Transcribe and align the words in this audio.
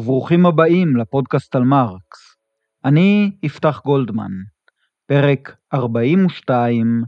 וברוכים 0.00 0.46
הבאים 0.46 0.96
לפודקאסט 0.96 1.56
על 1.56 1.62
מרקס. 1.62 2.36
אני 2.84 3.32
יפתח 3.42 3.80
גולדמן, 3.84 4.30
פרק 5.06 5.56
42, 5.74 7.02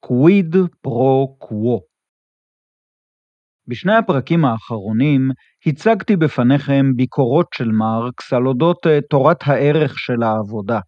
קוויד 0.00 0.56
פרו 0.82 1.36
קוו. 1.38 1.80
בשני 3.66 3.94
הפרקים 3.94 4.44
האחרונים 4.44 5.30
הצגתי 5.66 6.16
בפניכם 6.16 6.86
ביקורות 6.96 7.46
של 7.54 7.68
מרקס 7.72 8.32
על 8.32 8.46
אודות 8.46 8.86
אה, 8.86 8.98
תורת 9.10 9.38
הערך 9.46 9.98
של 9.98 10.22
העבודה. 10.22 10.80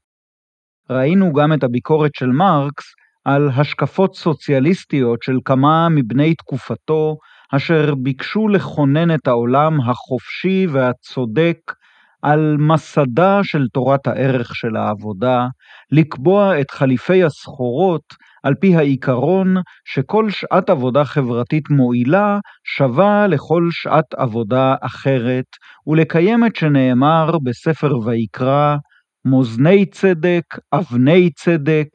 ראינו 0.90 1.32
גם 1.32 1.52
את 1.52 1.62
הביקורת 1.64 2.14
של 2.14 2.26
מרקס 2.26 2.84
על 3.24 3.48
השקפות 3.48 4.14
סוציאליסטיות 4.14 5.22
של 5.22 5.38
כמה 5.44 5.88
מבני 5.88 6.34
תקופתו 6.34 7.16
אשר 7.56 7.94
ביקשו 7.94 8.48
לכונן 8.48 9.14
את 9.14 9.28
העולם 9.28 9.80
החופשי 9.80 10.66
והצודק 10.66 11.58
על 12.22 12.56
מסדה 12.58 13.40
של 13.42 13.66
תורת 13.72 14.06
הערך 14.06 14.54
של 14.54 14.76
העבודה, 14.76 15.46
לקבוע 15.92 16.60
את 16.60 16.70
חליפי 16.70 17.24
הסחורות 17.24 18.02
על 18.42 18.54
פי 18.54 18.76
העיקרון 18.76 19.56
שכל 19.84 20.30
שעת 20.30 20.70
עבודה 20.70 21.04
חברתית 21.04 21.70
מועילה 21.70 22.38
שווה 22.64 23.26
לכל 23.26 23.68
שעת 23.70 24.14
עבודה 24.16 24.74
אחרת, 24.80 25.44
ולקיים 25.86 26.46
את 26.46 26.56
שנאמר 26.56 27.38
בספר 27.42 27.98
ויקרא, 27.98 28.76
מאזני 29.24 29.86
צדק, 29.86 30.44
אבני 30.72 31.30
צדק, 31.30 31.88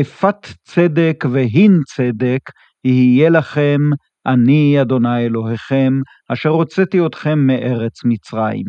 אפת 0.00 0.46
צדק 0.64 1.24
והין 1.30 1.80
צדק, 1.86 2.40
יהיה 2.84 3.30
לכם 3.30 3.78
אני 4.26 4.82
אדוני 4.82 5.26
אלוהיכם, 5.26 5.92
אשר 6.28 6.48
הוצאתי 6.48 7.06
אתכם 7.06 7.38
מארץ 7.38 8.04
מצרים. 8.04 8.64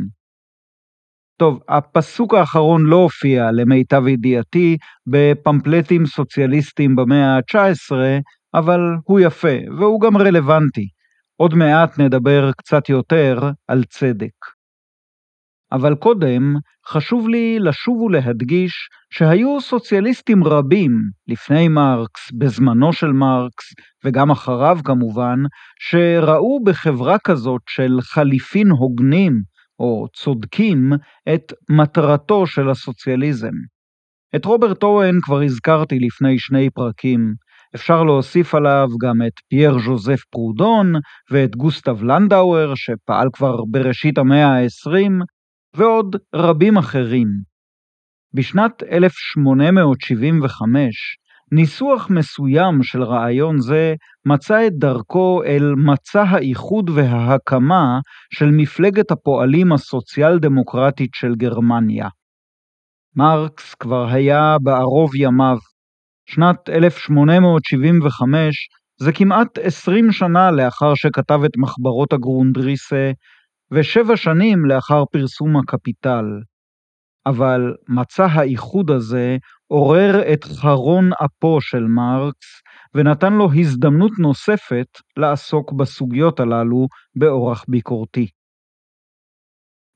טוב, 1.37 1.59
הפסוק 1.69 2.33
האחרון 2.33 2.85
לא 2.85 2.95
הופיע, 2.95 3.51
למיטב 3.51 4.07
ידיעתי, 4.07 4.77
בפמפלטים 5.07 6.05
סוציאליסטיים 6.05 6.95
במאה 6.95 7.35
ה-19, 7.35 7.95
אבל 8.53 8.79
הוא 9.03 9.19
יפה, 9.19 9.57
והוא 9.79 10.01
גם 10.01 10.17
רלוונטי. 10.17 10.87
עוד 11.37 11.53
מעט 11.53 11.99
נדבר 11.99 12.51
קצת 12.51 12.89
יותר 12.89 13.39
על 13.67 13.83
צדק. 13.83 14.52
אבל 15.73 15.95
קודם 15.95 16.55
חשוב 16.87 17.29
לי 17.29 17.59
לשוב 17.59 18.01
ולהדגיש 18.01 18.73
שהיו 19.13 19.61
סוציאליסטים 19.61 20.43
רבים 20.43 20.91
לפני 21.27 21.67
מרקס, 21.67 22.31
בזמנו 22.37 22.93
של 22.93 23.11
מרקס, 23.11 23.65
וגם 24.05 24.31
אחריו 24.31 24.77
כמובן, 24.83 25.39
שראו 25.79 26.63
בחברה 26.63 27.17
כזאת 27.19 27.61
של 27.69 27.97
חליפין 28.01 28.69
הוגנים 28.69 29.41
או 29.79 30.07
צודקים 30.15 30.91
את 31.33 31.53
מטרתו 31.69 32.47
של 32.47 32.69
הסוציאליזם. 32.69 33.53
את 34.35 34.45
רוברט 34.45 34.83
אוון 34.83 35.19
כבר 35.21 35.41
הזכרתי 35.41 35.99
לפני 35.99 36.39
שני 36.39 36.69
פרקים, 36.69 37.33
אפשר 37.75 38.03
להוסיף 38.03 38.55
עליו 38.55 38.87
גם 39.01 39.21
את 39.27 39.33
פייר 39.49 39.79
ז'וזף 39.79 40.21
פרודון 40.31 40.93
ואת 41.31 41.55
גוסטב 41.55 42.03
לנדאואר, 42.03 42.75
שפעל 42.75 43.27
כבר 43.33 43.55
בראשית 43.71 44.17
המאה 44.17 44.47
ה-20, 44.47 45.11
ועוד 45.77 46.15
רבים 46.35 46.77
אחרים. 46.77 47.27
בשנת 48.33 48.83
1875, 48.83 51.17
ניסוח 51.51 52.09
מסוים 52.09 52.83
של 52.83 53.03
רעיון 53.03 53.61
זה 53.61 53.95
מצא 54.25 54.67
את 54.67 54.73
דרכו 54.73 55.43
אל 55.45 55.73
מצע 55.77 56.23
האיחוד 56.23 56.89
וההקמה 56.89 57.99
של 58.33 58.51
מפלגת 58.51 59.11
הפועלים 59.11 59.73
הסוציאל 59.73 60.39
דמוקרטית 60.39 61.09
של 61.13 61.35
גרמניה. 61.35 62.07
מרקס 63.15 63.75
כבר 63.75 64.07
היה 64.07 64.57
בערוב 64.63 65.15
ימיו. 65.15 65.57
שנת 66.29 66.69
1875 66.69 68.55
זה 68.99 69.11
כמעט 69.11 69.57
20 69.61 70.11
שנה 70.11 70.51
לאחר 70.51 70.95
שכתב 70.95 71.39
את 71.45 71.51
מחברות 71.57 72.13
הגרונדריסה 72.13 73.11
ושבע 73.73 74.17
שנים 74.17 74.65
לאחר 74.65 75.03
פרסום 75.11 75.57
הקפיטל. 75.57 76.25
אבל 77.25 77.73
מצע 77.87 78.25
האיחוד 78.25 78.91
הזה 78.91 79.37
עורר 79.67 80.33
את 80.33 80.43
חרון 80.43 81.09
אפו 81.25 81.61
של 81.61 81.83
מרקס, 81.83 82.61
ונתן 82.95 83.33
לו 83.33 83.49
הזדמנות 83.53 84.11
נוספת 84.19 84.87
לעסוק 85.17 85.71
בסוגיות 85.71 86.39
הללו 86.39 86.87
באורח 87.15 87.65
ביקורתי. 87.67 88.27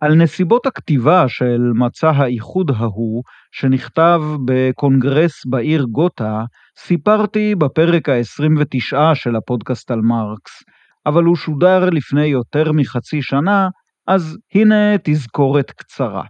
על 0.01 0.15
נסיבות 0.15 0.65
הכתיבה 0.65 1.27
של 1.27 1.61
מצע 1.75 2.09
האיחוד 2.09 2.71
ההוא, 2.71 3.23
שנכתב 3.51 4.21
בקונגרס 4.45 5.45
בעיר 5.45 5.83
גותה, 5.83 6.43
סיפרתי 6.79 7.55
בפרק 7.55 8.09
ה-29 8.09 9.15
של 9.15 9.35
הפודקאסט 9.35 9.91
על 9.91 10.01
מרקס, 10.01 10.63
אבל 11.07 11.23
הוא 11.23 11.35
שודר 11.35 11.89
לפני 11.89 12.25
יותר 12.25 12.71
מחצי 12.71 13.21
שנה, 13.21 13.67
אז 14.07 14.37
הנה 14.55 14.97
תזכורת 15.03 15.71
קצרה. 15.71 16.23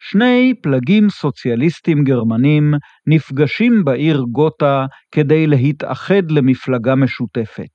שני 0.00 0.54
פלגים 0.62 1.10
סוציאליסטים 1.10 2.04
גרמנים 2.04 2.74
נפגשים 3.06 3.84
בעיר 3.84 4.24
גותה 4.32 4.86
כדי 5.10 5.46
להתאחד 5.46 6.30
למפלגה 6.30 6.94
משותפת. 6.94 7.68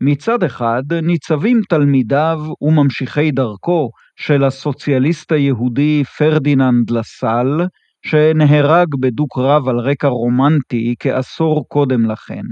מצד 0.00 0.42
אחד 0.42 0.82
ניצבים 1.02 1.60
תלמידיו 1.68 2.38
וממשיכי 2.60 3.30
דרכו 3.30 3.90
של 4.16 4.44
הסוציאליסט 4.44 5.32
היהודי 5.32 6.02
פרדיננד 6.18 6.90
לסל, 6.90 7.66
שנהרג 8.06 8.88
בדו-קרב 9.00 9.68
על 9.68 9.78
רקע 9.78 10.08
רומנטי 10.08 10.94
כעשור 11.00 11.68
קודם 11.68 12.10
לכן. 12.10 12.42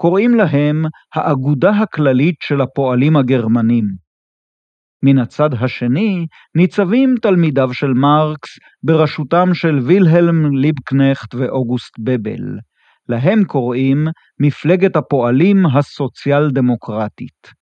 קוראים 0.00 0.34
להם 0.34 0.84
האגודה 1.14 1.70
הכללית 1.70 2.34
של 2.42 2.60
הפועלים 2.60 3.16
הגרמנים. 3.16 3.84
מן 5.04 5.18
הצד 5.18 5.50
השני 5.54 6.26
ניצבים 6.54 7.14
תלמידיו 7.22 7.74
של 7.74 7.92
מרקס 7.92 8.48
בראשותם 8.82 9.54
של 9.54 9.78
וילהלם 9.86 10.56
ליבקנכט 10.56 11.34
ואוגוסט 11.34 11.94
בבל. 11.98 12.58
להם 13.08 13.44
קוראים 13.44 14.06
מפלגת 14.40 14.96
הפועלים 14.96 15.66
הסוציאל 15.66 16.50
דמוקרטית. 16.50 17.60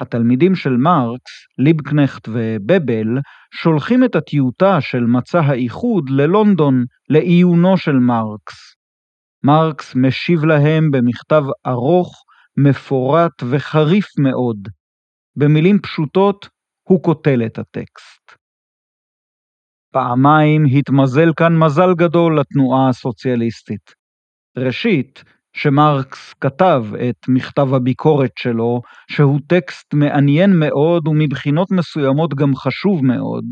התלמידים 0.00 0.54
של 0.54 0.76
מרקס, 0.76 1.32
ליבקנכט 1.58 2.28
ובבל, 2.28 3.18
שולחים 3.54 4.04
את 4.04 4.16
הטיוטה 4.16 4.80
של 4.80 5.04
מצע 5.04 5.40
האיחוד 5.40 6.10
ללונדון 6.10 6.84
לעיונו 7.08 7.76
של 7.76 7.96
מרקס. 7.98 8.81
מרקס 9.44 9.94
משיב 9.94 10.44
להם 10.44 10.90
במכתב 10.90 11.42
ארוך, 11.66 12.24
מפורט 12.56 13.42
וחריף 13.50 14.06
מאוד. 14.18 14.68
במילים 15.36 15.78
פשוטות, 15.78 16.48
הוא 16.88 17.02
קוטל 17.02 17.42
את 17.46 17.58
הטקסט. 17.58 18.32
פעמיים 19.92 20.64
התמזל 20.78 21.32
כאן 21.36 21.58
מזל 21.58 21.94
גדול 21.94 22.40
לתנועה 22.40 22.88
הסוציאליסטית. 22.88 23.94
ראשית, 24.58 25.24
שמרקס 25.52 26.34
כתב 26.40 26.84
את 27.08 27.28
מכתב 27.28 27.74
הביקורת 27.74 28.30
שלו, 28.38 28.80
שהוא 29.10 29.40
טקסט 29.46 29.94
מעניין 29.94 30.50
מאוד 30.58 31.08
ומבחינות 31.08 31.70
מסוימות 31.70 32.34
גם 32.34 32.56
חשוב 32.56 33.04
מאוד, 33.04 33.44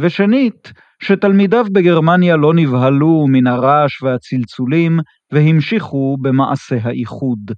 ושנית, 0.00 0.72
שתלמידיו 1.02 1.64
בגרמניה 1.72 2.36
לא 2.36 2.54
נבהלו 2.54 3.26
מן 3.28 3.46
הרעש 3.46 4.02
והצלצולים 4.02 4.98
והמשיכו 5.32 6.16
במעשה 6.20 6.76
האיחוד. 6.82 7.50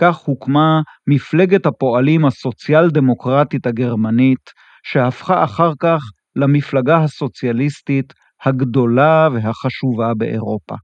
כך 0.00 0.16
הוקמה 0.16 0.80
מפלגת 1.06 1.66
הפועלים 1.66 2.24
הסוציאל 2.24 2.90
דמוקרטית 2.90 3.66
הגרמנית, 3.66 4.50
שהפכה 4.82 5.44
אחר 5.44 5.72
כך 5.80 6.00
למפלגה 6.36 6.98
הסוציאליסטית 6.98 8.12
הגדולה 8.44 9.28
והחשובה 9.32 10.14
באירופה. 10.16 10.74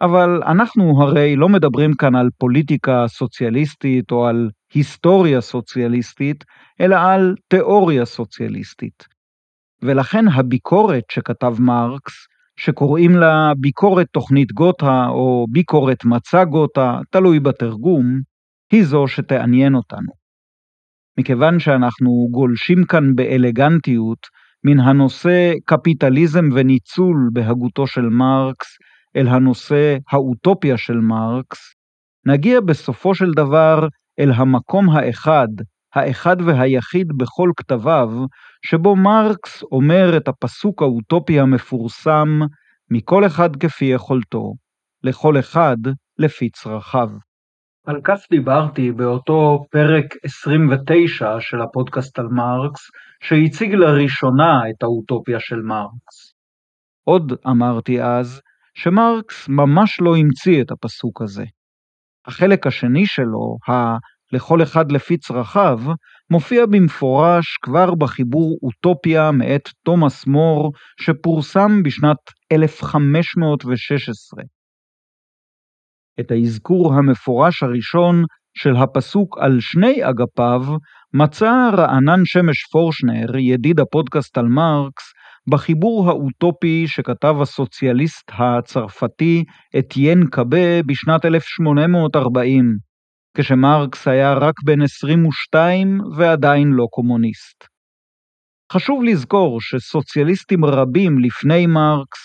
אבל 0.00 0.42
אנחנו 0.42 1.02
הרי 1.02 1.36
לא 1.36 1.48
מדברים 1.48 1.94
כאן 1.94 2.14
על 2.14 2.28
פוליטיקה 2.38 3.04
סוציאליסטית 3.08 4.10
או 4.10 4.26
על 4.26 4.50
היסטוריה 4.74 5.40
סוציאליסטית, 5.40 6.44
אלא 6.80 6.96
על 6.96 7.34
תיאוריה 7.48 8.04
סוציאליסטית. 8.04 9.15
ולכן 9.82 10.28
הביקורת 10.28 11.04
שכתב 11.10 11.54
מרקס, 11.58 12.12
שקוראים 12.56 13.16
לה 13.16 13.52
ביקורת 13.60 14.06
תוכנית 14.12 14.52
גותה 14.52 15.06
או 15.08 15.46
ביקורת 15.50 16.04
מצע 16.04 16.44
גותה, 16.44 16.98
תלוי 17.10 17.40
בתרגום, 17.40 18.20
היא 18.72 18.84
זו 18.84 19.08
שתעניין 19.08 19.74
אותנו. 19.74 20.12
מכיוון 21.18 21.58
שאנחנו 21.58 22.28
גולשים 22.30 22.84
כאן 22.84 23.14
באלגנטיות 23.14 24.18
מן 24.64 24.80
הנושא 24.80 25.52
קפיטליזם 25.64 26.48
וניצול 26.54 27.30
בהגותו 27.32 27.86
של 27.86 28.08
מרקס 28.08 28.66
אל 29.16 29.28
הנושא 29.28 29.96
האוטופיה 30.10 30.76
של 30.76 30.96
מרקס, 31.00 31.58
נגיע 32.26 32.60
בסופו 32.60 33.14
של 33.14 33.30
דבר 33.36 33.88
אל 34.18 34.32
המקום 34.32 34.90
האחד, 34.90 35.48
האחד 35.96 36.36
והיחיד 36.40 37.08
בכל 37.16 37.50
כתביו, 37.56 38.08
שבו 38.66 38.96
מרקס 38.96 39.62
אומר 39.62 40.16
את 40.16 40.28
הפסוק 40.28 40.82
האוטופי 40.82 41.40
המפורסם, 41.40 42.28
מכל 42.90 43.26
אחד 43.26 43.56
כפי 43.56 43.84
יכולתו, 43.84 44.52
לכל 45.02 45.38
אחד 45.38 45.76
לפי 46.18 46.50
צרכיו. 46.50 47.08
על 47.86 48.00
כך 48.04 48.20
דיברתי 48.30 48.92
באותו 48.92 49.64
פרק 49.70 50.04
29 50.24 51.36
של 51.40 51.62
הפודקאסט 51.62 52.18
על 52.18 52.26
מרקס, 52.26 52.80
שהציג 53.22 53.74
לראשונה 53.74 54.60
את 54.70 54.82
האוטופיה 54.82 55.40
של 55.40 55.60
מרקס. 55.60 56.34
עוד 57.04 57.32
אמרתי 57.46 58.02
אז, 58.02 58.40
שמרקס 58.74 59.48
ממש 59.48 60.00
לא 60.00 60.16
המציא 60.16 60.62
את 60.62 60.70
הפסוק 60.70 61.22
הזה. 61.22 61.44
החלק 62.26 62.66
השני 62.66 63.06
שלו, 63.06 63.56
ה- 63.68 63.96
לכל 64.32 64.62
אחד 64.62 64.92
לפי 64.92 65.16
צרכיו, 65.16 65.78
מופיע 66.30 66.66
במפורש 66.66 67.56
כבר 67.62 67.94
בחיבור 67.94 68.58
אוטופיה 68.62 69.30
מאת 69.30 69.68
תומאס 69.84 70.26
מור, 70.26 70.72
שפורסם 71.00 71.82
בשנת 71.82 72.16
1516. 72.52 74.42
את 76.20 76.30
האזכור 76.30 76.94
המפורש 76.94 77.62
הראשון 77.62 78.24
של 78.58 78.76
הפסוק 78.76 79.38
על 79.40 79.56
שני 79.60 80.10
אגפיו 80.10 80.62
מצא 81.14 81.70
רענן 81.76 82.20
שמש 82.24 82.64
פורשנר, 82.72 83.36
ידיד 83.36 83.80
הפודקאסט 83.80 84.38
על 84.38 84.46
מרקס, 84.46 85.04
בחיבור 85.50 86.08
האוטופי 86.08 86.84
שכתב 86.86 87.34
הסוציאליסט 87.42 88.30
הצרפתי 88.38 89.44
אתיין 89.78 90.26
קאבה 90.30 90.82
בשנת 90.86 91.24
1840, 91.24 92.85
כשמרקס 93.38 94.08
היה 94.08 94.34
רק 94.34 94.54
בן 94.64 94.82
22 94.82 96.00
ועדיין 96.16 96.68
לא 96.68 96.86
קומוניסט. 96.90 97.64
חשוב 98.72 99.04
לזכור 99.04 99.60
שסוציאליסטים 99.60 100.64
רבים 100.64 101.18
לפני 101.18 101.66
מרקס, 101.66 102.18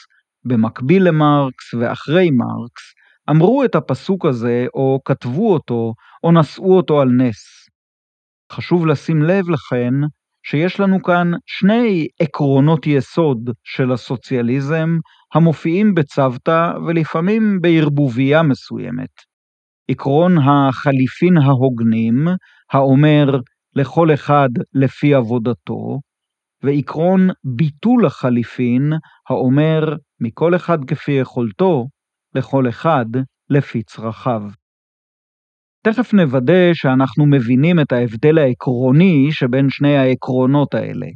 במקביל 0.46 1.08
למרקס 1.08 1.74
ואחרי 1.74 2.30
מרקס, 2.32 2.82
אמרו 3.30 3.64
את 3.64 3.76
הפסוק 3.76 4.26
הזה, 4.26 4.66
או 4.74 5.00
כתבו 5.06 5.54
אותו, 5.54 5.94
או 6.24 6.32
נשאו 6.32 6.78
אותו 6.78 7.02
על 7.02 7.10
נס. 7.10 7.70
חשוב 8.52 8.88
לשים 8.88 9.22
לב 9.22 9.50
לכן, 9.50 9.94
שיש 10.46 10.80
לנו 10.80 11.04
כאן 11.04 11.32
שני 11.46 12.08
עקרונות 12.22 12.88
יסוד 12.88 13.50
של 13.64 13.92
הסוציאליזם, 13.92 14.90
המופיעים 15.34 15.94
בצוותא 15.94 16.72
ולפעמים 16.88 17.60
בערבוביה 17.62 18.44
מסוימת. 18.44 19.31
עקרון 19.92 20.38
החליפין 20.38 21.38
ההוגנים, 21.38 22.28
האומר 22.72 23.40
לכל 23.76 24.14
אחד 24.14 24.50
לפי 24.74 25.14
עבודתו, 25.14 26.00
ועקרון 26.64 27.30
ביטול 27.44 28.06
החליפין, 28.06 28.94
האומר 29.30 29.96
מכל 30.22 30.56
אחד 30.56 30.86
כפי 30.86 31.12
יכולתו, 31.12 31.86
לכל 32.36 32.70
אחד 32.70 33.06
לפי 33.50 33.84
צרכיו. 33.84 34.42
תכף 35.84 36.14
נוודא 36.14 36.74
שאנחנו 36.74 37.26
מבינים 37.26 37.80
את 37.80 37.92
ההבדל 37.92 38.38
העקרוני 38.38 39.28
שבין 39.32 39.70
שני 39.70 39.98
העקרונות 39.98 40.74
האלה. 40.74 41.08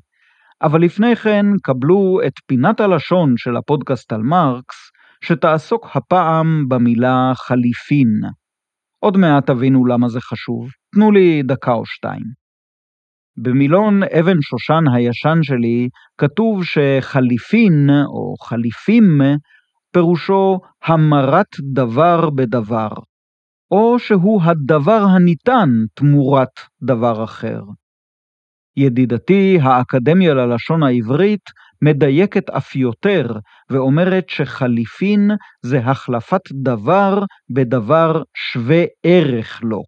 אבל 0.62 0.82
לפני 0.82 1.16
כן 1.16 1.46
קבלו 1.64 2.20
את 2.28 2.34
פינת 2.48 2.80
הלשון 2.80 3.34
של 3.38 3.58
הפודקאסט 3.58 4.14
על 4.14 4.22
מרקס, 4.22 4.76
שתעסוק 5.24 5.88
הפעם 5.96 6.66
במילה 6.70 7.32
חליפין. 7.36 8.45
עוד 9.06 9.18
מעט 9.18 9.48
תבינו 9.48 9.86
למה 9.86 10.10
זה 10.10 10.20
חשוב, 10.22 10.70
תנו 10.94 11.12
לי 11.12 11.44
דקה 11.44 11.72
או 11.72 11.86
שתיים. 11.86 12.24
במילון 13.38 14.04
אבן 14.04 14.42
שושן 14.42 14.84
הישן 14.94 15.40
שלי 15.44 15.90
כתוב 16.18 16.64
שחליפין 16.64 17.90
או 17.90 18.36
חליפים 18.44 19.22
פירושו 19.94 20.60
המרת 20.86 21.48
דבר 21.74 22.30
בדבר, 22.30 22.90
או 23.72 24.00
שהוא 24.00 24.42
הדבר 24.44 25.04
הניתן 25.16 25.70
תמורת 25.94 26.56
דבר 26.84 27.24
אחר. 27.24 27.62
ידידתי, 28.78 29.58
האקדמיה 29.62 30.34
ללשון 30.34 30.84
העברית 30.84 31.50
מדייקת 31.86 32.50
אף 32.50 32.76
יותר, 32.76 33.28
ואומרת 33.70 34.30
שחליפין 34.30 35.32
זה 35.66 35.78
החלפת 35.80 36.42
דבר 36.64 37.20
בדבר 37.54 38.24
שווה 38.36 38.84
ערך 39.04 39.60
לו. 39.64 39.84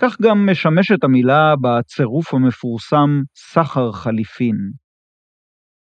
כך 0.00 0.20
גם 0.20 0.46
משמשת 0.50 1.04
המילה 1.04 1.54
בצירוף 1.62 2.34
המפורסם 2.34 3.08
סחר 3.36 3.92
חליפין. 3.92 4.56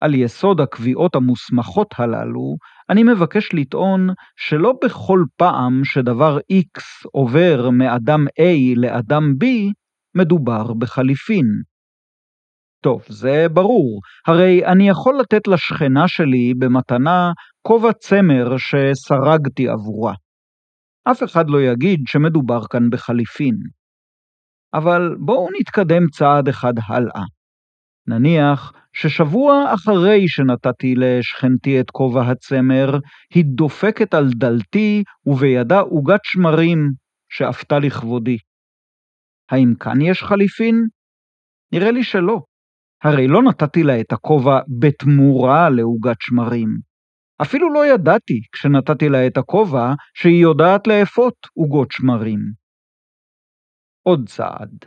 על 0.01 0.13
יסוד 0.15 0.61
הקביעות 0.61 1.15
המוסמכות 1.15 1.87
הללו, 1.97 2.55
אני 2.89 3.03
מבקש 3.03 3.49
לטעון 3.53 4.09
שלא 4.37 4.73
בכל 4.83 5.19
פעם 5.37 5.81
שדבר 5.83 6.37
X 6.37 6.81
עובר 7.11 7.69
מאדם 7.69 8.25
A 8.41 8.79
לאדם 8.79 9.23
B, 9.43 9.45
מדובר 10.15 10.73
בחליפין. 10.73 11.45
טוב, 12.87 13.01
זה 13.09 13.45
ברור, 13.53 14.01
הרי 14.27 14.65
אני 14.65 14.89
יכול 14.89 15.19
לתת 15.19 15.47
לשכנה 15.47 16.07
שלי 16.07 16.53
במתנה 16.59 17.31
כובע 17.61 17.93
צמר 17.93 18.57
שסרגתי 18.57 19.67
עבורה. 19.67 20.13
אף 21.11 21.23
אחד 21.23 21.49
לא 21.49 21.61
יגיד 21.61 21.99
שמדובר 22.07 22.67
כאן 22.71 22.89
בחליפין. 22.91 23.55
אבל 24.73 25.15
בואו 25.19 25.47
נתקדם 25.59 26.07
צעד 26.11 26.47
אחד 26.47 26.73
הלאה. 26.87 27.23
נניח 28.07 28.73
ששבוע 28.93 29.73
אחרי 29.73 30.27
שנתתי 30.27 30.95
לשכנתי 30.95 31.79
את 31.79 31.91
כובע 31.91 32.21
הצמר, 32.21 32.99
היא 33.33 33.45
דופקת 33.47 34.13
על 34.13 34.29
דלתי 34.35 35.03
ובידה 35.25 35.79
עוגת 35.79 36.21
שמרים 36.23 36.79
שאפתה 37.29 37.79
לכבודי. 37.79 38.37
האם 39.51 39.73
כאן 39.79 40.01
יש 40.01 40.23
חליפין? 40.23 40.75
נראה 41.71 41.91
לי 41.91 42.03
שלא. 42.03 42.46
הרי 43.03 43.27
לא 43.27 43.43
נתתי 43.43 43.83
לה 43.83 43.99
את 43.99 44.11
הכובע 44.11 44.59
בתמורה 44.79 45.69
לעוגת 45.69 46.17
שמרים. 46.19 46.69
אפילו 47.41 47.73
לא 47.73 47.85
ידעתי, 47.85 48.41
כשנתתי 48.51 49.09
לה 49.09 49.27
את 49.27 49.37
הכובע, 49.37 49.93
שהיא 50.13 50.41
יודעת 50.41 50.87
לאפות 50.87 51.33
עוגות 51.53 51.91
שמרים. 51.91 52.39
עוד 54.03 54.29
צעד. 54.29 54.85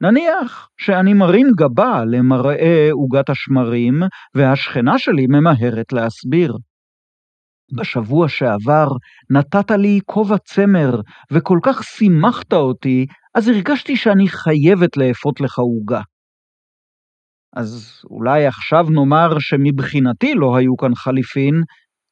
נניח 0.00 0.68
שאני 0.80 1.14
מרים 1.14 1.46
גבה 1.56 2.04
למראה 2.04 2.88
עוגת 2.92 3.30
השמרים, 3.30 3.94
והשכנה 4.34 4.98
שלי 4.98 5.26
ממהרת 5.26 5.92
להסביר. 5.92 6.56
בשבוע 7.78 8.28
שעבר 8.28 8.88
נתת 9.30 9.70
לי 9.70 10.00
כובע 10.04 10.38
צמר, 10.38 11.00
וכל 11.32 11.58
כך 11.62 11.82
שימחת 11.82 12.52
אותי, 12.52 13.06
אז 13.34 13.48
הרגשתי 13.48 13.96
שאני 13.96 14.28
חייבת 14.28 14.96
לאפות 14.96 15.40
לך 15.40 15.58
עוגה. 15.58 16.00
אז 17.56 18.02
אולי 18.10 18.46
עכשיו 18.46 18.86
נאמר 18.90 19.38
שמבחינתי 19.38 20.34
לא 20.34 20.56
היו 20.56 20.76
כאן 20.76 20.94
חליפין, 20.94 21.54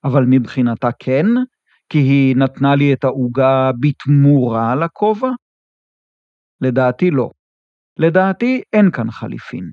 אבל 0.05 0.25
מבחינתה 0.29 0.89
כן, 0.99 1.27
כי 1.89 1.99
היא 1.99 2.37
נתנה 2.37 2.75
לי 2.75 2.93
את 2.93 3.05
העוגה 3.05 3.71
בתמורה 3.81 4.75
לכובע? 4.75 5.29
לדעתי 6.61 7.11
לא. 7.11 7.31
לדעתי 7.99 8.63
אין 8.73 8.91
כאן 8.91 9.11
חליפין. 9.11 9.71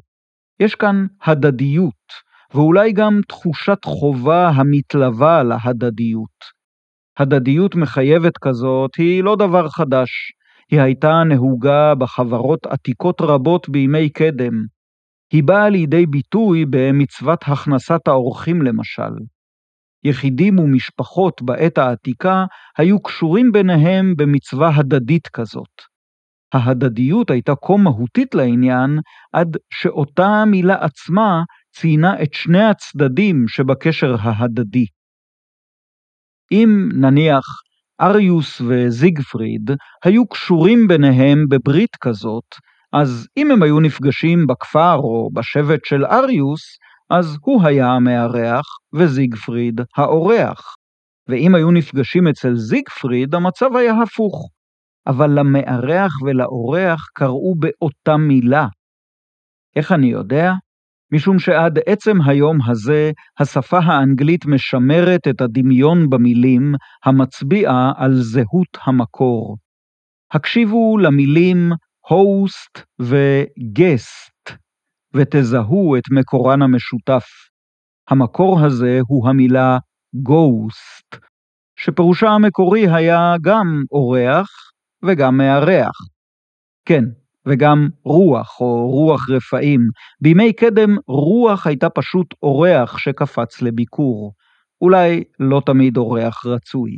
יש 0.59 0.75
כאן 0.75 1.05
הדדיות, 1.23 2.05
ואולי 2.53 2.91
גם 2.91 3.19
תחושת 3.27 3.85
חובה 3.85 4.49
המתלווה 4.49 5.43
להדדיות. 5.43 6.59
הדדיות 7.17 7.75
מחייבת 7.75 8.37
כזאת 8.37 8.95
היא 8.97 9.23
לא 9.23 9.35
דבר 9.35 9.69
חדש, 9.69 10.09
היא 10.71 10.81
הייתה 10.81 11.23
נהוגה 11.29 11.95
בחברות 11.95 12.65
עתיקות 12.65 13.21
רבות 13.21 13.69
בימי 13.69 14.09
קדם. 14.09 14.78
היא 15.33 15.43
באה 15.43 15.69
לידי 15.69 16.05
ביטוי 16.05 16.65
במצוות 16.69 17.43
הכנסת 17.47 18.07
האורחים 18.07 18.61
למשל. 18.61 19.13
יחידים 20.03 20.59
ומשפחות 20.59 21.41
בעת 21.41 21.77
העתיקה 21.77 22.45
היו 22.77 23.01
קשורים 23.01 23.51
ביניהם 23.51 24.13
במצווה 24.17 24.69
הדדית 24.75 25.27
כזאת. 25.27 25.81
ההדדיות 26.53 27.29
הייתה 27.29 27.53
כה 27.61 27.77
מהותית 27.77 28.35
לעניין, 28.35 28.99
עד 29.33 29.57
שאותה 29.73 30.25
המילה 30.25 30.75
עצמה 30.85 31.43
ציינה 31.71 32.23
את 32.23 32.33
שני 32.33 32.63
הצדדים 32.63 33.47
שבקשר 33.47 34.15
ההדדי. 34.19 34.85
אם 36.51 36.89
נניח 36.93 37.45
אריוס 38.01 38.61
וזיגפריד 38.61 39.71
היו 40.03 40.27
קשורים 40.27 40.87
ביניהם 40.87 41.45
בברית 41.49 41.95
כזאת, 42.01 42.55
אז 42.93 43.27
אם 43.37 43.51
הם 43.51 43.63
היו 43.63 43.79
נפגשים 43.79 44.47
בכפר 44.47 44.95
או 44.95 45.29
בשבט 45.33 45.85
של 45.85 46.05
אריוס, 46.05 46.61
אז 47.09 47.37
הוא 47.41 47.63
היה 47.63 47.87
המארח 47.87 48.65
וזיגפריד 48.93 49.81
האורח. 49.97 50.75
ואם 51.27 51.55
היו 51.55 51.71
נפגשים 51.71 52.27
אצל 52.27 52.55
זיגפריד, 52.55 53.35
המצב 53.35 53.75
היה 53.75 53.93
הפוך. 54.01 54.49
אבל 55.07 55.39
למארח 55.39 56.21
ולאורח 56.21 57.07
קראו 57.13 57.55
באותה 57.55 58.17
מילה. 58.17 58.67
איך 59.75 59.91
אני 59.91 60.07
יודע? 60.07 60.53
משום 61.13 61.39
שעד 61.39 61.79
עצם 61.85 62.17
היום 62.25 62.57
הזה, 62.67 63.11
השפה 63.39 63.79
האנגלית 63.79 64.45
משמרת 64.45 65.27
את 65.29 65.41
הדמיון 65.41 66.09
במילים 66.09 66.75
המצביע 67.05 67.71
על 67.97 68.13
זהות 68.13 68.77
המקור. 68.83 69.57
הקשיבו 70.31 70.97
למילים 70.97 71.69
host 72.07 72.83
ו-guest, 73.01 74.55
ותזהו 75.13 75.95
את 75.97 76.03
מקורן 76.11 76.61
המשותף. 76.61 77.25
המקור 78.09 78.59
הזה 78.65 78.99
הוא 79.07 79.29
המילה 79.29 79.77
ghost, 80.29 81.19
שפירושה 81.75 82.29
המקורי 82.29 82.87
היה 82.93 83.35
גם 83.41 83.83
אורח 83.91 84.49
וגם 85.03 85.37
מארח. 85.37 85.91
כן, 86.85 87.03
וגם 87.45 87.89
רוח 88.03 88.61
או 88.61 88.89
רוח 88.89 89.29
רפאים. 89.29 89.81
בימי 90.21 90.53
קדם 90.53 90.97
רוח 91.07 91.67
הייתה 91.67 91.89
פשוט 91.89 92.27
אורח 92.43 92.97
שקפץ 92.97 93.61
לביקור, 93.61 94.33
אולי 94.81 95.23
לא 95.39 95.61
תמיד 95.65 95.97
אורח 95.97 96.45
רצוי. 96.45 96.91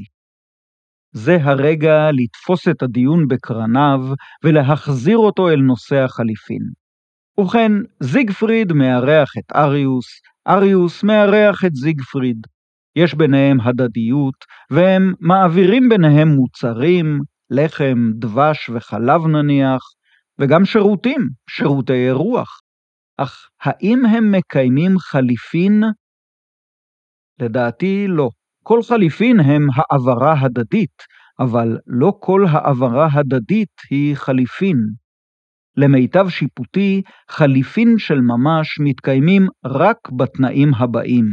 זה 1.12 1.38
הרגע 1.42 2.10
לתפוס 2.12 2.68
את 2.68 2.84
הדיון 2.84 3.28
בקרניו 3.28 4.00
ולהחזיר 4.44 5.18
אותו 5.18 5.50
אל 5.50 5.60
נושא 5.60 5.96
החליפין. 5.96 6.62
ובכן, 7.38 7.72
זיגפריד 8.00 8.74
מארח 8.74 9.32
את 9.38 9.56
אריוס, 9.56 10.06
אריוס 10.48 11.04
מארח 11.04 11.66
את 11.66 11.76
זיגפריד. 11.76 12.38
יש 12.96 13.14
ביניהם 13.14 13.62
הדדיות, 13.62 14.36
והם 14.72 15.14
מעבירים 15.20 15.90
ביניהם 15.90 16.28
מוצרים, 16.28 17.20
לחם, 17.50 18.12
דבש 18.20 18.70
וחלב 18.70 19.28
נניח, 19.28 19.82
וגם 20.40 20.66
שירותים, 20.66 21.28
שירותי 21.50 22.08
אירוח. 22.08 22.60
אך 23.18 23.50
האם 23.62 24.06
הם 24.06 24.32
מקיימים 24.32 25.00
חליפין? 25.00 25.84
לדעתי 27.40 28.06
לא. 28.08 28.30
כל 28.64 28.84
חליפין 28.84 29.40
הם 29.40 29.68
העברה 29.76 30.34
הדדית, 30.42 31.04
אבל 31.40 31.78
לא 31.88 32.14
כל 32.20 32.46
העברה 32.50 33.08
הדדית 33.14 33.82
היא 33.90 34.16
חליפין. 34.16 34.78
למיטב 35.78 36.30
שיפוטי, 36.30 37.02
חליפין 37.30 37.98
של 37.98 38.22
ממש 38.22 38.80
מתקיימים 38.80 39.48
רק 39.66 39.98
בתנאים 40.18 40.74
הבאים. 40.74 41.26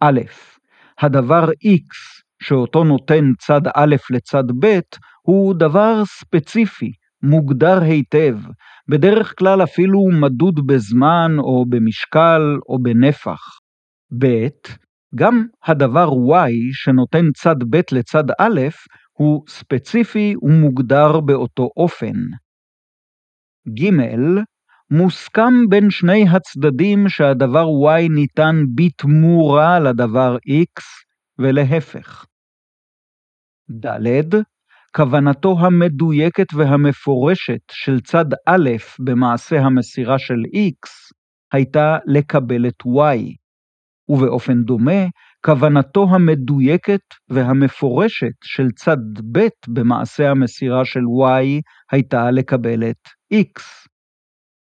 א', 0.00 0.20
הדבר 0.98 1.44
X 1.48 2.22
שאותו 2.42 2.84
נותן 2.84 3.24
צד 3.38 3.60
א' 3.76 3.96
לצד 4.10 4.44
ב' 4.60 4.78
הוא 5.22 5.54
דבר 5.54 6.04
ספציפי, 6.04 6.92
מוגדר 7.22 7.82
היטב, 7.82 8.36
בדרך 8.88 9.34
כלל 9.38 9.62
אפילו 9.62 10.00
מדוד 10.20 10.66
בזמן 10.66 11.30
או 11.38 11.64
במשקל 11.68 12.40
או 12.68 12.78
בנפח. 12.82 13.40
ב. 14.18 14.26
גם 15.14 15.46
הדבר 15.64 16.08
y 16.08 16.52
שנותן 16.72 17.32
צד 17.32 17.56
ב' 17.70 17.80
לצד 17.92 18.24
א' 18.40 18.60
הוא 19.12 19.44
ספציפי 19.48 20.34
ומוגדר 20.42 21.20
באותו 21.20 21.68
אופן. 21.76 22.14
ג. 23.68 23.90
מוסכם 24.90 25.68
בין 25.68 25.90
שני 25.90 26.24
הצדדים 26.28 27.08
שהדבר 27.08 27.66
y 27.66 28.12
ניתן 28.14 28.56
בתמורה 28.74 29.80
לדבר 29.80 30.36
x 30.36 30.82
ולהפך. 31.38 32.24
ד. 33.70 33.88
כוונתו 34.96 35.56
המדויקת 35.60 36.54
והמפורשת 36.54 37.60
של 37.70 38.00
צד 38.00 38.24
א' 38.46 38.70
במעשה 38.98 39.56
המסירה 39.60 40.18
של 40.18 40.42
X 40.54 40.88
הייתה 41.52 41.98
לקבל 42.06 42.68
את 42.68 42.82
Y, 42.86 43.36
ובאופן 44.08 44.62
דומה, 44.62 45.06
כוונתו 45.44 46.06
המדויקת 46.10 47.00
והמפורשת 47.28 48.32
של 48.44 48.70
צד 48.70 48.96
ב' 49.32 49.48
במעשה 49.68 50.30
המסירה 50.30 50.84
של 50.84 51.00
Y 51.00 51.60
הייתה 51.92 52.30
לקבל 52.30 52.90
את 52.90 53.08
X. 53.34 53.62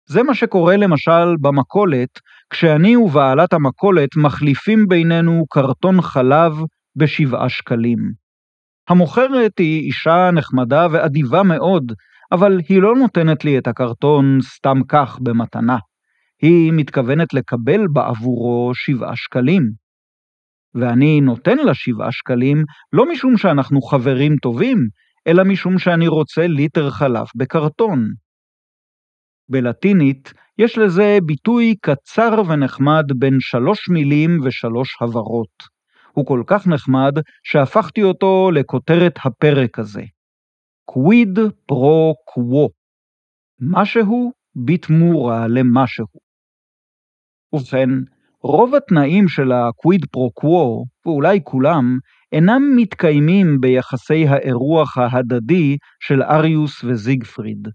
זה 0.08 0.22
מה 0.22 0.34
שקורה 0.34 0.76
למשל 0.76 1.36
במכולת, 1.40 2.08
כשאני 2.50 2.96
ובעלת 2.96 3.52
המכולת 3.52 4.08
מחליפים 4.16 4.88
בינינו 4.88 5.44
קרטון 5.50 6.02
חלב 6.02 6.52
בשבעה 6.96 7.48
שקלים. 7.48 7.98
המוכרת 8.88 9.58
היא 9.58 9.86
אישה 9.86 10.30
נחמדה 10.34 10.86
ואדיבה 10.90 11.42
מאוד, 11.42 11.92
אבל 12.32 12.60
היא 12.68 12.82
לא 12.82 12.94
נותנת 12.96 13.44
לי 13.44 13.58
את 13.58 13.66
הקרטון 13.66 14.38
סתם 14.42 14.78
כך 14.88 15.18
במתנה. 15.22 15.76
היא 16.42 16.72
מתכוונת 16.76 17.34
לקבל 17.34 17.80
בעבורו 17.92 18.72
שבעה 18.74 19.16
שקלים. 19.16 19.62
ואני 20.74 21.20
נותן 21.20 21.58
לה 21.58 21.74
שבעה 21.74 22.12
שקלים 22.12 22.64
לא 22.92 23.12
משום 23.12 23.36
שאנחנו 23.36 23.82
חברים 23.82 24.36
טובים, 24.36 24.78
אלא 25.26 25.44
משום 25.44 25.78
שאני 25.78 26.08
רוצה 26.08 26.46
ליטר 26.46 26.90
חלב 26.90 27.26
בקרטון. 27.36 28.10
בלטינית 29.48 30.32
יש 30.58 30.78
לזה 30.78 31.18
ביטוי 31.26 31.74
קצר 31.82 32.42
ונחמד 32.48 33.04
בין 33.18 33.36
שלוש 33.40 33.88
מילים 33.88 34.40
ושלוש 34.44 34.96
הברות. 35.00 35.76
הוא 36.12 36.26
כל 36.26 36.42
כך 36.46 36.66
נחמד, 36.66 37.12
שהפכתי 37.44 38.02
אותו 38.02 38.50
לכותרת 38.54 39.14
הפרק 39.24 39.78
הזה. 39.78 40.02
קוויד 40.84 41.38
פרו 41.66 42.14
קוו. 42.24 42.68
משהו 43.60 44.32
בתמורה 44.66 45.48
למשהו. 45.48 46.25
ובכן, 47.52 47.88
רוב 48.42 48.74
התנאים 48.74 49.28
של 49.28 49.52
הקוויד 49.52 50.04
פרו 50.12 50.30
קוו, 50.30 50.84
ואולי 51.06 51.40
כולם, 51.44 51.98
אינם 52.32 52.62
מתקיימים 52.76 53.60
ביחסי 53.60 54.26
האירוח 54.28 54.98
ההדדי 54.98 55.76
של 56.00 56.22
אריוס 56.22 56.84
וזיגפריד. 56.84 57.68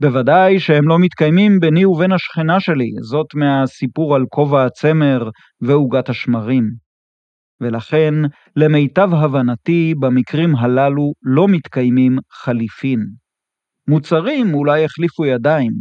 בוודאי 0.00 0.60
שהם 0.60 0.88
לא 0.88 0.98
מתקיימים 0.98 1.60
ביני 1.60 1.84
ובין 1.84 2.12
השכנה 2.12 2.60
שלי, 2.60 2.90
זאת 3.02 3.26
מהסיפור 3.34 4.14
על 4.14 4.24
כובע 4.28 4.64
הצמר 4.64 5.28
ועוגת 5.60 6.08
השמרים. 6.08 6.70
ולכן, 7.60 8.14
למיטב 8.56 9.08
הבנתי, 9.14 9.94
במקרים 10.00 10.56
הללו 10.56 11.12
לא 11.22 11.48
מתקיימים 11.48 12.18
חליפין. 12.32 13.00
מוצרים 13.88 14.54
אולי 14.54 14.84
החליפו 14.84 15.26
ידיים, 15.26 15.72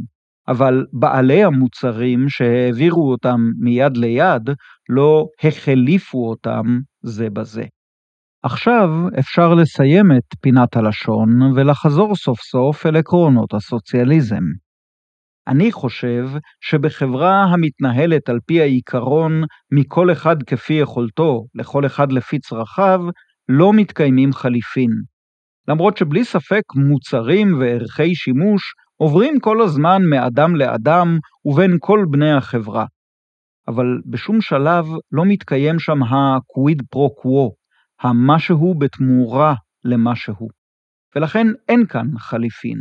אבל 0.48 0.86
בעלי 0.94 1.44
המוצרים 1.44 2.30
שהעבירו 2.30 3.12
אותם 3.12 3.40
מיד 3.60 3.98
ליד, 3.98 4.50
לא 4.90 5.26
החליפו 5.44 6.30
אותם 6.30 6.64
זה 7.04 7.30
בזה. 7.30 7.64
עכשיו 8.44 8.90
אפשר 9.20 9.54
לסיים 9.54 10.12
את 10.12 10.40
פינת 10.42 10.76
הלשון 10.76 11.42
ולחזור 11.56 12.16
סוף 12.16 12.40
סוף 12.42 12.86
אל 12.86 12.96
עקרונות 12.96 13.54
הסוציאליזם. 13.54 14.44
אני 15.48 15.72
חושב 15.72 16.26
שבחברה 16.62 17.44
המתנהלת 17.44 18.30
על 18.30 18.40
פי 18.46 18.62
העיקרון 18.62 19.44
מכל 19.72 20.12
אחד 20.12 20.44
כפי 20.44 20.74
יכולתו, 20.74 21.46
לכל 21.56 21.86
אחד 21.86 22.12
לפי 22.12 22.40
צרכיו, 22.40 23.00
לא 23.50 23.74
מתקיימים 23.74 24.34
חליפין. 24.34 24.92
למרות 25.68 25.98
שבלי 25.98 26.26
ספק 26.26 26.64
מוצרים 26.76 27.60
וערכי 27.60 28.16
שימוש 28.16 28.74
עוברים 28.98 29.40
כל 29.40 29.62
הזמן 29.62 30.02
מאדם 30.10 30.56
לאדם 30.56 31.18
ובין 31.46 31.78
כל 31.80 32.06
בני 32.12 32.32
החברה. 32.32 32.86
אבל 33.68 33.86
בשום 34.06 34.42
שלב 34.42 34.86
לא 35.12 35.24
מתקיים 35.28 35.80
שם 35.80 36.04
ה-quid 36.04 36.82
pro 36.96 37.10
quo, 37.22 37.54
המשהו 38.02 38.76
בתמורה 38.80 39.54
למשהו. 39.84 40.48
ולכן 41.16 41.48
אין 41.70 41.86
כאן 41.88 42.08
חליפין. 42.18 42.78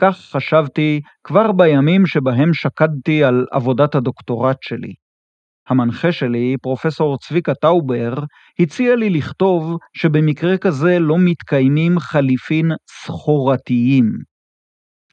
כך 0.00 0.16
חשבתי 0.16 1.00
כבר 1.24 1.52
בימים 1.52 2.06
שבהם 2.06 2.54
שקדתי 2.54 3.24
על 3.24 3.46
עבודת 3.52 3.94
הדוקטורט 3.94 4.56
שלי. 4.62 4.94
המנחה 5.68 6.12
שלי, 6.12 6.56
פרופסור 6.62 7.18
צביקה 7.18 7.54
טאובר, 7.54 8.14
הציע 8.60 8.96
לי 8.96 9.10
לכתוב 9.10 9.76
שבמקרה 9.96 10.58
כזה 10.58 10.98
לא 11.00 11.16
מתקיימים 11.18 11.98
חליפין 11.98 12.70
סחורתיים. 12.90 14.35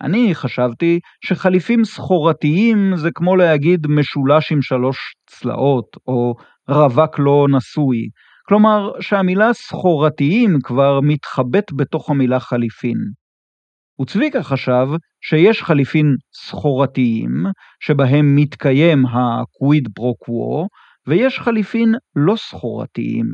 אני 0.02 0.36
חשבתי 0.36 1.00
שחליפין 1.26 1.86
סחורתיים 1.86 2.96
זה 2.96 3.10
כמו 3.16 3.36
להגיד 3.36 3.88
משולש 3.88 4.52
עם 4.52 4.62
שלוש 4.62 4.98
צלעות, 5.30 5.88
או 6.08 6.34
רווק 6.70 7.20
לא 7.20 7.48
נשוי. 7.50 7.98
כלומר, 8.48 8.92
שהמילה 9.00 9.54
סחורתיים 9.54 10.58
כבר 10.64 11.00
מתחבאת 11.04 11.74
בתוך 11.76 12.10
המילה 12.10 12.40
חליפין. 12.40 12.98
וצביקה 14.02 14.44
חשב 14.44 14.88
שיש 15.22 15.62
חליפין 15.62 16.16
סחורתיים, 16.34 17.44
שבהם 17.80 18.36
מתקיים 18.36 19.06
הקוויד 19.06 19.90
פרו 19.96 20.16
קוו, 20.16 20.68
ויש 21.08 21.40
חליפין 21.40 21.96
לא 22.16 22.36
סחורתיים, 22.36 23.26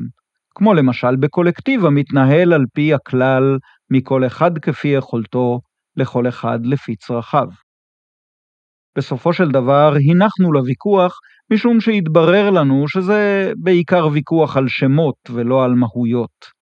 כמו 0.55 0.73
למשל 0.73 1.15
בקולקטיב 1.15 1.85
המתנהל 1.85 2.53
על 2.53 2.65
פי 2.73 2.93
הכלל 2.93 3.57
מכל 3.91 4.25
אחד 4.25 4.57
כפי 4.57 4.87
יכולתו, 4.87 5.59
לכל 5.99 6.27
אחד 6.27 6.59
לפי 6.65 6.95
צרכיו. 6.95 7.47
בסופו 8.97 9.33
של 9.33 9.51
דבר 9.51 9.93
הנחנו 10.11 10.53
לוויכוח 10.53 11.19
משום 11.53 11.81
שהתברר 11.81 12.49
לנו 12.49 12.87
שזה 12.87 13.51
בעיקר 13.57 14.07
ויכוח 14.07 14.57
על 14.57 14.67
שמות 14.67 15.15
ולא 15.29 15.63
על 15.63 15.71
מהויות. 15.73 16.59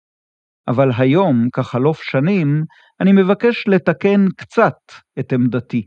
אבל 0.68 0.90
היום, 0.98 1.48
כחלוף 1.52 2.02
שנים, 2.02 2.64
אני 3.00 3.12
מבקש 3.12 3.68
לתקן 3.68 4.26
קצת 4.36 4.78
את 5.18 5.32
עמדתי. 5.32 5.86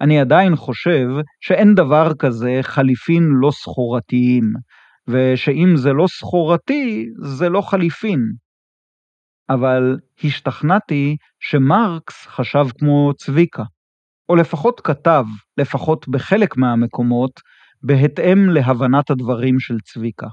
אני 0.00 0.20
עדיין 0.20 0.56
חושב 0.56 1.06
שאין 1.40 1.74
דבר 1.74 2.14
כזה 2.18 2.58
חליפין 2.62 3.22
לא 3.40 3.50
סחורתיים, 3.50 4.52
ושאם 5.08 5.76
זה 5.76 5.92
לא 5.92 6.06
סחורתי, 6.06 7.06
זה 7.22 7.48
לא 7.48 7.60
חליפין. 7.60 8.20
אבל 9.50 9.96
השתכנעתי 10.24 11.16
שמרקס 11.40 12.26
חשב 12.26 12.64
כמו 12.78 13.12
צביקה, 13.14 13.62
או 14.28 14.36
לפחות 14.36 14.80
כתב, 14.80 15.24
לפחות 15.56 16.08
בחלק 16.08 16.56
מהמקומות, 16.56 17.40
בהתאם 17.82 18.50
להבנת 18.50 19.10
הדברים 19.10 19.58
של 19.58 19.80
צביקה. 19.80 20.26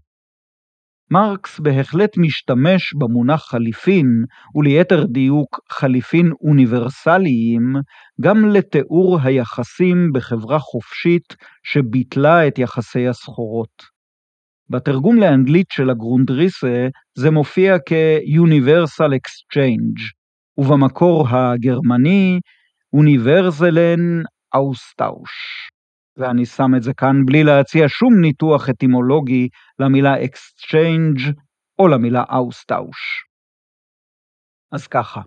מרקס 1.11 1.59
בהחלט 1.59 2.17
משתמש 2.17 2.93
במונח 2.93 3.43
חליפין, 3.43 4.07
וליתר 4.55 5.05
דיוק 5.05 5.59
חליפין 5.69 6.31
אוניברסליים, 6.41 7.73
גם 8.21 8.45
לתיאור 8.45 9.19
היחסים 9.23 10.09
בחברה 10.13 10.59
חופשית 10.59 11.35
שביטלה 11.63 12.47
את 12.47 12.59
יחסי 12.59 13.07
הסחורות. 13.07 13.92
בתרגום 14.69 15.17
לאנגלית 15.17 15.67
של 15.71 15.89
הגרונדריסה 15.89 16.87
זה 17.17 17.31
מופיע 17.31 17.75
כ-Universal 17.85 19.11
Exchange, 19.11 20.01
ובמקור 20.57 21.27
הגרמני 21.29 22.39
Universalen 22.95 24.23
Austausch. 24.55 25.69
ואני 26.17 26.45
שם 26.45 26.75
את 26.77 26.83
זה 26.83 26.93
כאן 26.93 27.25
בלי 27.25 27.43
להציע 27.43 27.85
שום 27.87 28.21
ניתוח 28.21 28.69
אטימולוגי 28.69 29.47
למילה 29.79 30.15
Exchange 30.23 31.33
או 31.79 31.87
למילה 31.87 32.23
Austausch. 32.23 33.25
אז 34.71 34.87
ככה, 34.87 35.21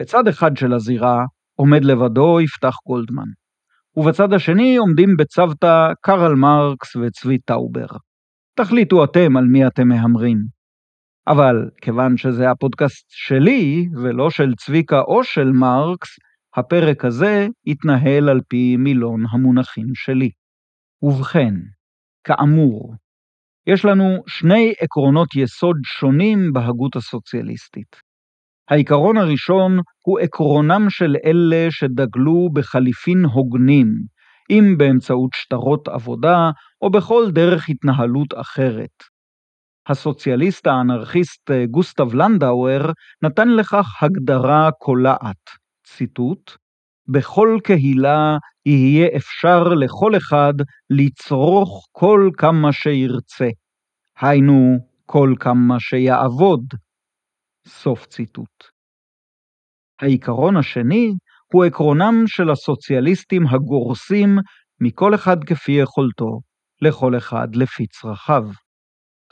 בצד 0.00 0.28
אחד 0.28 0.56
של 0.56 0.72
הזירה 0.72 1.24
עומד 1.54 1.84
לבדו 1.84 2.40
יפתח 2.40 2.76
גולדמן, 2.86 3.28
ובצד 3.96 4.32
השני 4.32 4.76
עומדים 4.76 5.08
בצוותא 5.18 5.92
קרל 6.00 6.34
מרקס 6.34 6.96
וצבי 6.96 7.38
טאובר. 7.38 7.86
תחליטו 8.56 9.04
אתם 9.04 9.36
על 9.36 9.44
מי 9.44 9.66
אתם 9.66 9.88
מהמרים. 9.88 10.38
אבל 11.28 11.70
כיוון 11.82 12.16
שזה 12.16 12.50
הפודקאסט 12.50 13.06
שלי 13.08 13.88
ולא 14.02 14.30
של 14.30 14.54
צביקה 14.54 15.00
או 15.00 15.24
של 15.24 15.52
מרקס, 15.52 16.08
הפרק 16.56 17.04
הזה 17.04 17.46
יתנהל 17.66 18.28
על 18.28 18.40
פי 18.48 18.76
מילון 18.76 19.24
המונחים 19.30 19.86
שלי. 19.94 20.30
ובכן, 21.02 21.54
כאמור, 22.24 22.94
יש 23.66 23.84
לנו 23.84 24.22
שני 24.26 24.74
עקרונות 24.80 25.34
יסוד 25.36 25.76
שונים 25.84 26.52
בהגות 26.52 26.96
הסוציאליסטית. 26.96 27.96
העיקרון 28.70 29.16
הראשון 29.16 29.80
הוא 30.06 30.18
עקרונם 30.20 30.86
של 30.88 31.16
אלה 31.24 31.66
שדגלו 31.70 32.48
בחליפין 32.52 33.24
הוגנים, 33.24 33.94
אם 34.50 34.74
באמצעות 34.78 35.30
שטרות 35.34 35.88
עבודה 35.88 36.50
או 36.82 36.90
בכל 36.90 37.30
דרך 37.30 37.68
התנהלות 37.68 38.34
אחרת. 38.34 39.02
הסוציאליסט 39.88 40.66
האנרכיסט 40.66 41.50
גוסטב 41.70 42.14
לנדאואר 42.14 42.90
נתן 43.22 43.48
לכך 43.48 44.02
הגדרה 44.02 44.70
קולעת, 44.78 45.50
ציטוט, 45.86 46.52
בכל 47.08 47.58
קהילה 47.64 48.36
יהיה 48.66 49.08
אפשר 49.16 49.64
לכל 49.64 50.16
אחד 50.16 50.54
לצרוך 50.90 51.86
כל 51.92 52.30
כמה 52.38 52.72
שירצה, 52.72 53.48
היינו 54.20 54.78
כל 55.06 55.34
כמה 55.40 55.80
שיעבוד. 55.80 56.64
סוף 57.66 58.06
ציטוט. 58.06 58.64
העיקרון 60.00 60.56
השני 60.56 61.12
הוא 61.52 61.64
עקרונם 61.64 62.24
של 62.26 62.50
הסוציאליסטים 62.50 63.46
הגורסים 63.46 64.38
מכל 64.80 65.14
אחד 65.14 65.44
כפי 65.44 65.72
יכולתו, 65.72 66.40
לכל 66.82 67.16
אחד 67.16 67.56
לפי 67.56 67.86
צרכיו. 67.86 68.44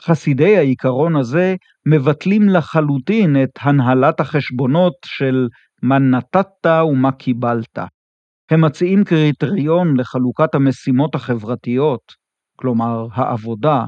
חסידי 0.01 0.57
העיקרון 0.57 1.15
הזה 1.15 1.55
מבטלים 1.85 2.49
לחלוטין 2.49 3.43
את 3.43 3.49
הנהלת 3.61 4.19
החשבונות 4.19 4.93
של 5.05 5.47
מה 5.83 5.99
נתת 5.99 6.65
ומה 6.91 7.11
קיבלת. 7.11 7.79
הם 8.51 8.65
מציעים 8.65 9.03
קריטריון 9.03 9.97
לחלוקת 9.97 10.55
המשימות 10.55 11.15
החברתיות, 11.15 12.01
כלומר 12.55 13.07
העבודה, 13.13 13.83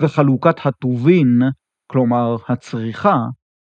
וחלוקת 0.00 0.66
הטובין, 0.66 1.42
כלומר 1.86 2.36
הצריכה, 2.48 3.16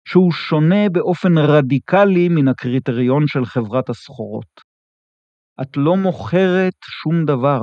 שהוא 0.10 0.32
שונה 0.32 0.89
באופן 0.91 1.38
רדיקלי 1.38 2.30
מן 2.30 2.48
הקריטריון 2.48 3.28
של 3.28 3.46
חברת 3.46 3.89
הסחורות. 3.89 4.62
את 5.62 5.78
לא 5.78 5.96
מוכרת 5.96 6.74
שום 6.84 7.26
דבר, 7.26 7.62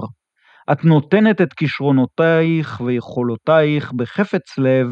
את 0.73 0.85
נותנת 0.85 1.41
את 1.41 1.53
כישרונותייך 1.53 2.81
ויכולותייך 2.81 3.93
בחפץ 3.93 4.59
לב 4.59 4.87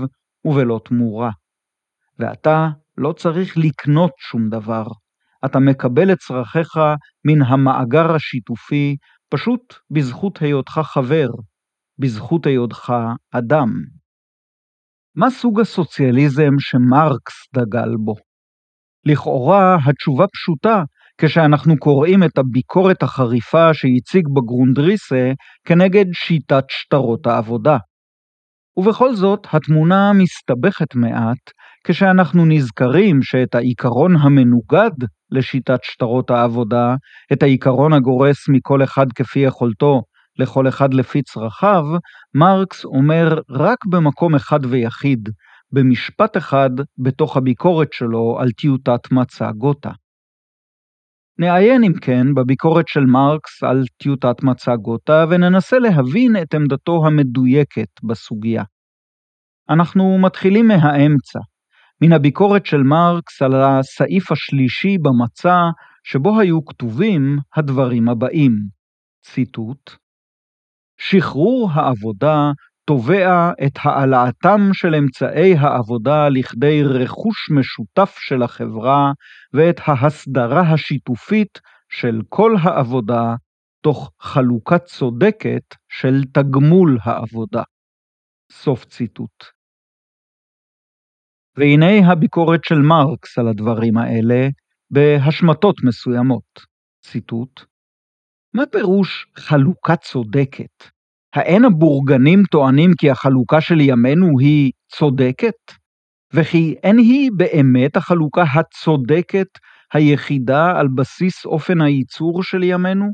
ובלא 0.45 0.81
תמורה. 0.85 1.31
ואתה 2.19 2.69
לא 2.99 3.13
צריך 3.13 3.57
לקנות 3.57 4.13
שום 4.19 4.49
דבר. 4.49 4.87
אתה 5.45 5.59
מקבל 5.59 6.13
את 6.13 6.19
צרכיך 6.19 6.77
מן 7.25 7.43
המאגר 7.43 8.15
השיתופי 8.15 8.97
פשוט 9.29 9.75
בזכות 9.91 10.43
היותך 10.43 10.81
חבר, 10.85 11.29
בזכות 11.99 12.47
היותך 12.47 12.93
אדם. 13.31 14.02
מה 15.17 15.31
סוג 15.31 15.61
הסוציאליזם 15.61 16.51
שמרקס 16.59 17.35
דגל 17.55 17.97
בו? 18.05 18.15
לכאורה 19.07 19.77
התשובה 19.87 20.27
פשוטה 20.27 20.83
כשאנחנו 21.19 21.79
קוראים 21.79 22.23
את 22.25 22.39
הביקורת 22.39 23.03
החריפה 23.03 23.75
שהציג 23.75 24.25
בגרונדריסה 24.37 25.33
כנגד 25.67 26.05
שיטת 26.13 26.65
שטרות 26.69 27.27
העבודה. 27.27 27.79
ובכל 28.77 29.15
זאת, 29.15 29.47
התמונה 29.53 30.13
מסתבכת 30.13 30.95
מעט 30.95 31.51
כשאנחנו 31.87 32.45
נזכרים 32.45 33.23
שאת 33.23 33.55
העיקרון 33.55 34.17
המנוגד 34.17 35.07
לשיטת 35.31 35.79
שטרות 35.83 36.31
העבודה, 36.31 36.95
את 37.33 37.43
העיקרון 37.43 37.93
הגורס 37.93 38.49
מכל 38.49 38.83
אחד 38.83 39.07
כפי 39.15 39.41
יכולתו, 39.41 40.03
לכל 40.39 40.69
אחד 40.69 40.95
לפי 40.95 41.23
צרכיו, 41.23 41.85
מרקס 42.35 42.85
אומר 42.85 43.39
רק 43.51 43.79
במקום 43.87 44.35
אחד 44.35 44.67
ויחיד, 44.67 45.29
במשפט 45.73 46.37
אחד 46.37 46.71
בתוך 46.99 47.37
הביקורת 47.37 47.93
שלו 47.93 48.39
על 48.41 48.51
טיוטת 48.51 49.13
מצע 49.13 49.53
גותה. 49.53 49.91
נעיין 51.39 51.85
אם 51.85 51.93
כן 52.01 52.35
בביקורת 52.35 52.89
של 52.89 53.01
מרקס 53.01 53.63
על 53.63 53.83
טיוטת 54.03 54.43
מצע 54.43 54.77
גותה 54.77 55.25
וננסה 55.31 55.79
להבין 55.79 56.37
את 56.43 56.55
עמדתו 56.55 57.07
המדויקת 57.07 57.89
בסוגיה. 58.03 58.63
אנחנו 59.71 60.19
מתחילים 60.19 60.69
מהאמצע, 60.69 61.39
מן 62.03 62.13
הביקורת 62.13 62.67
של 62.67 62.83
מרקס 62.83 63.43
על 63.43 63.53
הסעיף 63.55 64.33
השלישי 64.33 64.99
במצע 64.99 65.57
שבו 66.05 66.41
היו 66.41 66.65
כתובים 66.65 67.39
הדברים 67.57 68.09
הבאים, 68.09 68.53
ציטוט: 69.23 70.02
שחרור 70.99 71.71
העבודה 71.73 72.51
תובע 72.85 73.51
את 73.67 73.73
העלאתם 73.83 74.61
של 74.73 74.95
אמצעי 74.95 75.55
העבודה 75.57 76.29
לכדי 76.29 76.83
רכוש 76.85 77.51
משותף 77.51 78.17
של 78.19 78.43
החברה 78.43 79.13
ואת 79.55 79.81
ההסדרה 79.87 80.61
השיתופית 80.73 81.59
של 81.89 82.21
כל 82.29 82.55
העבודה 82.63 83.35
תוך 83.81 84.11
חלוקה 84.21 84.79
צודקת 84.79 85.75
של 85.89 86.25
תגמול 86.33 86.99
העבודה. 87.03 87.63
סוף 88.53 88.85
ציטוט. 88.85 89.45
והנה 91.57 92.13
הביקורת 92.13 92.65
של 92.65 92.79
מרקס 92.79 93.39
על 93.39 93.49
הדברים 93.49 93.99
האלה 93.99 94.49
בהשמטות 94.91 95.77
מסוימות. 95.85 96.61
ציטוט: 97.05 97.65
מה 98.55 98.67
פירוש 98.67 99.27
חלוקה 99.37 99.97
צודקת? 99.97 100.85
האין 101.35 101.65
הבורגנים 101.65 102.43
טוענים 102.51 102.91
כי 102.99 103.11
החלוקה 103.11 103.61
של 103.61 103.81
ימינו 103.81 104.39
היא 104.41 104.73
צודקת? 104.97 105.73
וכי 106.35 106.75
אין 106.83 106.99
היא 106.99 107.31
באמת 107.37 107.97
החלוקה 107.97 108.43
הצודקת 108.43 109.47
היחידה 109.93 110.73
על 110.79 110.89
בסיס 110.97 111.45
אופן 111.45 111.81
הייצור 111.81 112.43
של 112.43 112.63
ימינו? 112.63 113.07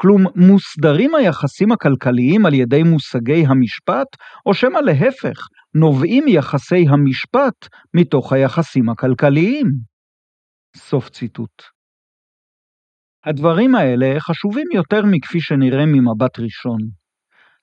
כלום 0.00 0.24
מוסדרים 0.36 1.14
היחסים 1.14 1.72
הכלכליים 1.72 2.46
על 2.46 2.54
ידי 2.54 2.82
מושגי 2.82 3.44
המשפט, 3.46 4.06
או 4.46 4.54
שמא 4.54 4.78
להפך, 4.78 5.38
נובעים 5.74 6.24
יחסי 6.28 6.84
המשפט 6.88 7.68
מתוך 7.94 8.32
היחסים 8.32 8.88
הכלכליים? 8.88 9.66
סוף 10.76 11.08
ציטוט. 11.10 11.62
הדברים 13.24 13.74
האלה 13.74 14.20
חשובים 14.20 14.66
יותר 14.74 15.02
מכפי 15.06 15.40
שנראה 15.40 15.86
ממבט 15.86 16.38
ראשון. 16.38 16.78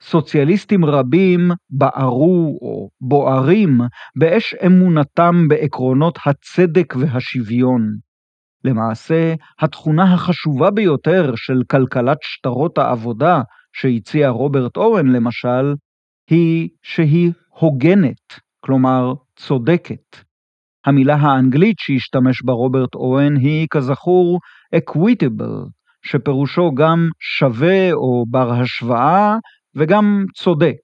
סוציאליסטים 0.01 0.85
רבים 0.85 1.51
בערו 1.69 2.59
או 2.61 2.89
בוערים 3.01 3.79
באש 4.15 4.53
אמונתם 4.65 5.47
בעקרונות 5.47 6.19
הצדק 6.25 6.95
והשוויון. 6.95 7.95
למעשה, 8.63 9.33
התכונה 9.59 10.13
החשובה 10.13 10.71
ביותר 10.71 11.33
של 11.35 11.61
כלכלת 11.71 12.17
שטרות 12.21 12.77
העבודה 12.77 13.41
שהציע 13.73 14.29
רוברט 14.29 14.77
אורן 14.77 15.07
למשל, 15.07 15.75
היא 16.29 16.69
שהיא 16.83 17.31
הוגנת, 17.49 18.39
כלומר 18.59 19.13
צודקת. 19.35 20.28
המילה 20.89 21.15
האנגלית 21.15 21.75
שהשתמש 21.79 22.43
בה 22.45 22.53
רוברט 22.53 22.95
אורן 22.95 23.35
היא, 23.35 23.67
כזכור, 23.71 24.39
equitable, 24.75 25.69
שפירושו 26.05 26.71
גם 26.71 27.09
שווה 27.19 27.93
או 27.93 28.25
בר 28.29 28.51
השוואה, 28.53 29.35
וגם 29.75 30.25
צודק 30.35 30.81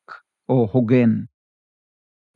או 0.49 0.67
הוגן. 0.71 1.09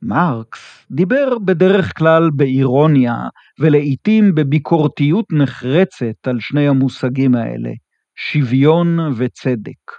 מרקס 0.02 0.86
דיבר 0.90 1.38
בדרך 1.38 1.98
כלל 1.98 2.30
באירוניה 2.36 3.14
ולעיתים 3.58 4.34
בביקורתיות 4.34 5.24
נחרצת 5.32 6.26
על 6.26 6.36
שני 6.40 6.68
המושגים 6.68 7.34
האלה, 7.34 7.70
שוויון 8.16 8.98
וצדק. 9.16 9.92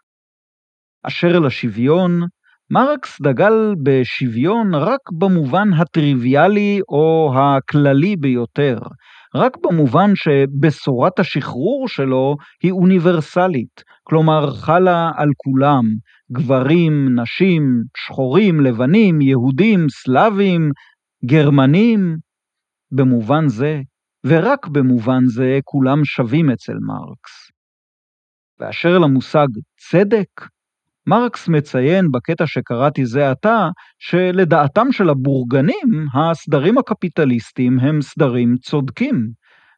אשר 1.04 1.40
לשוויון, 1.40 2.22
מרקס 2.74 3.22
דגל 3.22 3.76
בשוויון 3.84 4.76
רק 4.76 5.00
במובן 5.20 5.74
הטריוויאלי 5.74 6.80
או 6.90 7.34
הכללי 7.36 8.16
ביותר, 8.16 8.80
רק 9.36 9.58
במובן 9.64 10.12
שבשורת 10.16 11.20
השחרור 11.20 11.88
שלו 11.88 12.36
היא 12.64 12.72
אוניברסלית, 12.72 13.84
כלומר 14.04 14.52
חלה 14.52 15.12
על 15.16 15.30
כולם, 15.38 15.84
גברים, 16.32 17.20
נשים, 17.20 17.64
שחורים, 17.98 18.60
לבנים, 18.60 19.22
יהודים, 19.22 19.90
סלאבים, 19.90 20.72
גרמנים. 21.26 22.18
במובן 22.92 23.48
זה, 23.48 23.82
ורק 24.26 24.68
במובן 24.68 25.26
זה, 25.26 25.60
כולם 25.64 26.06
שווים 26.06 26.50
אצל 26.50 26.74
מרקס. 26.88 27.52
ואשר 28.60 28.98
למושג 28.98 29.48
צדק, 29.78 30.48
מרקס 31.08 31.48
מציין 31.48 32.12
בקטע 32.12 32.48
שקראתי 32.48 33.06
זה 33.06 33.32
עתה, 33.32 33.70
שלדעתם 34.00 34.92
של 34.92 35.10
הבורגנים, 35.10 36.06
הסדרים 36.14 36.78
הקפיטליסטיים 36.78 37.80
הם 37.80 38.02
סדרים 38.02 38.56
צודקים. 38.58 39.28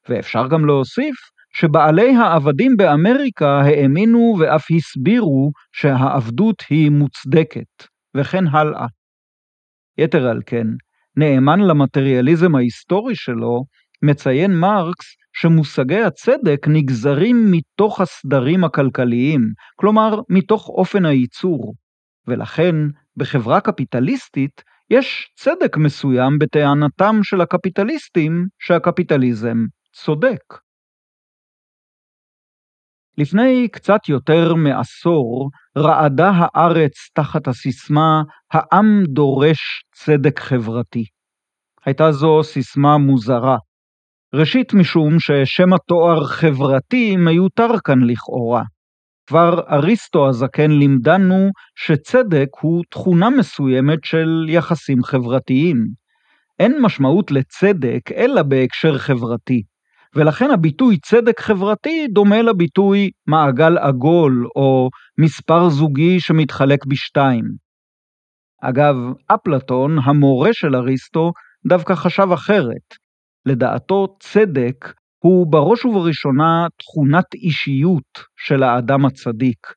ואפשר 0.09 0.47
גם 0.47 0.65
להוסיף 0.65 1.15
שבעלי 1.55 2.15
העבדים 2.15 2.77
באמריקה 2.77 3.61
האמינו 3.61 4.35
ואף 4.39 4.65
הסבירו 4.75 5.51
שהעבדות 5.71 6.63
היא 6.69 6.91
מוצדקת, 6.91 7.87
וכן 8.17 8.47
הלאה. 8.47 8.85
יתר 9.97 10.27
על 10.27 10.41
כן, 10.45 10.67
נאמן 11.17 11.59
למטריאליזם 11.59 12.55
ההיסטורי 12.55 13.15
שלו, 13.15 13.63
מציין 14.03 14.53
מרקס 14.53 15.05
שמושגי 15.33 16.01
הצדק 16.01 16.67
נגזרים 16.67 17.51
מתוך 17.51 18.01
הסדרים 18.01 18.63
הכלכליים, 18.63 19.41
כלומר 19.75 20.19
מתוך 20.29 20.69
אופן 20.69 21.05
הייצור, 21.05 21.73
ולכן 22.27 22.75
בחברה 23.17 23.61
קפיטליסטית 23.61 24.63
יש 24.89 25.29
צדק 25.35 25.77
מסוים 25.77 26.39
בטענתם 26.39 27.15
של 27.23 27.41
הקפיטליסטים 27.41 28.47
שהקפיטליזם 28.59 29.57
צודק. 29.93 30.43
לפני 33.17 33.67
קצת 33.71 34.09
יותר 34.09 34.55
מעשור 34.55 35.49
רעדה 35.77 36.31
הארץ 36.35 36.93
תחת 37.13 37.47
הסיסמה 37.47 38.21
"העם 38.51 39.03
דורש 39.07 39.83
צדק 39.95 40.39
חברתי". 40.39 41.05
הייתה 41.85 42.11
זו 42.11 42.43
סיסמה 42.43 42.97
מוזרה. 42.97 43.57
ראשית 44.35 44.73
משום 44.73 45.19
ששם 45.19 45.73
התואר 45.73 46.23
חברתי 46.23 47.15
מיותר 47.15 47.79
כאן 47.83 47.99
לכאורה. 48.03 48.63
כבר 49.27 49.59
אריסטו 49.69 50.29
הזקן 50.29 50.71
לימדנו 50.71 51.49
שצדק 51.75 52.47
הוא 52.61 52.83
תכונה 52.89 53.29
מסוימת 53.29 53.99
של 54.03 54.45
יחסים 54.49 55.03
חברתיים. 55.03 55.77
אין 56.59 56.81
משמעות 56.81 57.31
לצדק 57.31 58.11
אלא 58.15 58.41
בהקשר 58.41 58.97
חברתי. 58.97 59.61
ולכן 60.15 60.51
הביטוי 60.51 60.97
צדק 60.97 61.39
חברתי 61.39 62.07
דומה 62.13 62.41
לביטוי 62.41 63.09
מעגל 63.27 63.77
עגול 63.77 64.47
או 64.55 64.89
מספר 65.17 65.69
זוגי 65.69 66.19
שמתחלק 66.19 66.85
בשתיים. 66.85 67.43
אגב, 68.61 68.95
אפלטון, 69.27 69.97
המורה 70.03 70.49
של 70.53 70.75
אריסטו, 70.75 71.31
דווקא 71.67 71.95
חשב 71.95 72.27
אחרת. 72.33 73.02
לדעתו 73.45 74.15
צדק 74.19 74.93
הוא 75.23 75.47
בראש 75.51 75.85
ובראשונה 75.85 76.67
תכונת 76.77 77.33
אישיות 77.33 78.23
של 78.37 78.63
האדם 78.63 79.05
הצדיק, 79.05 79.67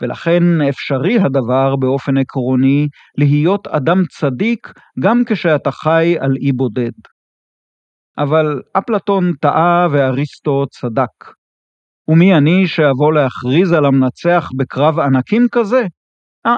ולכן 0.00 0.42
אפשרי 0.68 1.18
הדבר 1.18 1.76
באופן 1.76 2.18
עקרוני 2.18 2.88
להיות 3.18 3.66
אדם 3.66 4.02
צדיק 4.10 4.72
גם 5.00 5.22
כשאתה 5.26 5.70
חי 5.70 6.16
על 6.20 6.36
אי 6.36 6.52
בודד. 6.52 6.92
אבל 8.18 8.62
אפלטון 8.72 9.32
טעה 9.40 9.88
ואריסטו 9.92 10.66
צדק. 10.66 11.38
ומי 12.08 12.34
אני 12.34 12.66
שאבוא 12.66 13.12
להכריז 13.12 13.72
על 13.72 13.84
המנצח 13.84 14.48
בקרב 14.56 14.98
ענקים 14.98 15.46
כזה? 15.52 15.82
אה, 16.46 16.56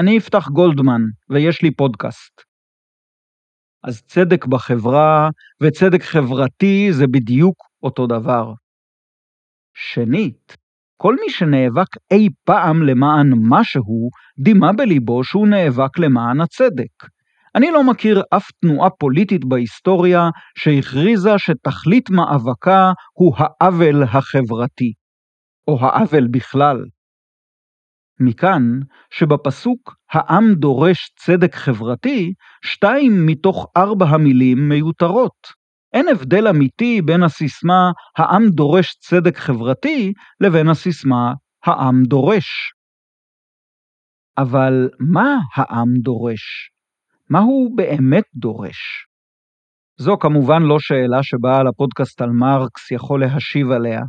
אני 0.00 0.18
אפתח 0.18 0.48
גולדמן, 0.48 1.00
ויש 1.30 1.62
לי 1.62 1.70
פודקאסט. 1.70 2.40
אז 3.86 4.02
צדק 4.02 4.46
בחברה 4.46 5.30
וצדק 5.62 6.02
חברתי 6.02 6.92
זה 6.92 7.06
בדיוק 7.06 7.56
אותו 7.82 8.06
דבר. 8.06 8.52
שנית, 9.74 10.56
כל 10.96 11.14
מי 11.14 11.30
שנאבק 11.30 11.86
אי 12.10 12.28
פעם 12.44 12.82
למען 12.82 13.32
משהו, 13.48 14.10
דימה 14.38 14.72
בליבו 14.72 15.24
שהוא 15.24 15.48
נאבק 15.48 15.98
למען 15.98 16.40
הצדק. 16.40 17.08
אני 17.54 17.70
לא 17.70 17.84
מכיר 17.84 18.22
אף 18.30 18.48
תנועה 18.60 18.90
פוליטית 18.90 19.44
בהיסטוריה 19.44 20.30
שהכריזה 20.58 21.30
שתכלית 21.38 22.10
מאבקה 22.10 22.92
הוא 23.12 23.34
העוול 23.36 24.02
החברתי, 24.02 24.92
או 25.68 25.78
העוול 25.80 26.28
בכלל. 26.30 26.84
מכאן 28.20 28.62
שבפסוק 29.10 29.96
העם 30.10 30.54
דורש 30.54 31.10
צדק 31.18 31.54
חברתי, 31.54 32.32
שתיים 32.64 33.26
מתוך 33.26 33.66
ארבע 33.76 34.06
המילים 34.06 34.68
מיותרות. 34.68 35.66
אין 35.92 36.08
הבדל 36.08 36.48
אמיתי 36.48 37.02
בין 37.02 37.22
הסיסמה 37.22 37.90
העם 38.16 38.48
דורש 38.50 38.94
צדק 39.00 39.36
חברתי 39.36 40.12
לבין 40.40 40.68
הסיסמה 40.68 41.32
העם 41.64 42.02
דורש. 42.02 42.72
אבל 44.38 44.88
מה 45.00 45.38
העם 45.54 45.88
דורש? 46.02 46.70
מה 47.30 47.38
הוא 47.38 47.76
באמת 47.76 48.24
דורש? 48.34 49.06
זו 49.98 50.18
כמובן 50.18 50.62
לא 50.62 50.76
שאלה 50.78 51.22
שבעל 51.22 51.66
הפודקאסט 51.66 52.22
על 52.22 52.30
מרקס 52.30 52.90
יכול 52.90 53.20
להשיב 53.20 53.70
עליה. 53.70 54.00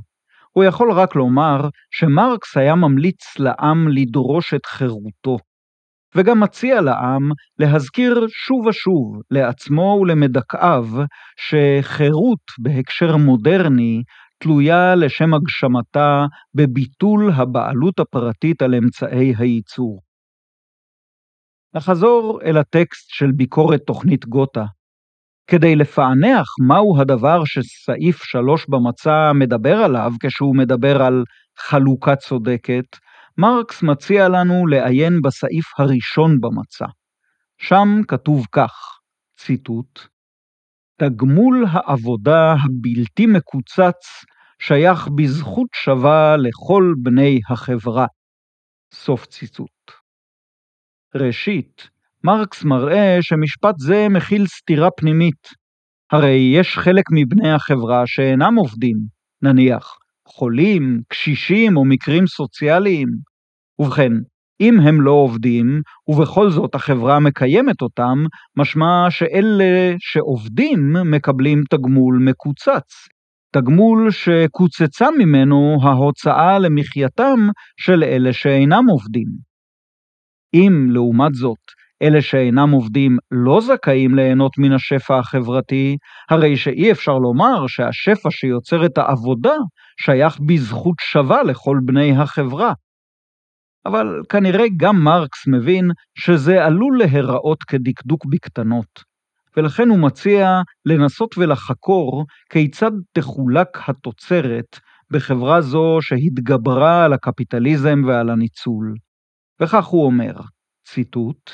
הוא 0.51 0.63
יכול 0.63 0.91
רק 0.91 1.15
לומר 1.15 1.69
שמרקס 1.91 2.57
היה 2.57 2.75
ממליץ 2.75 3.39
לעם 3.39 3.87
לדרוש 3.87 4.53
את 4.53 4.65
חירותו, 4.65 5.37
וגם 6.15 6.39
מציע 6.39 6.81
לעם 6.81 7.29
להזכיר 7.59 8.25
שוב 8.29 8.65
ושוב 8.65 9.21
לעצמו 9.31 9.97
ולמדכאיו 10.01 10.85
שחירות 11.37 12.39
בהקשר 12.59 13.17
מודרני 13.17 14.03
תלויה 14.39 14.95
לשם 14.95 15.33
הגשמתה 15.33 16.25
בביטול 16.53 17.31
הבעלות 17.35 17.99
הפרטית 17.99 18.61
על 18.61 18.75
אמצעי 18.75 19.33
הייצור. 19.37 20.01
נחזור 21.75 22.39
אל 22.45 22.57
הטקסט 22.57 23.09
של 23.09 23.31
ביקורת 23.31 23.81
תוכנית 23.87 24.25
גותה. 24.25 24.63
כדי 25.47 25.75
לפענח 25.75 26.47
מהו 26.67 27.01
הדבר 27.01 27.45
שסעיף 27.45 28.23
3 28.23 28.65
במצע 28.69 29.31
מדבר 29.33 29.75
עליו 29.77 30.11
כשהוא 30.19 30.55
מדבר 30.55 31.01
על 31.01 31.23
חלוקה 31.57 32.15
צודקת, 32.15 32.85
מרקס 33.37 33.83
מציע 33.83 34.29
לנו 34.29 34.67
לעיין 34.67 35.21
בסעיף 35.21 35.65
הראשון 35.79 36.41
במצע. 36.41 36.85
שם 37.57 37.87
כתוב 38.07 38.45
כך, 38.51 38.99
ציטוט: 39.37 39.99
תגמול 41.01 41.65
העבודה 41.71 42.53
הבלתי 42.53 43.25
מקוצץ 43.25 44.25
שייך 44.59 45.07
בזכות 45.07 45.67
שווה 45.75 46.37
לכל 46.37 46.93
בני 47.03 47.39
החברה. 47.49 48.05
סוף 48.93 49.25
ציטוט. 49.25 49.91
ראשית, 51.15 51.89
מרקס 52.27 52.63
מראה 52.63 53.17
שמשפט 53.21 53.75
זה 53.77 54.07
מכיל 54.09 54.47
סתירה 54.47 54.91
פנימית. 54.97 55.47
הרי 56.11 56.51
יש 56.53 56.77
חלק 56.77 57.03
מבני 57.11 57.51
החברה 57.51 58.03
שאינם 58.05 58.55
עובדים, 58.55 58.97
נניח 59.41 59.97
חולים, 60.27 61.01
קשישים 61.07 61.77
או 61.77 61.85
מקרים 61.85 62.27
סוציאליים. 62.27 63.07
ובכן, 63.79 64.11
אם 64.61 64.79
הם 64.79 65.01
לא 65.01 65.11
עובדים, 65.11 65.81
ובכל 66.07 66.49
זאת 66.49 66.75
החברה 66.75 67.19
מקיימת 67.19 67.81
אותם, 67.81 68.17
משמע 68.57 69.05
שאלה 69.09 69.93
שעובדים 69.99 70.93
מקבלים 71.05 71.63
תגמול 71.69 72.19
מקוצץ. 72.21 72.89
תגמול 73.55 74.11
שקוצצה 74.11 75.07
ממנו 75.17 75.77
ההוצאה 75.83 76.59
למחייתם 76.59 77.39
של 77.79 78.03
אלה 78.03 78.33
שאינם 78.33 78.83
עובדים. 78.89 79.27
אם, 80.53 80.87
לעומת 80.91 81.33
זאת, 81.33 81.77
אלה 82.01 82.21
שאינם 82.21 82.71
עובדים 82.71 83.17
לא 83.31 83.61
זכאים 83.61 84.15
ליהנות 84.15 84.57
מן 84.57 84.71
השפע 84.71 85.19
החברתי, 85.19 85.97
הרי 86.29 86.57
שאי 86.57 86.91
אפשר 86.91 87.17
לומר 87.17 87.67
שהשפע 87.67 88.31
שיוצר 88.31 88.85
את 88.85 88.97
העבודה 88.97 89.55
שייך 90.01 90.39
בזכות 90.39 90.95
שווה 90.99 91.43
לכל 91.43 91.79
בני 91.85 92.17
החברה. 92.17 92.73
אבל 93.85 94.21
כנראה 94.29 94.65
גם 94.77 94.95
מרקס 95.03 95.47
מבין 95.47 95.91
שזה 96.19 96.65
עלול 96.65 96.97
להיראות 96.97 97.63
כדקדוק 97.63 98.25
בקטנות, 98.25 99.03
ולכן 99.57 99.89
הוא 99.89 99.99
מציע 99.99 100.61
לנסות 100.85 101.37
ולחקור 101.37 102.25
כיצד 102.49 102.91
תחולק 103.13 103.67
התוצרת 103.89 104.79
בחברה 105.11 105.61
זו 105.61 105.97
שהתגברה 106.01 107.05
על 107.05 107.13
הקפיטליזם 107.13 108.01
ועל 108.07 108.29
הניצול. 108.29 108.93
וכך 109.61 109.85
הוא 109.85 110.05
אומר, 110.05 110.33
ציטוט: 110.87 111.51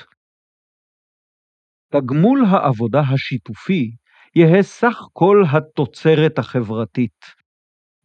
תגמול 1.94 2.46
העבודה 2.46 3.00
השיתופי 3.00 3.92
יהא 4.36 4.62
סך 4.62 4.98
כל 5.14 5.44
התוצרת 5.52 6.40
החברתית. 6.40 7.26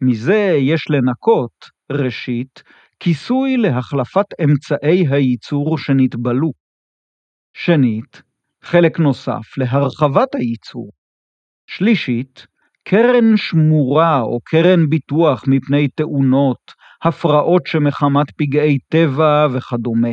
מזה 0.03 0.57
יש 0.59 0.87
לנקות, 0.91 1.65
ראשית, 1.93 2.63
כיסוי 3.01 3.57
להחלפת 3.57 4.25
אמצעי 4.45 5.07
הייצור 5.11 5.79
שנתבלו. 5.79 6.53
שנית, 7.55 8.23
חלק 8.63 8.99
נוסף 8.99 9.59
להרחבת 9.59 10.35
הייצור. 10.35 10.91
שלישית, 11.67 12.47
קרן 12.85 13.37
שמורה 13.37 14.21
או 14.21 14.41
קרן 14.45 14.89
ביטוח 14.89 15.45
מפני 15.47 15.89
תאונות, 15.89 16.73
הפרעות 17.03 17.67
שמחמת 17.67 18.31
פגעי 18.37 18.79
טבע 18.89 19.47
וכדומה. 19.53 20.13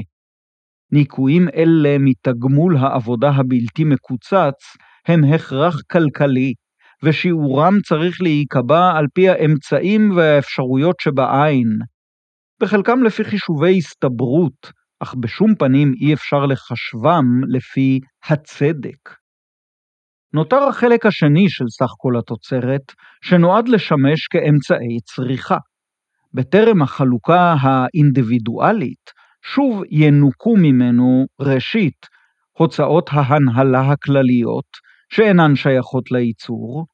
ניכויים 0.91 1.47
אלה 1.55 1.97
מתגמול 1.99 2.77
העבודה 2.77 3.29
הבלתי 3.29 3.83
מקוצץ 3.83 4.75
הם 5.07 5.23
הכרח 5.23 5.81
כלכלי, 5.91 6.53
ושיעורם 7.03 7.73
צריך 7.87 8.21
להיקבע 8.21 8.91
על 8.97 9.05
פי 9.13 9.29
האמצעים 9.29 10.11
והאפשרויות 10.15 10.95
שבעין. 10.99 11.67
בחלקם 12.61 13.03
לפי 13.03 13.23
חישובי 13.23 13.77
הסתברות, 13.77 14.71
אך 14.99 15.15
בשום 15.15 15.55
פנים 15.55 15.93
אי 16.01 16.13
אפשר 16.13 16.45
לחשבם 16.45 17.25
לפי 17.47 17.99
הצדק. 18.29 19.09
נותר 20.33 20.63
החלק 20.63 21.05
השני 21.05 21.49
של 21.49 21.65
סך 21.69 21.91
כל 21.97 22.17
התוצרת, 22.19 22.91
שנועד 23.23 23.67
לשמש 23.67 24.27
כאמצעי 24.27 24.99
צריכה. 25.03 25.57
בטרם 26.33 26.81
החלוקה 26.81 27.55
האינדיבידואלית, 27.61 29.11
שוב 29.53 29.83
ינוכו 29.91 30.55
ממנו 30.57 31.25
ראשית 31.39 32.05
הוצאות 32.57 33.09
ההנהלה 33.11 33.81
הכלליות, 33.91 34.65
שאינן 35.09 35.55
שייכות 35.55 36.11
לייצור, 36.11 36.85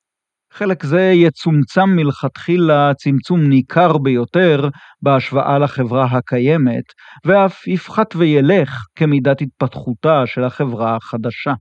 חלק 0.53 0.83
זה 0.83 1.01
יצומצם 1.01 1.89
מלכתחילה 1.95 2.91
צמצום 2.93 3.41
ניכר 3.41 3.97
ביותר 3.97 4.69
בהשוואה 5.01 5.59
לחברה 5.59 6.05
הקיימת, 6.05 6.83
ואף 7.25 7.67
יפחת 7.67 8.15
וילך 8.15 8.85
כמידת 8.95 9.41
התפתחותה 9.41 10.23
של 10.25 10.43
החברה 10.43 10.95
החדשה. 10.95 11.53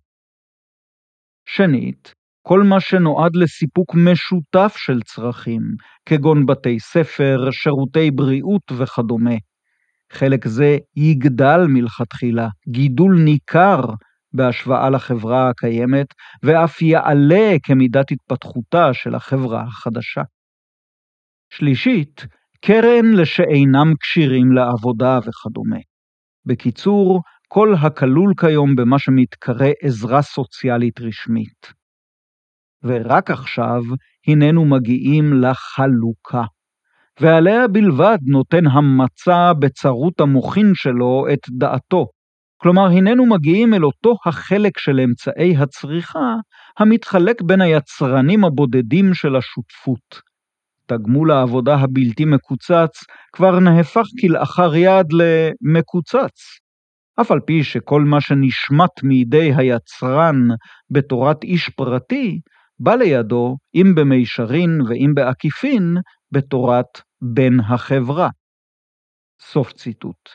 שנית, 1.49 2.15
כל 2.43 2.63
מה 2.63 2.81
שנועד 2.81 3.37
לסיפוק 3.37 3.95
משותף 3.95 4.75
של 4.77 5.03
צרכים, 5.03 5.63
כגון 6.07 6.47
בתי 6.47 6.81
ספר, 6.81 7.51
שירותי 7.51 8.11
בריאות 8.11 8.73
וכדומה, 8.79 9.35
חלק 10.13 10.47
זה 10.47 10.79
יגדל 10.97 11.61
מלכתחילה, 11.69 12.49
גידול 12.69 13.19
ניכר 13.25 13.81
בהשוואה 14.33 14.91
לחברה 14.91 15.49
הקיימת, 15.49 16.07
ואף 16.43 16.83
יעלה 16.83 17.57
כמידת 17.63 18.11
התפתחותה 18.11 18.95
של 18.95 19.15
החברה 19.15 19.63
החדשה. 19.63 20.23
שלישית, 21.53 22.27
קרן 22.65 23.13
לשאינם 23.17 23.95
כשירים 24.01 24.53
לעבודה 24.53 25.19
וכדומה. 25.19 25.81
בקיצור, 26.47 27.23
כל 27.49 27.75
הכלול 27.83 28.33
כיום 28.41 28.77
במה 28.77 28.99
שמתקרא 28.99 29.69
עזרה 29.83 30.23
סוציאלית 30.23 31.01
רשמית. 31.01 31.81
ורק 32.85 33.31
עכשיו 33.31 33.81
הננו 34.27 34.65
מגיעים 34.65 35.33
לחלוקה. 35.33 36.43
ועליה 37.21 37.69
בלבד 37.69 38.19
נותן 38.23 38.67
המצע 38.67 39.53
בצרות 39.59 40.21
המוחין 40.21 40.73
שלו 40.75 41.27
את 41.33 41.41
דעתו. 41.51 42.07
כלומר, 42.63 42.87
הננו 42.87 43.27
מגיעים 43.27 43.75
אל 43.75 43.85
אותו 43.85 44.15
החלק 44.27 44.79
של 44.79 45.01
אמצעי 45.01 45.57
הצריכה, 45.57 46.35
המתחלק 46.79 47.43
בין 47.43 47.61
היצרנים 47.61 48.45
הבודדים 48.45 49.15
של 49.15 49.37
השותפות. 49.37 50.31
תגמול 50.87 51.31
העבודה 51.31 51.75
הבלתי 51.75 52.25
מקוצץ 52.25 53.05
כבר 53.33 53.61
נהפך 53.61 54.05
כלאחר 54.21 54.75
יד 54.75 55.07
למקוצץ. 55.13 56.61
אף 57.21 57.31
על 57.31 57.41
פי 57.41 57.65
שכל 57.65 58.03
מה 58.03 58.21
שנשמט 58.21 59.03
מידי 59.03 59.53
היצרן 59.57 60.49
בתורת 60.91 61.45
איש 61.45 61.69
פרטי, 61.69 62.41
בא 62.81 62.95
לידו, 62.95 63.57
אם 63.75 63.95
במישרין 63.95 64.81
ואם 64.81 65.13
בעקיפין, 65.15 65.95
בתורת 66.33 67.01
בן 67.23 67.61
החברה. 67.61 68.29
סוף 69.41 69.73
ציטוט. 69.73 70.29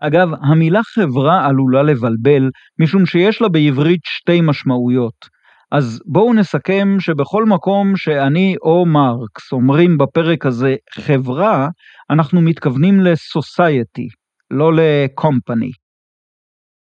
אגב, 0.00 0.28
המילה 0.42 0.80
חברה 0.82 1.46
עלולה 1.46 1.82
לבלבל, 1.82 2.50
משום 2.80 3.06
שיש 3.06 3.42
לה 3.42 3.48
בעברית 3.48 4.00
שתי 4.04 4.40
משמעויות. 4.40 5.34
אז 5.72 6.00
בואו 6.06 6.34
נסכם 6.34 6.88
שבכל 7.00 7.44
מקום 7.44 7.96
שאני 7.96 8.54
או 8.62 8.86
מרקס 8.86 9.52
אומרים 9.52 9.98
בפרק 9.98 10.46
הזה 10.46 10.76
חברה, 10.94 11.68
אנחנו 12.10 12.40
מתכוונים 12.40 13.00
ל-society, 13.00 14.06
לא 14.50 14.74
ל-company. 14.74 15.83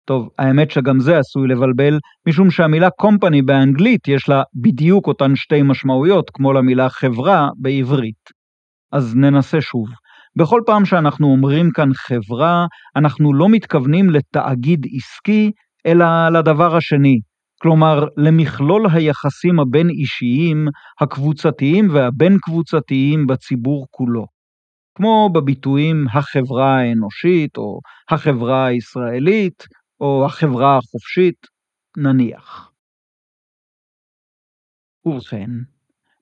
טוב, 0.05 0.29
האמת 0.39 0.71
שגם 0.71 0.99
זה 0.99 1.17
עשוי 1.17 1.47
לבלבל, 1.47 1.99
משום 2.27 2.51
שהמילה 2.51 2.87
company 3.01 3.45
באנגלית 3.45 4.07
יש 4.07 4.29
לה 4.29 4.43
בדיוק 4.61 5.07
אותן 5.07 5.35
שתי 5.35 5.61
משמעויות 5.61 6.29
כמו 6.33 6.53
למילה 6.53 6.89
חברה 6.89 7.47
בעברית. 7.57 8.29
אז 8.91 9.15
ננסה 9.15 9.61
שוב. 9.61 9.87
בכל 10.35 10.61
פעם 10.65 10.85
שאנחנו 10.85 11.27
אומרים 11.27 11.71
כאן 11.71 11.89
חברה, 11.93 12.65
אנחנו 12.95 13.33
לא 13.33 13.49
מתכוונים 13.49 14.09
לתאגיד 14.09 14.85
עסקי, 14.95 15.51
אלא 15.85 16.05
לדבר 16.29 16.75
השני, 16.75 17.19
כלומר 17.61 18.05
למכלול 18.17 18.87
היחסים 18.91 19.59
הבין-אישיים, 19.59 20.67
הקבוצתיים 21.01 21.87
והבין-קבוצתיים 21.91 23.27
בציבור 23.27 23.87
כולו. 23.91 24.25
כמו 24.97 25.29
בביטויים 25.33 26.05
החברה 26.13 26.77
האנושית, 26.77 27.57
או 27.57 27.79
החברה 28.11 28.65
הישראלית, 28.65 29.63
או 30.03 30.25
החברה 30.25 30.77
החופשית, 30.77 31.47
נניח. 31.97 32.71
ובכן, 35.05 35.49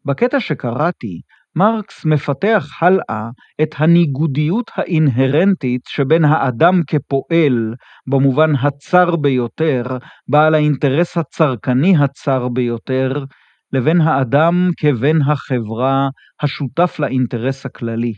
בקטע 0.06 0.39
שקראתי, 0.39 1.22
מרקס 1.56 2.06
מפתח 2.06 2.65
הלאה 2.82 3.30
את 3.62 3.70
הניגודיות 3.78 4.72
האינהרנטית 4.76 5.82
שבין 5.88 6.26
האדם 6.26 6.82
כפועל, 6.88 7.74
במובן 8.08 8.56
הצר 8.56 9.15
ביותר, 9.15 9.84
בעל 10.28 10.56
האינטרס 10.56 11.17
הצרכני 11.17 11.94
הצר 11.98 12.48
ביותר, 12.48 13.26
לבין 13.74 14.02
האדם 14.02 14.70
כבן 14.78 15.22
החברה, 15.22 16.10
השותף 16.41 17.00
לאינטרס 17.00 17.65
הכללי. 17.65 18.13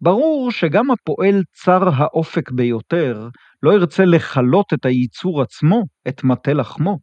ברור 0.00 0.50
שגם 0.50 0.90
הפועל 0.90 1.42
צר 1.52 1.88
האופק 1.96 2.50
ביותר 2.50 3.28
לא 3.62 3.72
ירצה 3.72 4.04
לכלות 4.04 4.72
את 4.74 4.84
הייצור 4.84 5.42
עצמו, 5.42 5.82
את 6.08 6.24
מטה 6.24 6.52
לחמו. 6.52 6.98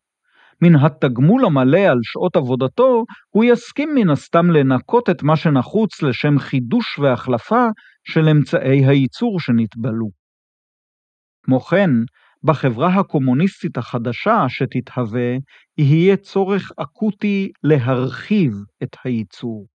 מן 0.61 0.75
התגמול 0.75 1.45
המלא 1.45 1.79
על 1.79 1.99
שעות 2.03 2.35
עבודתו, 2.35 3.03
הוא 3.29 3.43
יסכים 3.43 3.95
מן 3.95 4.09
הסתם 4.09 4.51
לנקות 4.51 5.09
את 5.09 5.23
מה 5.23 5.35
שנחוץ 5.35 6.01
לשם 6.01 6.39
חידוש 6.39 6.99
והחלפה 6.99 7.67
של 8.03 8.29
אמצעי 8.29 8.85
הייצור 8.85 9.39
שנתבלו. 9.39 10.09
כמו 11.45 11.59
כן, 11.59 11.89
בחברה 12.43 12.87
הקומוניסטית 12.99 13.77
החדשה 13.77 14.45
שתתהווה, 14.47 15.31
יהיה 15.77 16.17
צורך 16.17 16.71
אקוטי 16.77 17.51
להרחיב 17.63 18.53
את 18.83 18.97
הייצור. 19.03 19.72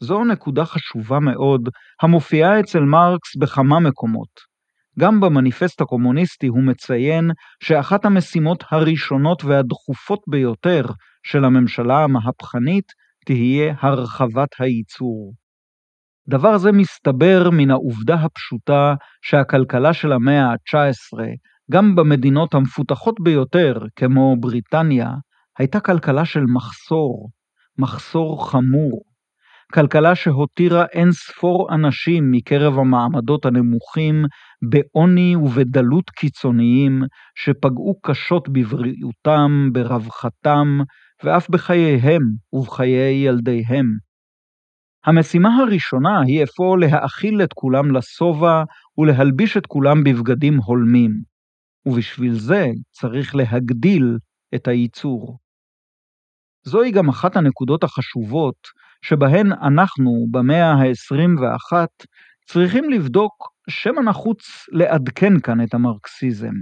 זו 0.00 0.24
נקודה 0.24 0.64
חשובה 0.64 1.20
מאוד, 1.20 1.68
המופיעה 2.02 2.60
אצל 2.60 2.80
מרקס 2.80 3.36
בכמה 3.36 3.80
מקומות. 3.80 4.56
גם 4.98 5.20
במניפסט 5.20 5.80
הקומוניסטי 5.80 6.46
הוא 6.46 6.62
מציין 6.62 7.30
שאחת 7.62 8.04
המשימות 8.04 8.64
הראשונות 8.70 9.44
והדחופות 9.44 10.20
ביותר 10.30 10.84
של 11.26 11.44
הממשלה 11.44 12.04
המהפכנית 12.04 12.92
תהיה 13.26 13.74
הרחבת 13.80 14.48
הייצור. 14.58 15.34
דבר 16.28 16.58
זה 16.58 16.72
מסתבר 16.72 17.50
מן 17.52 17.70
העובדה 17.70 18.14
הפשוטה 18.14 18.94
שהכלכלה 19.22 19.92
של 19.92 20.12
המאה 20.12 20.44
ה-19, 20.44 21.18
גם 21.70 21.94
במדינות 21.94 22.54
המפותחות 22.54 23.14
ביותר, 23.20 23.78
כמו 23.96 24.36
בריטניה, 24.40 25.10
הייתה 25.58 25.80
כלכלה 25.80 26.24
של 26.24 26.44
מחסור, 26.54 27.30
מחסור 27.78 28.50
חמור. 28.50 29.02
כלכלה 29.72 30.14
שהותירה 30.14 30.84
אין 30.92 31.12
ספור 31.12 31.74
אנשים 31.74 32.30
מקרב 32.30 32.78
המעמדות 32.78 33.44
הנמוכים 33.44 34.24
בעוני 34.70 35.36
ובדלות 35.36 36.10
קיצוניים, 36.10 37.02
שפגעו 37.34 38.00
קשות 38.02 38.48
בבריאותם, 38.48 39.68
ברווחתם, 39.72 40.78
ואף 41.24 41.50
בחייהם 41.50 42.22
ובחיי 42.52 43.26
ילדיהם. 43.26 43.86
המשימה 45.06 45.56
הראשונה 45.56 46.20
היא 46.26 46.44
אפוא 46.44 46.78
להאכיל 46.78 47.42
את 47.42 47.52
כולם 47.52 47.96
לשובע 47.96 48.62
ולהלביש 48.98 49.56
את 49.56 49.66
כולם 49.66 50.04
בבגדים 50.04 50.56
הולמים, 50.56 51.10
ובשביל 51.86 52.34
זה 52.34 52.66
צריך 52.90 53.34
להגדיל 53.34 54.18
את 54.54 54.68
הייצור. 54.68 55.38
זוהי 56.64 56.90
גם 56.90 57.08
אחת 57.08 57.36
הנקודות 57.36 57.84
החשובות 57.84 58.56
שבהן 59.08 59.52
אנחנו, 59.52 60.26
במאה 60.30 60.72
ה-21, 60.72 61.86
צריכים 62.46 62.90
לבדוק 62.90 63.32
שמא 63.70 64.00
נחוץ 64.00 64.38
לעדכן 64.72 65.40
כאן 65.40 65.64
את 65.64 65.74
המרקסיזם. 65.74 66.54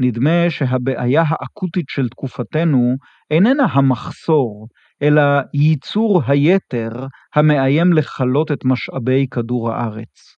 נדמה 0.00 0.50
שהבעיה 0.50 1.22
האקוטית 1.28 1.84
של 1.88 2.08
תקופתנו 2.08 2.96
איננה 3.30 3.64
המחסור, 3.64 4.68
אלא 5.02 5.22
ייצור 5.54 6.22
היתר 6.26 7.06
המאיים 7.34 7.92
לכלות 7.92 8.52
את 8.52 8.64
משאבי 8.64 9.26
כדור 9.30 9.72
הארץ. 9.72 10.36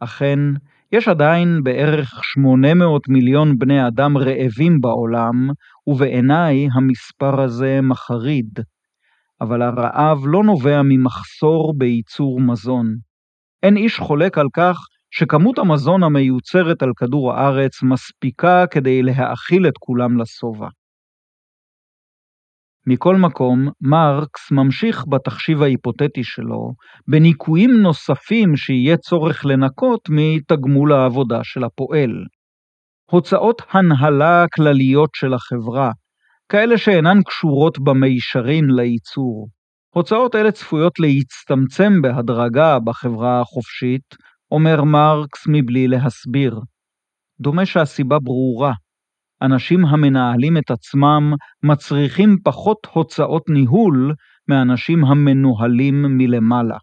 אכן, 0.00 0.38
יש 0.92 1.08
עדיין 1.08 1.62
בערך 1.62 2.20
800 2.22 3.08
מיליון 3.08 3.58
בני 3.58 3.86
אדם 3.88 4.18
רעבים 4.18 4.80
בעולם, 4.80 5.50
ובעיניי 5.86 6.68
המספר 6.74 7.40
הזה 7.40 7.80
מחריד. 7.82 8.58
אבל 9.40 9.62
הרעב 9.62 10.18
לא 10.26 10.42
נובע 10.44 10.80
ממחסור 10.84 11.74
בייצור 11.78 12.40
מזון. 12.40 12.86
אין 13.62 13.76
איש 13.76 13.98
חולק 13.98 14.38
על 14.38 14.46
כך 14.56 14.76
שכמות 15.10 15.58
המזון 15.58 16.02
המיוצרת 16.02 16.82
על 16.82 16.90
כדור 16.96 17.32
הארץ 17.32 17.82
מספיקה 17.82 18.64
כדי 18.70 19.02
להאכיל 19.02 19.68
את 19.68 19.78
כולם 19.78 20.20
לשובע. 20.20 20.68
מכל 22.88 23.16
מקום, 23.16 23.68
מרקס 23.80 24.52
ממשיך 24.52 25.04
בתחשיב 25.08 25.62
ההיפותטי 25.62 26.24
שלו, 26.24 26.72
בניקויים 27.08 27.70
נוספים 27.70 28.56
שיהיה 28.56 28.96
צורך 28.96 29.46
לנקות 29.46 30.00
מתגמול 30.10 30.92
העבודה 30.92 31.40
של 31.42 31.64
הפועל. 31.64 32.10
הוצאות 33.10 33.62
הנהלה 33.70 34.44
כלליות 34.54 35.10
של 35.14 35.34
החברה, 35.34 35.90
כאלה 36.48 36.78
שאינן 36.78 37.22
קשורות 37.22 37.78
במישרין 37.78 38.64
לייצור. 38.70 39.48
הוצאות 39.94 40.34
אלה 40.34 40.52
צפויות 40.52 41.00
להצטמצם 41.00 42.02
בהדרגה 42.02 42.78
בחברה 42.78 43.40
החופשית, 43.40 44.14
אומר 44.50 44.84
מרקס 44.84 45.44
מבלי 45.48 45.88
להסביר. 45.88 46.60
דומה 47.40 47.66
שהסיבה 47.66 48.18
ברורה. 48.18 48.72
אנשים 49.42 49.84
המנהלים 49.84 50.56
את 50.56 50.70
עצמם 50.70 51.32
מצריכים 51.62 52.36
פחות 52.44 52.86
הוצאות 52.92 53.42
ניהול 53.48 54.14
מאנשים 54.48 55.04
המנוהלים 55.04 56.02
מלמעלה. 56.08 56.78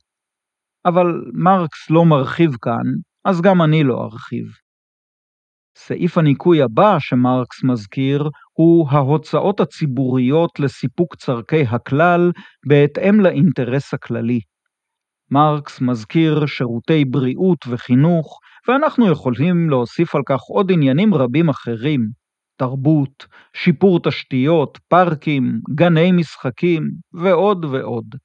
אבל 0.86 1.06
מרקס 1.34 1.90
לא 1.90 2.06
מרחיב 2.06 2.52
כאן, 2.62 2.88
אז 3.26 3.42
גם 3.42 3.62
אני 3.62 3.84
לא 3.84 4.04
ארחיב. 4.04 4.46
סעיף 5.78 6.18
הניקוי 6.18 6.62
הבא 6.62 6.96
שמרקס 7.00 7.64
מזכיר 7.64 8.30
הוא 8.54 8.88
ההוצאות 8.90 9.60
הציבוריות 9.60 10.60
לסיפוק 10.60 11.16
צורכי 11.16 11.62
הכלל 11.62 12.32
בהתאם 12.68 13.20
לאינטרס 13.20 13.94
הכללי. 13.94 14.40
מרקס 15.32 15.82
מזכיר 15.82 16.46
שירותי 16.46 17.06
בריאות 17.06 17.58
וחינוך, 17.68 18.40
ואנחנו 18.68 19.12
יכולים 19.12 19.70
להוסיף 19.70 20.16
על 20.16 20.22
כך 20.26 20.42
עוד 20.42 20.72
עניינים 20.72 21.14
רבים 21.14 21.50
אחרים, 21.50 22.10
תרבות, 22.58 23.26
שיפור 23.54 24.00
תשתיות, 24.00 24.80
פארקים, 24.88 25.60
גני 25.76 26.12
משחקים 26.12 26.90
ועוד 27.14 27.66
ועוד. 27.66 28.16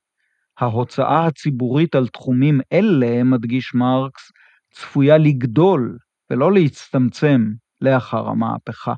ההוצאה 0.59 1.27
הציבורית 1.27 1.95
על 1.95 2.09
תחומים 2.09 2.61
אלה, 2.73 3.25
מדגיש 3.25 3.75
מרקס, 3.75 4.33
צפויה 4.75 5.19
לגדול 5.19 5.99
ולא 6.31 6.53
להצטמצם 6.53 7.41
לאחר 7.81 8.29
המהפכה. 8.29 8.95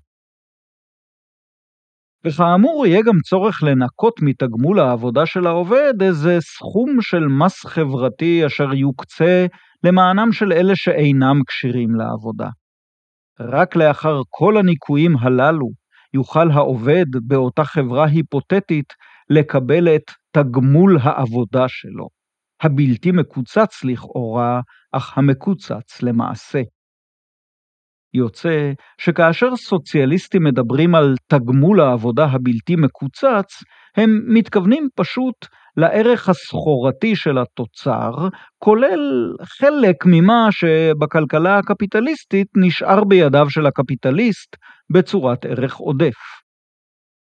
וכאמור, 2.26 2.86
יהיה 2.86 3.02
גם 3.02 3.18
צורך 3.24 3.62
לנקות 3.62 4.14
מתגמול 4.22 4.78
העבודה 4.80 5.26
של 5.26 5.46
העובד 5.46 5.94
איזה 6.02 6.36
סכום 6.40 7.00
של 7.00 7.26
מס 7.26 7.66
חברתי 7.66 8.46
אשר 8.46 8.74
יוקצה 8.74 9.46
למענם 9.84 10.32
של 10.32 10.52
אלה 10.52 10.76
שאינם 10.76 11.40
כשירים 11.46 11.94
לעבודה. 11.94 12.48
רק 13.40 13.76
לאחר 13.76 14.20
כל 14.28 14.56
הניכויים 14.56 15.16
הללו 15.16 15.66
יוכל 16.14 16.50
העובד 16.50 17.06
באותה 17.26 17.64
חברה 17.64 18.06
היפותטית 18.06 18.92
לקבל 19.30 19.88
את 19.88 20.10
תגמול 20.32 20.98
העבודה 21.02 21.64
שלו, 21.68 22.08
הבלתי 22.62 23.12
מקוצץ 23.12 23.84
לכאורה, 23.84 24.60
אך 24.92 25.18
המקוצץ 25.18 26.02
למעשה. 26.02 26.62
יוצא 28.14 28.72
שכאשר 29.00 29.56
סוציאליסטים 29.56 30.44
מדברים 30.44 30.94
על 30.94 31.14
תגמול 31.26 31.80
העבודה 31.80 32.24
הבלתי 32.24 32.76
מקוצץ, 32.76 33.62
הם 33.96 34.20
מתכוונים 34.28 34.88
פשוט 34.94 35.46
לערך 35.76 36.28
הסחורתי 36.28 37.16
של 37.16 37.38
התוצר, 37.38 38.10
כולל 38.58 39.34
חלק 39.42 39.96
ממה 40.06 40.48
שבכלכלה 40.50 41.58
הקפיטליסטית 41.58 42.46
נשאר 42.56 43.04
בידיו 43.04 43.50
של 43.50 43.66
הקפיטליסט 43.66 44.56
בצורת 44.92 45.44
ערך 45.44 45.76
עודף. 45.76 46.18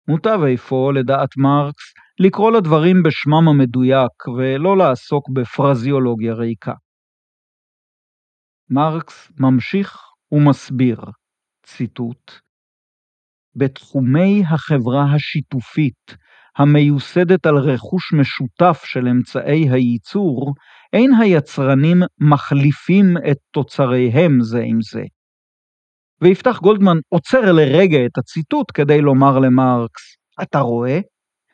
מוטב 0.09 0.39
אפוא, 0.55 0.93
לדעת 0.93 1.29
מרקס, 1.37 1.85
לקרוא 2.21 2.51
לדברים 2.51 3.03
בשמם 3.03 3.49
המדויק 3.49 4.29
ולא 4.39 4.77
לעסוק 4.77 5.29
בפרזיולוגיה 5.31 6.35
ריקה. 6.35 6.73
מרקס 8.71 9.33
ממשיך 9.41 10.08
ומסביר, 10.33 11.01
ציטוט, 11.63 12.33
בתחומי 13.57 14.43
החברה 14.49 15.15
השיתופית, 15.15 16.17
המיוסדת 16.57 17.47
על 17.47 17.57
רכוש 17.57 18.13
משותף 18.13 18.83
של 18.85 19.09
אמצעי 19.09 19.71
הייצור, 19.71 20.55
אין 20.93 21.11
היצרנים 21.21 21.99
מחליפים 22.21 23.17
את 23.31 23.37
תוצריהם 23.51 24.41
זה 24.41 24.61
עם 24.65 24.79
זה. 24.93 25.03
ויפתח 26.23 26.59
גולדמן 26.63 26.97
עוצר 27.09 27.53
לרגע 27.53 27.99
את 28.07 28.19
הציטוט 28.19 28.67
כדי 28.75 29.01
לומר 29.01 29.39
למרקס, 29.39 30.03
אתה 30.43 30.59
רואה? 30.59 31.01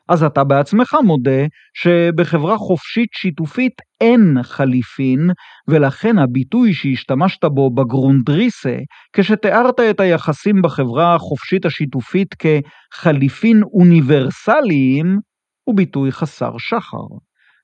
אז 0.08 0.22
אתה 0.22 0.44
בעצמך 0.44 0.96
מודה 1.04 1.46
שבחברה 1.74 2.58
חופשית 2.58 3.08
שיתופית 3.12 3.72
אין 4.00 4.42
חליפין, 4.42 5.30
ולכן 5.68 6.18
הביטוי 6.18 6.74
שהשתמשת 6.74 7.44
בו 7.44 7.70
בגרונדריסה, 7.74 8.76
כשתיארת 9.12 9.80
את 9.90 10.00
היחסים 10.00 10.62
בחברה 10.62 11.14
החופשית 11.14 11.66
השיתופית 11.66 12.28
כחליפין 12.34 13.62
אוניברסליים, 13.62 15.18
הוא 15.64 15.76
ביטוי 15.76 16.12
חסר 16.12 16.52
שחר. 16.58 17.06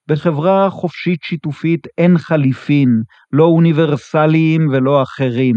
בחברה 0.08 0.70
חופשית 0.70 1.18
שיתופית 1.22 1.86
אין 1.98 2.18
חליפין, 2.18 2.88
לא 3.32 3.44
אוניברסליים 3.44 4.68
ולא 4.72 5.02
אחרים. 5.02 5.56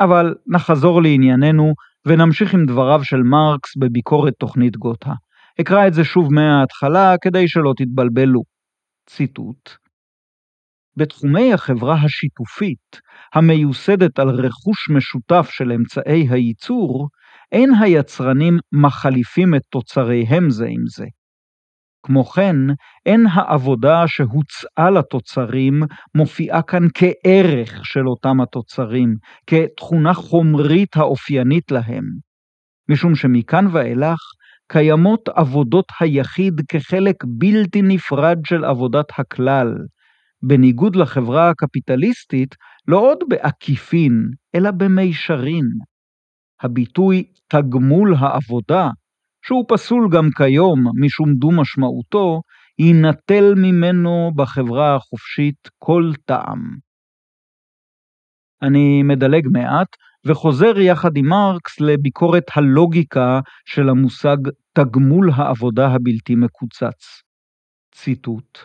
אבל 0.00 0.34
נחזור 0.46 1.02
לענייננו 1.02 1.72
ונמשיך 2.06 2.54
עם 2.54 2.64
דבריו 2.66 3.04
של 3.04 3.22
מרקס 3.22 3.76
בביקורת 3.76 4.34
תוכנית 4.38 4.76
גותה. 4.76 5.12
אקרא 5.60 5.86
את 5.86 5.94
זה 5.94 6.04
שוב 6.04 6.28
מההתחלה 6.32 7.14
כדי 7.20 7.48
שלא 7.48 7.72
תתבלבלו. 7.76 8.42
ציטוט 9.06 9.70
בתחומי 10.96 11.52
החברה 11.52 11.94
השיתופית, 11.94 13.00
המיוסדת 13.34 14.18
על 14.18 14.28
רכוש 14.28 14.90
משותף 14.96 15.48
של 15.50 15.72
אמצעי 15.72 16.26
הייצור, 16.30 17.08
אין 17.52 17.70
היצרנים 17.80 18.58
מחליפים 18.72 19.54
את 19.54 19.62
תוצריהם 19.70 20.50
זה 20.50 20.66
עם 20.66 20.84
זה. 20.96 21.06
כמו 22.02 22.24
כן, 22.24 22.56
אין 23.06 23.26
העבודה 23.32 24.02
שהוצעה 24.06 24.90
לתוצרים 24.90 25.82
מופיעה 26.14 26.62
כאן 26.62 26.82
כערך 26.94 27.80
של 27.84 28.08
אותם 28.08 28.40
התוצרים, 28.40 29.14
כתכונה 29.46 30.14
חומרית 30.14 30.96
האופיינית 30.96 31.70
להם, 31.70 32.04
משום 32.90 33.14
שמכאן 33.14 33.66
ואילך 33.72 34.18
קיימות 34.72 35.28
עבודות 35.28 35.86
היחיד 36.00 36.54
כחלק 36.68 37.16
בלתי 37.26 37.82
נפרד 37.82 38.38
של 38.46 38.64
עבודת 38.64 39.06
הכלל, 39.18 39.74
בניגוד 40.42 40.96
לחברה 40.96 41.50
הקפיטליסטית, 41.50 42.54
לא 42.88 42.98
עוד 42.98 43.18
בעקיפין, 43.28 44.30
אלא 44.54 44.70
במישרין. 44.70 45.66
הביטוי 46.62 47.24
תגמול 47.48 48.14
העבודה, 48.18 48.88
שהוא 49.46 49.64
פסול 49.68 50.08
גם 50.12 50.28
כיום 50.36 50.84
משום 51.00 51.34
דו-משמעותו, 51.34 52.40
יינטל 52.78 53.54
ממנו 53.56 54.30
בחברה 54.36 54.94
החופשית 54.96 55.68
כל 55.78 56.12
טעם. 56.24 56.76
אני 58.62 59.02
מדלג 59.02 59.48
מעט, 59.52 59.88
וחוזר 60.28 60.78
יחד 60.78 61.16
עם 61.16 61.26
מרקס 61.28 61.80
לביקורת 61.80 62.44
הלוגיקה 62.56 63.40
של 63.66 63.88
המושג 63.88 64.36
תגמול 64.72 65.30
העבודה 65.34 65.86
הבלתי 65.86 66.34
מקוצץ. 66.34 67.22
ציטוט 67.94 68.58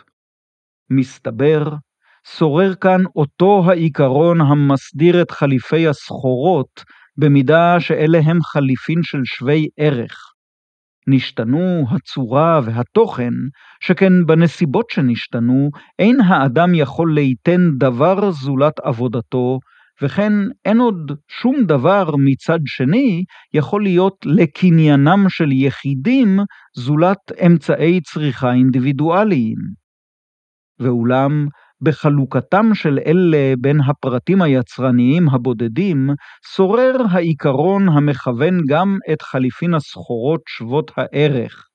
מסתבר, 0.90 1.64
שורר 2.36 2.74
כאן 2.74 3.00
אותו 3.16 3.62
העיקרון 3.66 4.40
המסדיר 4.40 5.22
את 5.22 5.30
חליפי 5.30 5.88
הסחורות, 5.88 6.84
במידה 7.16 7.80
שאלה 7.80 8.18
הם 8.24 8.42
חליפין 8.42 9.00
של 9.02 9.20
שווי 9.24 9.68
ערך. 9.76 10.16
נשתנו 11.06 11.86
הצורה 11.90 12.60
והתוכן, 12.64 13.32
שכן 13.80 14.12
בנסיבות 14.26 14.90
שנשתנו, 14.90 15.70
אין 15.98 16.20
האדם 16.20 16.74
יכול 16.74 17.14
ליתן 17.14 17.60
דבר 17.78 18.30
זולת 18.30 18.80
עבודתו, 18.80 19.58
וכן 20.02 20.32
אין 20.64 20.78
עוד 20.78 21.12
שום 21.28 21.64
דבר 21.64 22.04
מצד 22.18 22.58
שני 22.66 23.24
יכול 23.54 23.82
להיות 23.82 24.16
לקניינם 24.24 25.24
של 25.28 25.52
יחידים 25.52 26.38
זולת 26.76 27.32
אמצעי 27.46 28.00
צריכה 28.00 28.52
אינדיבידואליים. 28.52 29.56
ואולם, 30.78 31.46
בחלוקתם 31.82 32.74
של 32.74 32.98
אלה 33.06 33.54
בין 33.60 33.80
הפרטים 33.80 34.42
היצרניים 34.42 35.28
הבודדים, 35.28 36.10
שורר 36.54 36.96
העיקרון 37.10 37.88
המכוון 37.88 38.60
גם 38.68 38.98
את 39.12 39.22
חליפין 39.22 39.74
הסחורות 39.74 40.40
שוות 40.48 40.90
הערך, 40.96 41.68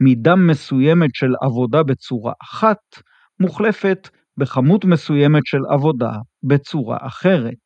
מידה 0.00 0.36
מסוימת 0.36 1.10
של 1.14 1.32
עבודה 1.42 1.82
בצורה 1.82 2.32
אחת, 2.42 2.78
מוחלפת 3.40 4.08
בכמות 4.36 4.84
מסוימת 4.84 5.42
של 5.46 5.60
עבודה 5.70 6.12
בצורה 6.42 6.96
אחרת. 7.00 7.61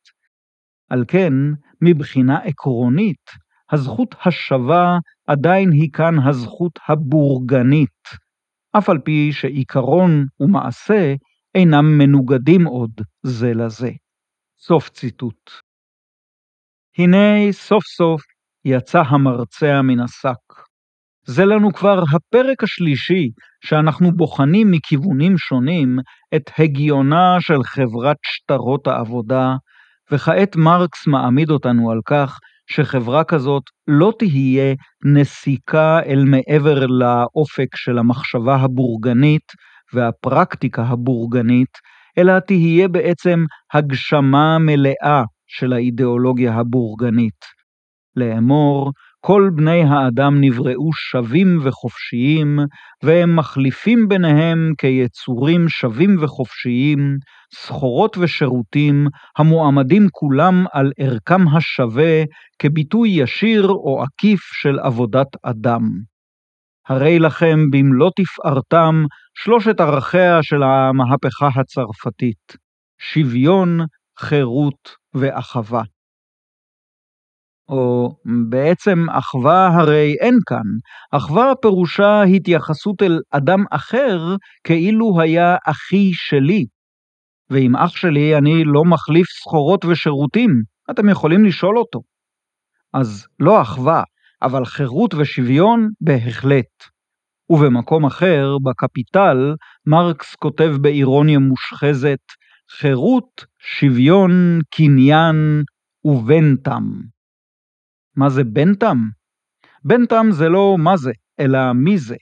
על 0.89 1.05
כן, 1.07 1.33
מבחינה 1.81 2.37
עקרונית, 2.37 3.31
הזכות 3.71 4.15
השווה 4.25 4.97
עדיין 5.27 5.71
היא 5.71 5.89
כאן 5.93 6.19
הזכות 6.19 6.79
הבורגנית, 6.87 8.07
אף 8.77 8.89
על 8.89 8.99
פי 8.99 9.31
שעיקרון 9.31 10.25
ומעשה 10.39 11.13
אינם 11.55 11.97
מנוגדים 11.97 12.65
עוד 12.65 12.91
זה 13.23 13.53
לזה. 13.53 13.91
סוף 14.59 14.89
ציטוט. 14.89 15.51
הנה 16.97 17.51
סוף 17.51 17.83
סוף 17.85 18.21
יצא 18.65 19.01
המרצע 19.07 19.81
מן 19.81 19.99
השק. 19.99 20.67
זה 21.25 21.45
לנו 21.45 21.73
כבר 21.73 22.03
הפרק 22.13 22.63
השלישי 22.63 23.29
שאנחנו 23.65 24.11
בוחנים 24.11 24.71
מכיוונים 24.71 25.37
שונים 25.37 25.97
את 26.35 26.51
הגיונה 26.59 27.37
של 27.39 27.63
חברת 27.63 28.17
שטרות 28.23 28.87
העבודה, 28.87 29.55
וכעת 30.11 30.55
מרקס 30.55 31.07
מעמיד 31.07 31.49
אותנו 31.49 31.91
על 31.91 31.99
כך 32.05 32.39
שחברה 32.69 33.23
כזאת 33.23 33.63
לא 33.87 34.13
תהיה 34.19 34.75
נסיקה 35.05 35.99
אל 36.05 36.23
מעבר 36.25 36.85
לאופק 36.85 37.75
של 37.75 37.97
המחשבה 37.97 38.55
הבורגנית 38.55 39.51
והפרקטיקה 39.93 40.83
הבורגנית, 40.83 41.77
אלא 42.17 42.39
תהיה 42.39 42.87
בעצם 42.87 43.45
הגשמה 43.73 44.57
מלאה 44.59 45.23
של 45.47 45.73
האידיאולוגיה 45.73 46.53
הבורגנית. 46.53 47.57
לאמור, 48.15 48.91
כל 49.19 49.49
בני 49.55 49.83
האדם 49.83 50.41
נבראו 50.41 50.93
שווים 50.93 51.59
וחופשיים, 51.63 52.59
והם 53.03 53.35
מחליפים 53.35 54.07
ביניהם 54.07 54.73
כיצורים 54.77 55.69
שווים 55.69 56.15
וחופשיים, 56.19 57.17
סחורות 57.55 58.17
ושירותים, 58.17 59.07
המועמדים 59.37 60.07
כולם 60.11 60.65
על 60.73 60.91
ערכם 60.99 61.47
השווה 61.47 62.23
כביטוי 62.59 63.09
ישיר 63.09 63.67
או 63.67 64.03
עקיף 64.03 64.39
של 64.61 64.79
עבודת 64.79 65.27
אדם. 65.43 65.81
הרי 66.87 67.19
לכם 67.19 67.59
במלוא 67.71 68.09
תפארתם 68.15 69.03
שלושת 69.33 69.79
ערכיה 69.79 70.43
של 70.43 70.63
המהפכה 70.63 71.49
הצרפתית, 71.55 72.57
שוויון, 72.99 73.79
חירות 74.19 74.89
ואחווה. 75.13 75.81
או 77.69 78.09
בעצם 78.49 79.09
אחווה 79.09 79.67
הרי 79.67 80.15
אין 80.19 80.37
כאן, 80.45 80.67
אחווה 81.11 81.53
פירושה 81.61 82.21
התייחסות 82.23 83.01
אל 83.01 83.19
אדם 83.31 83.63
אחר 83.71 84.35
כאילו 84.63 85.21
היה 85.21 85.55
אחי 85.65 86.09
שלי. 86.13 86.65
ועם 87.49 87.75
אח 87.75 87.95
שלי 87.95 88.37
אני 88.37 88.63
לא 88.63 88.83
מחליף 88.85 89.27
סחורות 89.27 89.85
ושירותים, 89.85 90.49
אתם 90.91 91.09
יכולים 91.09 91.45
לשאול 91.45 91.77
אותו. 91.77 92.01
אז 92.93 93.27
לא 93.39 93.61
אחווה, 93.61 94.03
אבל 94.41 94.65
חירות 94.65 95.13
ושוויון 95.13 95.89
בהחלט. 96.01 96.83
ובמקום 97.49 98.05
אחר, 98.05 98.57
בקפיטל, 98.63 99.55
מרקס 99.87 100.35
כותב 100.35 100.75
באירוניה 100.81 101.39
מושחזת, 101.39 102.19
חירות, 102.79 103.45
שוויון, 103.59 104.59
קניין 104.75 105.63
ובנתם. 106.05 106.83
מה 108.17 108.29
זה 108.29 108.43
בנטם? 108.43 108.97
בנטם 109.83 110.27
זה 110.31 110.49
לא 110.49 110.75
מה 110.79 110.97
זה, 110.97 111.11
אלא 111.39 111.73
מי 111.73 111.97
זה. 111.97 112.15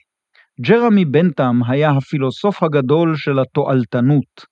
ג'רמי 0.60 1.04
בנטם 1.04 1.60
היה 1.68 1.90
הפילוסוף 1.90 2.62
הגדול 2.62 3.16
של 3.16 3.38
התועלתנות, 3.38 4.44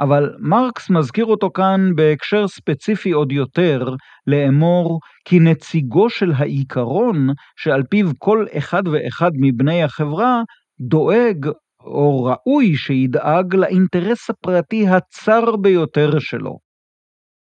אבל 0.00 0.34
מרקס 0.38 0.90
מזכיר 0.90 1.24
אותו 1.24 1.50
כאן 1.54 1.90
בהקשר 1.96 2.48
ספציפי 2.48 3.10
עוד 3.10 3.32
יותר, 3.32 3.94
לאמור 4.26 5.00
כי 5.24 5.38
נציגו 5.38 6.10
של 6.10 6.32
העיקרון 6.36 7.28
שעל 7.56 7.82
פיו 7.90 8.10
כל 8.18 8.46
אחד 8.58 8.82
ואחד 8.88 9.30
מבני 9.40 9.82
החברה 9.82 10.42
דואג 10.80 11.48
או 11.80 12.24
ראוי 12.24 12.76
שידאג 12.76 13.54
לאינטרס 13.54 14.30
הפרטי 14.30 14.88
הצר 14.88 15.56
ביותר 15.56 16.18
שלו. 16.18 16.65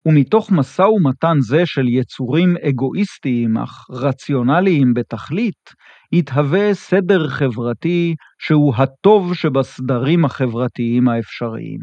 ומתוך 0.06 0.51
משא 0.51 0.82
ומתן 0.82 1.38
זה 1.39 1.66
של 1.66 1.88
יצורים 1.88 2.56
אגואיסטיים 2.58 3.58
אך 3.58 3.86
רציונליים 3.91 4.93
בתכלית, 4.93 5.74
יתהווה 6.12 6.74
סדר 6.74 7.28
חברתי 7.28 8.16
שהוא 8.39 8.74
הטוב 8.76 9.34
שבסדרים 9.34 10.26
החברתיים 10.26 11.08
האפשריים. 11.08 11.80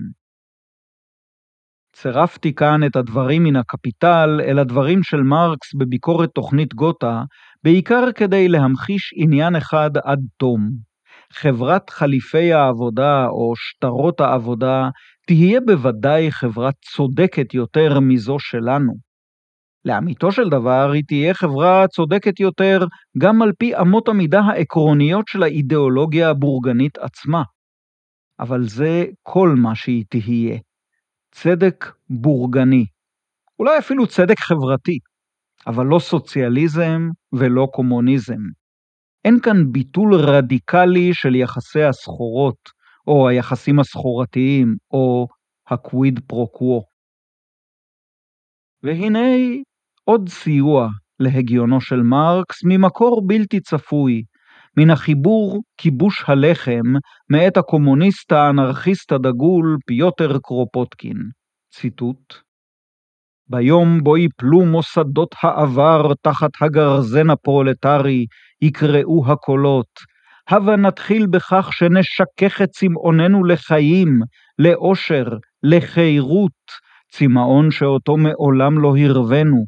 צירפתי 1.97 2.55
כאן 2.55 2.85
את 2.87 2.97
הדברים 2.97 3.43
מן 3.43 3.57
הקפיטל 3.57 4.41
אל 4.45 4.59
הדברים 4.59 5.03
של 5.03 5.21
מרקס 5.23 5.75
בביקורת 5.75 6.31
תוכנית 6.35 6.75
גותה, 6.75 7.23
בעיקר 7.65 8.13
כדי 8.15 8.49
להמחיש 8.49 9.15
עניין 9.17 9.57
אחד 9.57 9.91
עד 10.05 10.21
תום. 10.37 10.71
חברת 11.33 11.91
חליפי 11.91 12.53
העבודה 12.53 13.27
או 13.27 13.53
שטרות 13.57 14.21
העבודה 14.21 14.89
תהיה 15.27 15.61
בוודאי 15.61 16.31
חברה 16.31 16.71
צודקת 16.73 17.55
יותר 17.55 18.01
מזו 18.01 18.39
שלנו. 18.39 18.93
לאמיתו 19.85 20.33
של 20.33 20.49
דבר, 20.49 20.91
היא 20.91 21.05
תהיה 21.09 21.35
חברה 21.35 21.89
צודקת 21.89 22.41
יותר 22.41 22.79
גם 23.19 23.43
על 23.43 23.53
פי 23.59 23.77
אמות 23.77 24.09
המידה 24.09 24.41
העקרוניות 24.41 25.29
של 25.29 25.43
האידיאולוגיה 25.43 26.31
הבורגנית 26.31 26.99
עצמה. 26.99 27.43
אבל 28.41 28.63
זה 28.63 29.05
כל 29.23 29.49
מה 29.49 29.75
שהיא 29.75 30.05
תהיה. 30.09 30.59
צדק 31.31 31.85
בורגני. 32.11 32.85
אולי 33.59 33.79
אפילו 33.79 34.07
צדק 34.07 34.39
חברתי, 34.39 34.99
אבל 35.67 35.87
לא 35.87 35.99
סוציאליזם 35.99 37.09
ולא 37.33 37.69
קומוניזם. 37.73 38.43
אין 39.25 39.41
כאן 39.41 39.73
ביטול 39.73 40.15
רדיקלי 40.15 41.15
של 41.15 41.35
יחסי 41.35 41.83
הסחורות, 41.83 42.82
או 43.07 43.29
היחסים 43.29 43.81
הסחורתיים, 43.81 44.77
או 44.91 45.27
ה 45.69 45.79
quid 45.79 46.21
pro 46.27 46.49
quo. 46.49 46.83
והנה 48.83 49.29
עוד 50.05 50.29
סיוע 50.29 50.89
להגיונו 51.21 51.81
של 51.81 52.03
מרקס 52.03 52.65
ממקור 52.65 53.27
בלתי 53.27 53.61
צפוי, 53.61 54.23
מן 54.77 54.91
החיבור 54.91 55.63
כיבוש 55.77 56.25
הלחם 56.27 56.83
מאת 57.31 57.57
הקומוניסט 57.57 58.33
האנרכיסט 58.33 59.13
הדגול 59.13 59.77
פיוטר 59.87 60.39
קרופוטקין. 60.39 61.17
ציטוט 61.75 62.35
ביום 63.49 63.99
בו 64.03 64.17
יפלו 64.17 64.65
מוסדות 64.65 65.35
העבר 65.43 66.15
תחת 66.23 66.51
הגרזן 66.61 67.31
הפרולטרי, 67.31 68.27
יקראו 68.63 69.33
הקולות. 69.33 70.12
הבה 70.49 70.77
נתחיל 70.77 71.27
בכך 71.27 71.69
שנשכך 71.73 72.63
את 72.63 72.69
צמאוננו 72.69 73.45
לחיים, 73.45 74.21
לאושר, 74.59 75.25
לחירות, 75.63 76.53
צמאון 77.13 77.71
שאותו 77.71 78.17
מעולם 78.17 78.79
לא 78.79 78.97
הרווינו. 78.97 79.65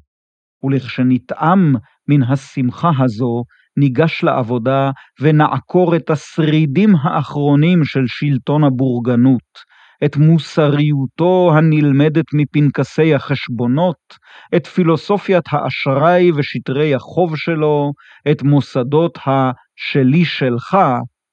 ולכשנטעם 0.63 1.75
מן 2.09 2.23
השמחה 2.23 2.91
הזו, 2.99 3.43
ניגש 3.77 4.23
לעבודה 4.23 4.91
ונעקור 5.21 5.97
את 5.97 6.11
השרידים 6.11 6.97
האחרונים 7.03 7.85
של 7.85 8.05
שלטון 8.07 8.65
הבורגנות, 8.65 9.74
את 10.05 10.17
מוסריותו 10.17 11.51
הנלמדת 11.57 12.25
מפנקסי 12.35 13.15
החשבונות, 13.15 14.15
את 14.57 14.67
פילוסופיית 14.67 15.45
האשראי 15.53 16.33
ושטרי 16.33 16.95
החוב 16.95 17.37
שלו, 17.37 17.93
את 18.31 18.43
מוסדות 18.43 19.19
ה"שלי 19.27 20.25
שלך" 20.25 20.77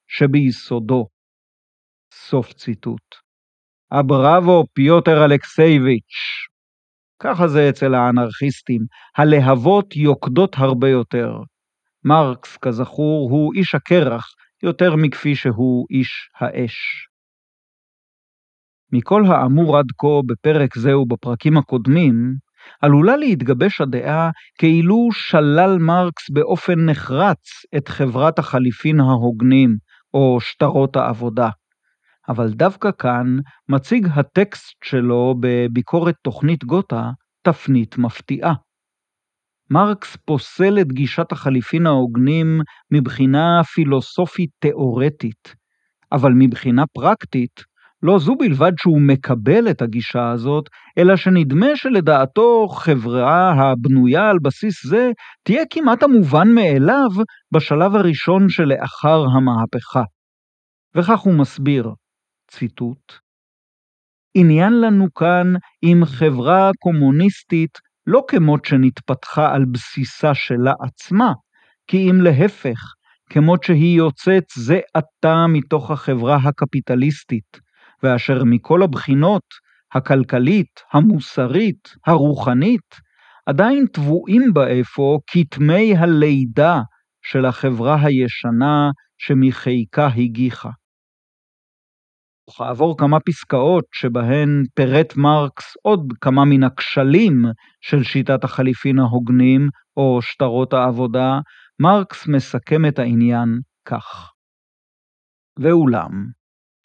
שביסודו. 0.08 1.06
סוף 2.14 2.52
ציטוט. 2.52 3.14
הבראבו 3.92 4.64
פיוטר 4.74 5.24
אלכסייביץ'. 5.24 6.14
ככה 7.22 7.48
זה 7.48 7.68
אצל 7.68 7.94
האנרכיסטים, 7.94 8.80
הלהבות 9.16 9.96
יוקדות 9.96 10.56
הרבה 10.58 10.88
יותר. 10.88 11.32
מרקס, 12.04 12.56
כזכור, 12.56 13.30
הוא 13.30 13.54
איש 13.54 13.74
הקרח 13.74 14.26
יותר 14.62 14.96
מכפי 14.96 15.34
שהוא 15.34 15.86
איש 15.90 16.30
האש. 16.40 17.08
מכל 18.92 19.24
האמור 19.26 19.78
עד 19.78 19.86
כה 19.98 20.20
בפרק 20.26 20.78
זה 20.78 20.98
ובפרקים 20.98 21.56
הקודמים, 21.56 22.34
עלולה 22.82 23.16
להתגבש 23.16 23.80
הדעה 23.80 24.30
כאילו 24.58 25.08
שלל 25.12 25.78
מרקס 25.78 26.30
באופן 26.30 26.84
נחרץ 26.86 27.48
את 27.76 27.88
חברת 27.88 28.38
החליפין 28.38 29.00
ההוגנים, 29.00 29.76
או 30.14 30.40
שטרות 30.40 30.96
העבודה. 30.96 31.48
אבל 32.28 32.52
דווקא 32.52 32.90
כאן 32.98 33.36
מציג 33.68 34.08
הטקסט 34.14 34.84
שלו 34.84 35.34
בביקורת 35.40 36.14
תוכנית 36.22 36.64
גותה 36.64 37.10
תפנית 37.42 37.98
מפתיעה. 37.98 38.54
מרקס 39.70 40.16
פוסל 40.16 40.78
את 40.80 40.92
גישת 40.92 41.32
החליפין 41.32 41.86
ההוגנים 41.86 42.60
מבחינה 42.90 43.60
פילוסופית 43.64 44.50
תאורטית, 44.58 45.54
אבל 46.12 46.32
מבחינה 46.34 46.84
פרקטית 46.94 47.71
לא 48.02 48.18
זו 48.18 48.34
בלבד 48.36 48.72
שהוא 48.78 49.00
מקבל 49.00 49.70
את 49.70 49.82
הגישה 49.82 50.30
הזאת, 50.30 50.64
אלא 50.98 51.16
שנדמה 51.16 51.66
שלדעתו 51.74 52.68
חברה 52.68 53.52
הבנויה 53.52 54.30
על 54.30 54.36
בסיס 54.42 54.86
זה 54.86 55.10
תהיה 55.42 55.62
כמעט 55.70 56.02
המובן 56.02 56.48
מאליו 56.54 57.08
בשלב 57.54 57.96
הראשון 57.96 58.48
שלאחר 58.48 59.24
המהפכה. 59.36 60.02
וכך 60.96 61.20
הוא 61.20 61.34
מסביר, 61.34 61.88
ציטוט: 62.50 63.12
עניין 64.34 64.80
לנו 64.80 65.06
כאן 65.14 65.52
עם 65.82 66.04
חברה 66.04 66.70
קומוניסטית 66.78 67.78
לא 68.06 68.22
כמות 68.28 68.64
שנתפתחה 68.64 69.54
על 69.54 69.64
בסיסה 69.72 70.34
שלה 70.34 70.72
עצמה, 70.80 71.32
כי 71.86 72.10
אם 72.10 72.20
להפך, 72.20 72.78
כמות 73.30 73.62
שהיא 73.62 73.98
יוצאת 73.98 74.44
זה 74.56 74.80
עתה 74.94 75.46
מתוך 75.48 75.90
החברה 75.90 76.36
הקפיטליסטית, 76.36 77.60
ואשר 78.02 78.44
מכל 78.44 78.82
הבחינות, 78.82 79.42
הכלכלית, 79.94 80.80
המוסרית, 80.92 81.94
הרוחנית, 82.06 83.00
עדיין 83.46 83.86
טבועים 83.86 84.52
בה 84.52 84.80
אפוא 84.80 85.18
כתמי 85.26 85.96
הלידה 85.96 86.80
של 87.22 87.44
החברה 87.44 87.96
הישנה 88.04 88.90
שמחיקה 89.18 90.06
הגיחה. 90.06 90.70
וכעבור 92.50 92.98
כמה 92.98 93.20
פסקאות 93.20 93.84
שבהן 93.94 94.62
פירט 94.74 95.16
מרקס 95.16 95.74
עוד 95.82 96.12
כמה 96.20 96.44
מן 96.44 96.62
הכשלים 96.62 97.44
של 97.80 98.02
שיטת 98.02 98.44
החליפין 98.44 98.98
ההוגנים 98.98 99.68
או 99.96 100.22
שטרות 100.22 100.72
העבודה, 100.72 101.40
מרקס 101.80 102.26
מסכם 102.26 102.86
את 102.88 102.98
העניין 102.98 103.60
כך: 103.84 104.32
ואולם, 105.58 106.10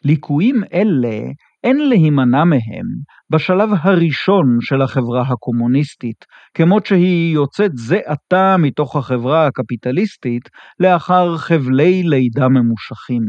ליקויים 0.04 0.62
אלה 0.72 1.20
אין 1.64 1.88
להימנע 1.88 2.44
מהם 2.44 2.86
בשלב 3.30 3.68
הראשון 3.82 4.58
של 4.60 4.82
החברה 4.82 5.22
הקומוניסטית, 5.22 6.24
כמות 6.54 6.86
שהיא 6.86 7.34
יוצאת 7.34 7.70
זה 7.74 7.98
עתה 8.06 8.56
מתוך 8.58 8.96
החברה 8.96 9.46
הקפיטליסטית 9.46 10.48
לאחר 10.80 11.36
חבלי 11.36 12.02
לידה 12.02 12.48
ממושכים. 12.48 13.22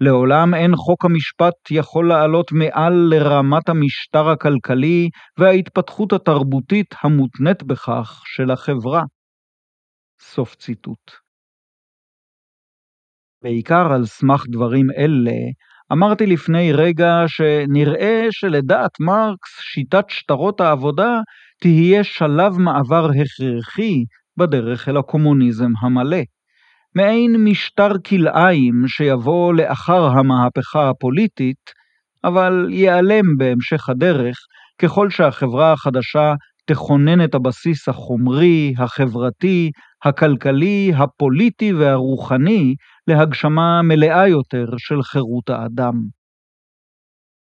לעולם 0.00 0.54
אין 0.54 0.76
חוק 0.76 1.04
המשפט 1.04 1.70
יכול 1.70 2.08
לעלות 2.08 2.52
מעל 2.52 2.92
לרמת 3.10 3.68
המשטר 3.68 4.28
הכלכלי 4.28 5.08
וההתפתחות 5.38 6.12
התרבותית 6.12 6.94
המותנית 7.02 7.62
בכך 7.62 8.22
של 8.24 8.50
החברה. 8.50 9.02
סוף 10.20 10.54
ציטוט. 10.54 11.10
בעיקר 13.42 13.92
על 13.92 14.04
סמך 14.06 14.44
דברים 14.50 14.86
אלה, 14.98 15.38
אמרתי 15.92 16.26
לפני 16.26 16.72
רגע 16.72 17.24
שנראה 17.26 18.26
שלדעת 18.30 18.90
מרקס 19.00 19.60
שיטת 19.60 20.04
שטרות 20.08 20.60
העבודה 20.60 21.20
תהיה 21.60 22.04
שלב 22.04 22.58
מעבר 22.58 23.10
הכרחי 23.10 24.04
בדרך 24.36 24.88
אל 24.88 24.96
הקומוניזם 24.96 25.70
המלא. 25.80 26.22
מעין 26.94 27.36
משטר 27.44 27.92
כלאיים 28.06 28.74
שיבוא 28.86 29.54
לאחר 29.54 30.06
המהפכה 30.06 30.90
הפוליטית, 30.90 31.70
אבל 32.24 32.66
ייעלם 32.70 33.36
בהמשך 33.38 33.88
הדרך 33.88 34.36
ככל 34.82 35.10
שהחברה 35.10 35.72
החדשה 35.72 36.34
תכונן 36.66 37.24
את 37.24 37.34
הבסיס 37.34 37.88
החומרי, 37.88 38.74
החברתי, 38.78 39.70
הכלכלי, 40.04 40.92
הפוליטי 40.96 41.72
והרוחני 41.72 42.74
להגשמה 43.08 43.82
מלאה 43.82 44.28
יותר 44.28 44.66
של 44.78 45.02
חירות 45.02 45.50
האדם. 45.50 46.02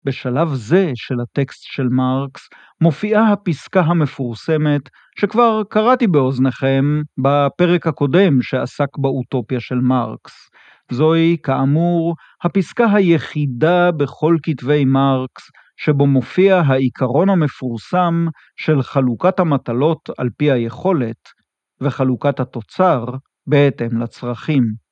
בשלב 0.04 0.48
זה 0.54 0.90
של 0.94 1.14
הטקסט 1.20 1.62
של 1.62 1.88
מרקס 1.88 2.48
מופיעה 2.80 3.32
הפסקה 3.32 3.80
המפורסמת 3.80 4.80
שכבר 5.18 5.62
קראתי 5.70 6.06
באוזניכם 6.06 6.84
בפרק 7.18 7.86
הקודם 7.86 8.42
שעסק 8.42 8.98
באוטופיה 8.98 9.60
של 9.60 9.74
מרקס. 9.74 10.32
זוהי, 10.92 11.36
כאמור, 11.42 12.14
הפסקה 12.44 12.86
היחידה 12.94 13.90
בכל 13.92 14.36
כתבי 14.42 14.84
מרקס 14.84 15.42
שבו 15.76 16.06
מופיע 16.06 16.56
העיקרון 16.66 17.28
המפורסם 17.28 18.26
של 18.56 18.82
חלוקת 18.82 19.40
המטלות 19.40 20.10
על 20.18 20.28
פי 20.36 20.50
היכולת 20.50 21.28
וחלוקת 21.80 22.40
התוצר 22.40 23.04
בהתאם 23.46 24.02
לצרכים. 24.02 24.87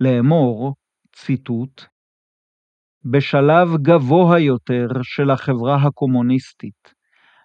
לאמור, 0.00 0.74
ציטוט, 1.14 1.84
בשלב 3.04 3.68
גבוה 3.82 4.38
יותר 4.38 4.88
של 5.02 5.30
החברה 5.30 5.76
הקומוניסטית, 5.76 6.94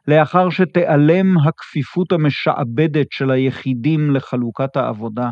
לאחר 0.08 0.50
שתיעלם 0.50 1.38
הכפיפות 1.38 2.12
המשעבדת 2.12 3.08
של 3.12 3.32
היחידים 3.32 4.12
לחלוקת 4.12 4.76
העבודה, 4.76 5.30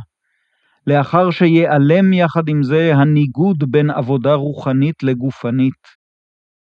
לאחר 0.88 1.32
שיעלם 1.32 2.14
יחד 2.14 2.50
עם 2.50 2.64
זה 2.64 2.96
הניגוד 2.96 3.64
בין 3.72 3.90
עבודה 3.90 4.34
רוחנית 4.34 5.04
לגופנית, 5.04 5.98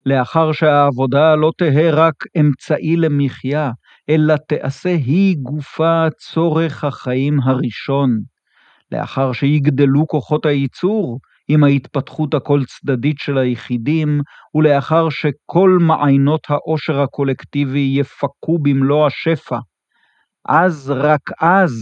לאחר 0.07 0.53
שהעבודה 0.53 1.35
לא 1.35 1.53
תהא 1.59 1.91
רק 1.93 2.15
אמצעי 2.41 2.97
למחיה, 2.97 3.71
אלא 4.11 4.35
תעשה 4.49 4.89
היא 4.89 5.37
גופה 5.43 6.07
צורך 6.19 6.85
החיים 6.85 7.41
הראשון, 7.41 8.21
לאחר 8.93 9.33
שיגדלו 9.33 10.07
כוחות 10.07 10.47
הייצור 10.47 11.19
עם 11.49 11.65
ההתפתחות 11.65 12.35
הכל 12.35 12.63
צדדית 12.65 13.17
של 13.19 13.39
היחידים, 13.39 14.21
ולאחר 14.55 15.09
שכל 15.11 15.79
מעיינות 15.81 16.41
העושר 16.49 17.01
הקולקטיבי 17.01 17.95
יפקו 17.99 18.59
במלוא 18.59 19.07
השפע, 19.07 19.59
אז, 20.49 20.91
רק 20.97 21.21
אז, 21.41 21.73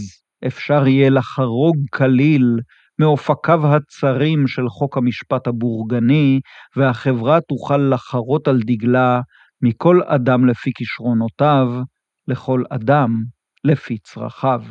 אפשר 0.47 0.87
יהיה 0.87 1.09
לחרוג 1.09 1.77
כליל 1.93 2.59
מאופקיו 2.99 3.67
הצרים 3.67 4.47
של 4.47 4.69
חוק 4.69 4.97
המשפט 4.97 5.47
הבורגני, 5.47 6.39
והחברה 6.75 7.41
תוכל 7.41 7.77
לחרות 7.77 8.47
על 8.47 8.59
דגלה 8.65 9.21
מכל 9.61 10.01
אדם 10.05 10.45
לפי 10.45 10.71
כישרונותיו, 10.75 11.67
לכל 12.27 12.63
אדם 12.69 13.23
לפי 13.63 13.97
צרכיו. 13.97 14.61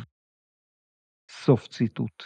סוף 1.43 1.67
ציטוט. 1.67 2.23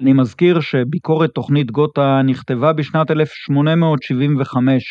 אני 0.00 0.12
מזכיר 0.12 0.60
שביקורת 0.60 1.30
תוכנית 1.30 1.70
גותה 1.70 2.20
נכתבה 2.24 2.72
בשנת 2.72 3.10
1875, 3.10 4.82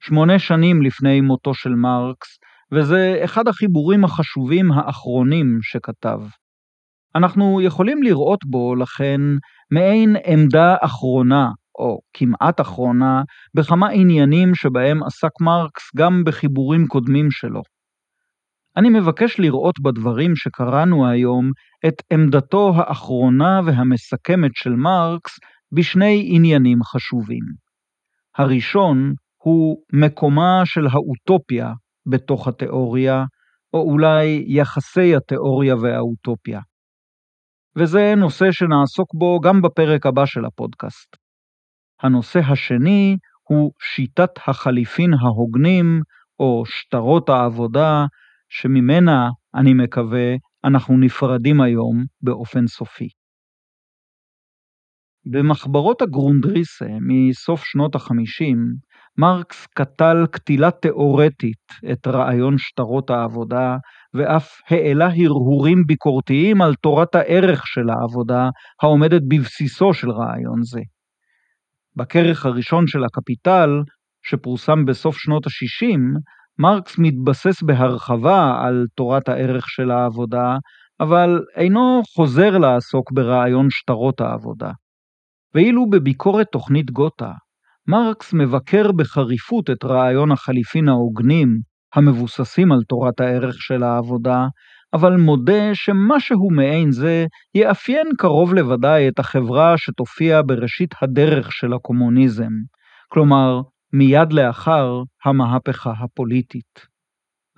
שמונה 0.00 0.38
שנים 0.38 0.82
לפני 0.82 1.20
מותו 1.20 1.54
של 1.54 1.70
מרקס, 1.70 2.38
וזה 2.72 3.20
אחד 3.24 3.48
החיבורים 3.48 4.04
החשובים 4.04 4.72
האחרונים 4.72 5.58
שכתב. 5.62 6.18
אנחנו 7.16 7.60
יכולים 7.60 8.02
לראות 8.02 8.40
בו, 8.44 8.74
לכן, 8.74 9.20
מעין 9.70 10.16
עמדה 10.26 10.76
אחרונה, 10.80 11.48
או 11.78 11.98
כמעט 12.12 12.60
אחרונה, 12.60 13.22
בכמה 13.56 13.88
עניינים 13.88 14.54
שבהם 14.54 15.02
עסק 15.02 15.40
מרקס 15.40 15.82
גם 15.96 16.22
בחיבורים 16.26 16.86
קודמים 16.86 17.30
שלו. 17.30 17.73
אני 18.76 18.88
מבקש 18.88 19.40
לראות 19.40 19.74
בדברים 19.82 20.36
שקראנו 20.36 21.08
היום 21.08 21.50
את 21.86 21.94
עמדתו 22.12 22.72
האחרונה 22.76 23.60
והמסכמת 23.66 24.50
של 24.54 24.70
מרקס 24.70 25.32
בשני 25.72 26.24
עניינים 26.28 26.78
חשובים. 26.82 27.44
הראשון 28.38 29.14
הוא 29.42 29.76
מקומה 29.92 30.62
של 30.64 30.86
האוטופיה 30.86 31.72
בתוך 32.06 32.48
התיאוריה, 32.48 33.24
או 33.72 33.80
אולי 33.80 34.44
יחסי 34.46 35.16
התיאוריה 35.16 35.74
והאוטופיה. 35.76 36.60
וזה 37.76 38.14
נושא 38.16 38.44
שנעסוק 38.50 39.14
בו 39.14 39.40
גם 39.40 39.62
בפרק 39.62 40.06
הבא 40.06 40.26
של 40.26 40.44
הפודקאסט. 40.44 41.16
הנושא 42.02 42.38
השני 42.38 43.16
הוא 43.48 43.72
שיטת 43.80 44.30
החליפין 44.46 45.10
ההוגנים, 45.14 46.00
או 46.38 46.62
שטרות 46.66 47.28
העבודה, 47.28 48.04
שממנה, 48.48 49.28
אני 49.54 49.74
מקווה, 49.74 50.34
אנחנו 50.64 50.98
נפרדים 50.98 51.60
היום 51.60 52.04
באופן 52.22 52.66
סופי. 52.66 53.08
במחברות 55.26 56.02
הגרונדריסה 56.02 56.88
מסוף 57.00 57.64
שנות 57.64 57.94
החמישים, 57.94 58.56
מרקס 59.18 59.66
קטל 59.66 60.16
קטילה 60.30 60.70
תאורטית 60.70 61.66
את 61.92 62.06
רעיון 62.06 62.58
שטרות 62.58 63.10
העבודה, 63.10 63.76
ואף 64.14 64.60
העלה 64.70 65.06
הרהורים 65.06 65.82
ביקורתיים 65.86 66.62
על 66.62 66.74
תורת 66.74 67.14
הערך 67.14 67.66
של 67.66 67.90
העבודה 67.90 68.48
העומדת 68.82 69.22
בבסיסו 69.28 69.94
של 69.94 70.10
רעיון 70.10 70.62
זה. 70.62 70.80
בכרך 71.96 72.46
הראשון 72.46 72.86
של 72.86 73.04
הקפיטל, 73.04 73.70
שפורסם 74.22 74.84
בסוף 74.84 75.16
שנות 75.16 75.46
ה-60, 75.46 75.98
מרקס 76.58 76.98
מתבסס 76.98 77.62
בהרחבה 77.62 78.60
על 78.64 78.86
תורת 78.96 79.28
הערך 79.28 79.68
של 79.68 79.90
העבודה, 79.90 80.56
אבל 81.00 81.40
אינו 81.56 82.02
חוזר 82.14 82.58
לעסוק 82.58 83.12
ברעיון 83.12 83.66
שטרות 83.70 84.20
העבודה. 84.20 84.70
ואילו 85.54 85.90
בביקורת 85.90 86.46
תוכנית 86.52 86.90
גותה, 86.90 87.30
מרקס 87.88 88.32
מבקר 88.32 88.92
בחריפות 88.92 89.70
את 89.70 89.84
רעיון 89.84 90.32
החליפין 90.32 90.88
ההוגנים, 90.88 91.58
המבוססים 91.94 92.72
על 92.72 92.82
תורת 92.88 93.20
הערך 93.20 93.54
של 93.58 93.82
העבודה, 93.82 94.46
אבל 94.94 95.16
מודה 95.16 95.74
שמשהו 95.74 96.50
מעין 96.50 96.92
זה 96.92 97.26
יאפיין 97.54 98.06
קרוב 98.18 98.54
לוודאי 98.54 99.08
את 99.08 99.18
החברה 99.18 99.78
שתופיע 99.78 100.40
בראשית 100.46 100.94
הדרך 101.02 101.52
של 101.52 101.72
הקומוניזם, 101.72 102.52
כלומר, 103.08 103.60
מיד 103.96 104.32
לאחר 104.32 105.02
המהפכה 105.24 105.92
הפוליטית. 106.00 106.80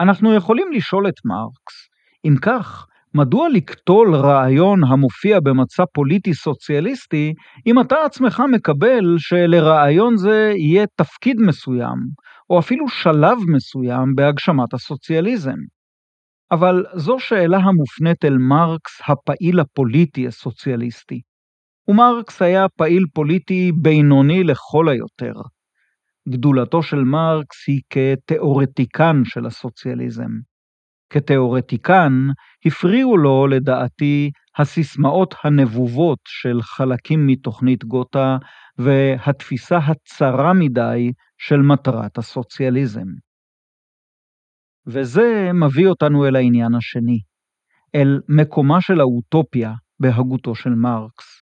אנחנו 0.01 0.35
יכולים 0.35 0.73
לשאול 0.73 1.09
את 1.09 1.15
מרקס, 1.25 1.89
אם 2.25 2.35
כך, 2.43 2.87
מדוע 3.15 3.49
לקטול 3.49 4.15
רעיון 4.15 4.85
המופיע 4.85 5.41
במצע 5.41 5.85
פוליטי 5.95 6.35
סוציאליסטי, 6.35 7.35
אם 7.67 7.81
אתה 7.81 7.97
עצמך 8.07 8.43
מקבל 8.53 9.15
שלרעיון 9.19 10.17
זה 10.17 10.53
יהיה 10.57 10.87
תפקיד 10.97 11.37
מסוים, 11.41 11.99
או 12.51 12.59
אפילו 12.59 12.89
שלב 12.89 13.39
מסוים 13.55 14.15
בהגשמת 14.15 14.75
הסוציאליזם? 14.75 15.59
אבל 16.53 16.85
זו 16.95 17.19
שאלה 17.19 17.59
המופנית 17.59 18.25
אל 18.25 18.37
מרקס 18.39 19.01
הפעיל 19.09 19.61
הפוליטי 19.61 20.27
הסוציאליסטי. 20.27 21.21
ומרקס 21.89 22.43
היה 22.43 22.67
פעיל 22.69 23.05
פוליטי 23.15 23.73
בינוני 23.83 24.45
לכל 24.45 24.89
היותר. 24.89 25.41
גדולתו 26.29 26.83
של 26.83 26.97
מרקס 27.05 27.69
היא 27.69 27.81
כתיאורטיקן 27.91 29.23
של 29.25 29.47
הסוציאליזם. 29.47 30.31
כתיאורטיקן 31.11 32.13
הפריעו 32.67 33.17
לו, 33.17 33.47
לדעתי, 33.47 34.31
הסיסמאות 34.59 35.35
הנבובות 35.45 36.19
של 36.29 36.63
חלקים 36.63 37.27
מתוכנית 37.27 37.85
גותה 37.85 38.37
והתפיסה 38.79 39.79
הצרה 39.79 40.53
מדי 40.53 41.13
של 41.39 41.57
מטרת 41.57 42.19
הסוציאליזם. 42.19 43.07
וזה 44.87 45.51
מביא 45.55 45.89
אותנו 45.89 46.27
אל 46.27 46.37
העניין 46.37 46.75
השני, 46.75 47.19
אל 47.95 48.21
מקומה 48.29 48.81
של 48.81 49.01
האוטופיה 49.01 49.73
בהגותו 50.01 50.55
של 50.55 50.71
מרקס. 50.71 51.43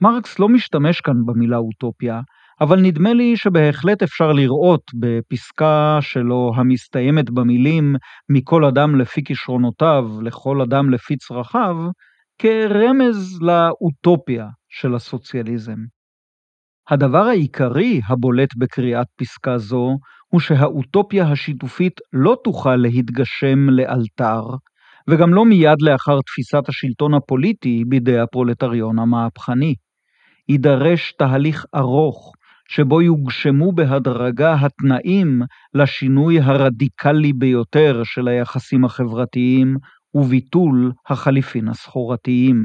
מרקס 0.00 0.38
לא 0.38 0.48
משתמש 0.48 1.00
כאן 1.00 1.14
במילה 1.26 1.56
אוטופיה, 1.56 2.20
אבל 2.60 2.80
נדמה 2.80 3.12
לי 3.12 3.36
שבהחלט 3.36 4.02
אפשר 4.02 4.32
לראות 4.32 4.82
בפסקה 5.00 5.98
שלו 6.00 6.52
המסתיימת 6.56 7.30
במילים 7.30 7.96
מכל 8.28 8.64
אדם 8.64 9.00
לפי 9.00 9.24
כישרונותיו, 9.24 10.04
לכל 10.22 10.60
אדם 10.60 10.90
לפי 10.90 11.16
צרכיו, 11.16 11.76
כרמז 12.38 13.38
לאוטופיה 13.42 14.46
של 14.68 14.94
הסוציאליזם. 14.94 15.78
הדבר 16.90 17.22
העיקרי 17.22 18.00
הבולט 18.08 18.48
בקריאת 18.56 19.06
פסקה 19.16 19.58
זו, 19.58 19.96
הוא 20.28 20.40
שהאוטופיה 20.40 21.28
השיתופית 21.28 22.00
לא 22.12 22.36
תוכל 22.44 22.76
להתגשם 22.76 23.70
לאלתר, 23.70 24.42
וגם 25.10 25.34
לא 25.34 25.44
מיד 25.44 25.82
לאחר 25.82 26.18
תפיסת 26.26 26.68
השלטון 26.68 27.14
הפוליטי 27.14 27.82
בידי 27.88 28.18
הפרולטריון 28.18 28.98
המהפכני. 28.98 29.74
יידרש 30.48 31.12
תהליך 31.18 31.64
ארוך, 31.74 32.32
שבו 32.76 33.02
יוגשמו 33.02 33.72
בהדרגה 33.72 34.54
התנאים 34.54 35.42
לשינוי 35.74 36.40
הרדיקלי 36.40 37.32
ביותר 37.32 38.00
של 38.04 38.28
היחסים 38.28 38.84
החברתיים 38.84 39.76
וביטול 40.14 40.92
החליפין 41.08 41.68
הסחורתיים. 41.68 42.64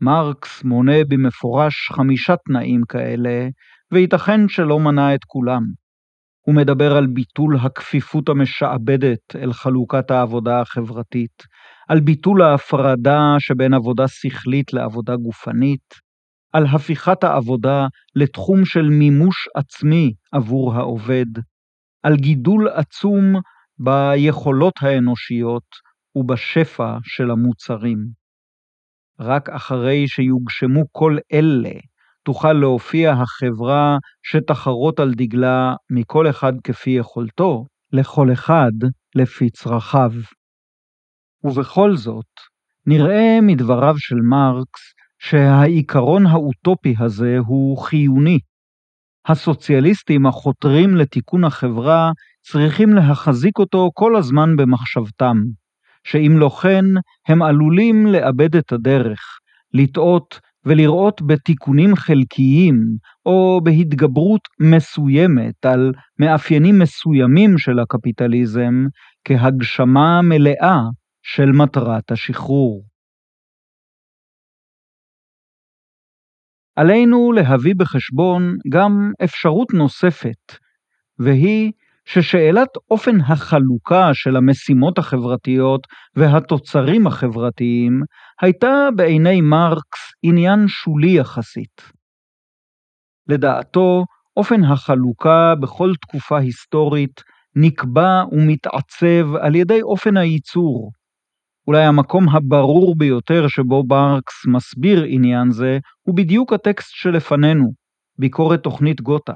מרקס 0.00 0.64
מונה 0.64 1.04
במפורש 1.08 1.74
חמישה 1.92 2.34
תנאים 2.36 2.82
כאלה, 2.88 3.48
וייתכן 3.92 4.48
שלא 4.48 4.80
מנה 4.80 5.14
את 5.14 5.24
כולם. 5.26 5.62
הוא 6.46 6.54
מדבר 6.54 6.96
על 6.96 7.06
ביטול 7.06 7.56
הכפיפות 7.56 8.28
המשעבדת 8.28 9.36
אל 9.36 9.52
חלוקת 9.52 10.10
העבודה 10.10 10.60
החברתית, 10.60 11.42
על 11.88 12.00
ביטול 12.00 12.42
ההפרדה 12.42 13.36
שבין 13.38 13.74
עבודה 13.74 14.08
שכלית 14.08 14.72
לעבודה 14.72 15.16
גופנית, 15.16 16.03
על 16.54 16.66
הפיכת 16.66 17.24
העבודה 17.24 17.86
לתחום 18.14 18.64
של 18.64 18.82
מימוש 18.82 19.48
עצמי 19.54 20.12
עבור 20.32 20.74
העובד, 20.74 21.26
על 22.02 22.16
גידול 22.16 22.68
עצום 22.68 23.34
ביכולות 23.78 24.74
האנושיות 24.80 25.64
ובשפע 26.16 26.96
של 27.02 27.30
המוצרים. 27.30 27.98
רק 29.20 29.48
אחרי 29.48 30.08
שיוגשמו 30.08 30.84
כל 30.92 31.16
אלה, 31.32 31.78
תוכל 32.24 32.52
להופיע 32.52 33.12
החברה 33.12 33.98
שתחרות 34.22 35.00
על 35.00 35.14
דגלה 35.14 35.74
מכל 35.90 36.30
אחד 36.30 36.52
כפי 36.64 36.90
יכולתו, 36.90 37.64
לכל 37.92 38.32
אחד 38.32 38.72
לפי 39.14 39.50
צרכיו. 39.50 40.12
ובכל 41.44 41.96
זאת, 41.96 42.30
נראה 42.86 43.38
מדבריו 43.42 43.94
של 43.98 44.16
מרקס 44.16 44.93
שהעיקרון 45.28 46.26
האוטופי 46.26 46.94
הזה 46.98 47.36
הוא 47.46 47.78
חיוני. 47.78 48.38
הסוציאליסטים 49.28 50.26
החותרים 50.26 50.96
לתיקון 50.96 51.44
החברה 51.44 52.12
צריכים 52.42 52.92
להחזיק 52.92 53.58
אותו 53.58 53.90
כל 53.94 54.16
הזמן 54.16 54.56
במחשבתם, 54.56 55.36
שאם 56.04 56.32
לא 56.38 56.48
כן, 56.48 56.84
הם 57.28 57.42
עלולים 57.42 58.06
לאבד 58.06 58.56
את 58.56 58.72
הדרך, 58.72 59.20
לטעות 59.74 60.40
ולראות 60.64 61.22
בתיקונים 61.26 61.96
חלקיים 61.96 62.76
או 63.26 63.60
בהתגברות 63.64 64.48
מסוימת 64.60 65.66
על 65.66 65.92
מאפיינים 66.18 66.78
מסוימים 66.78 67.58
של 67.58 67.78
הקפיטליזם 67.78 68.86
כהגשמה 69.24 70.22
מלאה 70.22 70.78
של 71.22 71.52
מטרת 71.52 72.12
השחרור. 72.12 72.93
עלינו 76.76 77.32
להביא 77.32 77.74
בחשבון 77.78 78.56
גם 78.68 79.12
אפשרות 79.24 79.74
נוספת, 79.74 80.58
והיא 81.18 81.72
ששאלת 82.04 82.68
אופן 82.90 83.20
החלוקה 83.20 84.10
של 84.12 84.36
המשימות 84.36 84.98
החברתיות 84.98 85.86
והתוצרים 86.16 87.06
החברתיים 87.06 88.00
הייתה 88.40 88.88
בעיני 88.96 89.40
מרקס 89.40 90.12
עניין 90.22 90.68
שולי 90.68 91.18
יחסית. 91.18 91.82
לדעתו, 93.28 94.04
אופן 94.36 94.64
החלוקה 94.64 95.54
בכל 95.60 95.92
תקופה 96.00 96.38
היסטורית 96.38 97.20
נקבע 97.56 98.22
ומתעצב 98.32 99.34
על 99.40 99.54
ידי 99.54 99.82
אופן 99.82 100.16
הייצור. 100.16 100.90
אולי 101.66 101.84
המקום 101.84 102.28
הברור 102.28 102.94
ביותר 102.98 103.48
שבו 103.48 103.84
מרקס 103.88 104.46
מסביר 104.46 105.04
עניין 105.08 105.50
זה 105.50 105.78
הוא 106.02 106.16
בדיוק 106.16 106.52
הטקסט 106.52 106.90
שלפנינו, 106.92 107.72
ביקורת 108.18 108.62
תוכנית 108.62 109.00
גותה. 109.00 109.32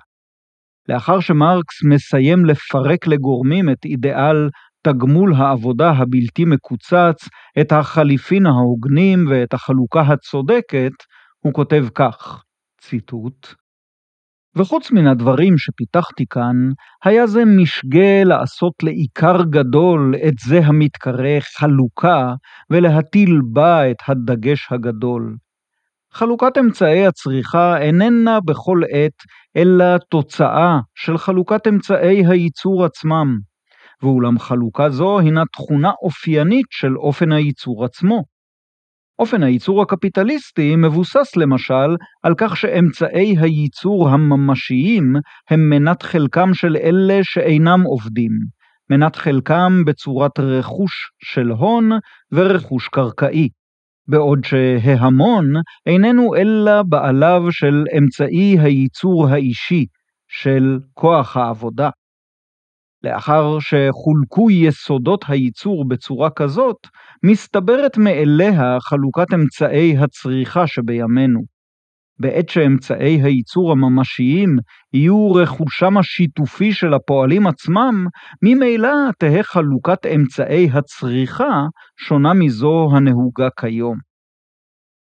לאחר 0.89 1.21
שמרקס 1.21 1.85
מסיים 1.85 2.45
לפרק 2.45 3.07
לגורמים 3.07 3.71
את 3.71 3.85
אידיאל 3.85 4.49
תגמול 4.83 5.35
העבודה 5.35 5.91
הבלתי 5.91 6.45
מקוצץ, 6.45 7.29
את 7.61 7.73
החליפין 7.73 8.47
ההוגנים 8.47 9.27
ואת 9.31 9.55
החלוקה 9.55 10.01
הצודקת, 10.01 10.93
הוא 11.45 11.53
כותב 11.53 11.85
כך, 11.95 12.43
ציטוט: 12.81 13.55
וחוץ 14.59 14.91
מן 14.91 15.07
הדברים 15.07 15.59
שפיתחתי 15.59 16.25
כאן, 16.31 16.57
היה 17.05 17.27
זה 17.27 17.45
משגה 17.45 18.25
לעשות 18.25 18.73
לעיקר 18.83 19.43
גדול 19.43 20.15
את 20.29 20.35
זה 20.39 20.59
המתקרא 20.65 21.41
חלוקה, 21.59 22.35
ולהטיל 22.71 23.41
בה 23.53 23.91
את 23.91 23.97
הדגש 24.09 24.69
הגדול. 24.71 25.37
חלוקת 26.13 26.59
אמצעי 26.59 27.07
הצריכה 27.07 27.79
איננה 27.79 28.39
בכל 28.41 28.81
עת 28.91 29.13
אלא 29.57 29.99
תוצאה 30.11 30.79
של 30.95 31.19
חלוקת 31.19 31.67
אמצעי 31.67 32.27
הייצור 32.27 32.85
עצמם, 32.85 33.39
ואולם 34.03 34.39
חלוקה 34.39 34.91
זו 34.91 35.19
הינה 35.19 35.43
תכונה 35.53 35.91
אופיינית 36.03 36.67
של 36.71 36.97
אופן 36.97 37.33
הייצור 37.33 37.85
עצמו. 37.85 38.38
אופן 39.19 39.43
הייצור 39.43 39.83
הקפיטליסטי 39.83 40.77
מבוסס 40.77 41.37
למשל 41.37 41.97
על 42.23 42.35
כך 42.39 42.57
שאמצעי 42.57 43.37
הייצור 43.39 44.09
הממשיים 44.09 45.13
הם 45.51 45.71
מנת 45.71 46.03
חלקם 46.03 46.55
של 46.55 46.77
אלה 46.77 47.19
שאינם 47.23 47.83
עובדים, 47.83 48.33
מנת 48.91 49.17
חלקם 49.17 49.83
בצורת 49.87 50.39
רכוש 50.39 50.93
של 51.25 51.51
הון 51.51 51.91
ורכוש 52.33 52.89
קרקעי. 52.89 53.49
בעוד 54.09 54.45
שההמון 54.45 55.45
איננו 55.87 56.35
אלא 56.37 56.83
בעליו 56.83 57.43
של 57.51 57.85
אמצעי 57.99 58.57
הייצור 58.61 59.29
האישי, 59.29 59.85
של 60.29 60.79
כוח 60.95 61.37
העבודה. 61.37 61.91
לאחר 63.03 63.59
שחולקו 63.61 64.51
יסודות 64.51 65.25
הייצור 65.29 65.89
בצורה 65.89 66.31
כזאת, 66.31 66.77
מסתברת 67.25 67.99
מאליה 67.99 68.77
חלוקת 68.81 69.35
אמצעי 69.35 69.99
הצריכה 69.99 70.67
שבימינו. 70.67 71.41
בעת 72.21 72.49
שאמצעי 72.49 73.23
הייצור 73.23 73.73
הממשיים 73.73 74.57
יהיו 74.93 75.33
רכושם 75.33 75.99
השיתופי 75.99 76.73
של 76.73 76.95
הפועלים 76.95 77.47
עצמם, 77.47 78.07
ממילא 78.43 79.11
תהא 79.19 79.43
חלוקת 79.43 80.07
אמצעי 80.07 80.69
הצריכה 80.73 81.63
שונה 81.97 82.35
מזו 82.35 82.89
הנהוגה 82.93 83.49
כיום. 83.61 83.97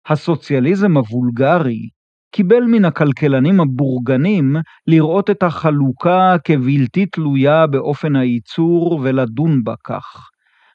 הסוציאליזם 0.07 0.97
הוולגרי 0.97 1.89
קיבל 2.33 2.63
מן 2.67 2.85
הכלכלנים 2.85 3.61
הבורגנים 3.61 4.57
לראות 4.87 5.31
את 5.31 5.43
החלוקה 5.43 6.37
כבלתי 6.45 7.07
תלויה 7.07 7.67
באופן 7.67 8.17
הייצור 8.17 9.01
ולדון 9.03 9.65
בה 9.65 9.75
כך. 9.85 10.29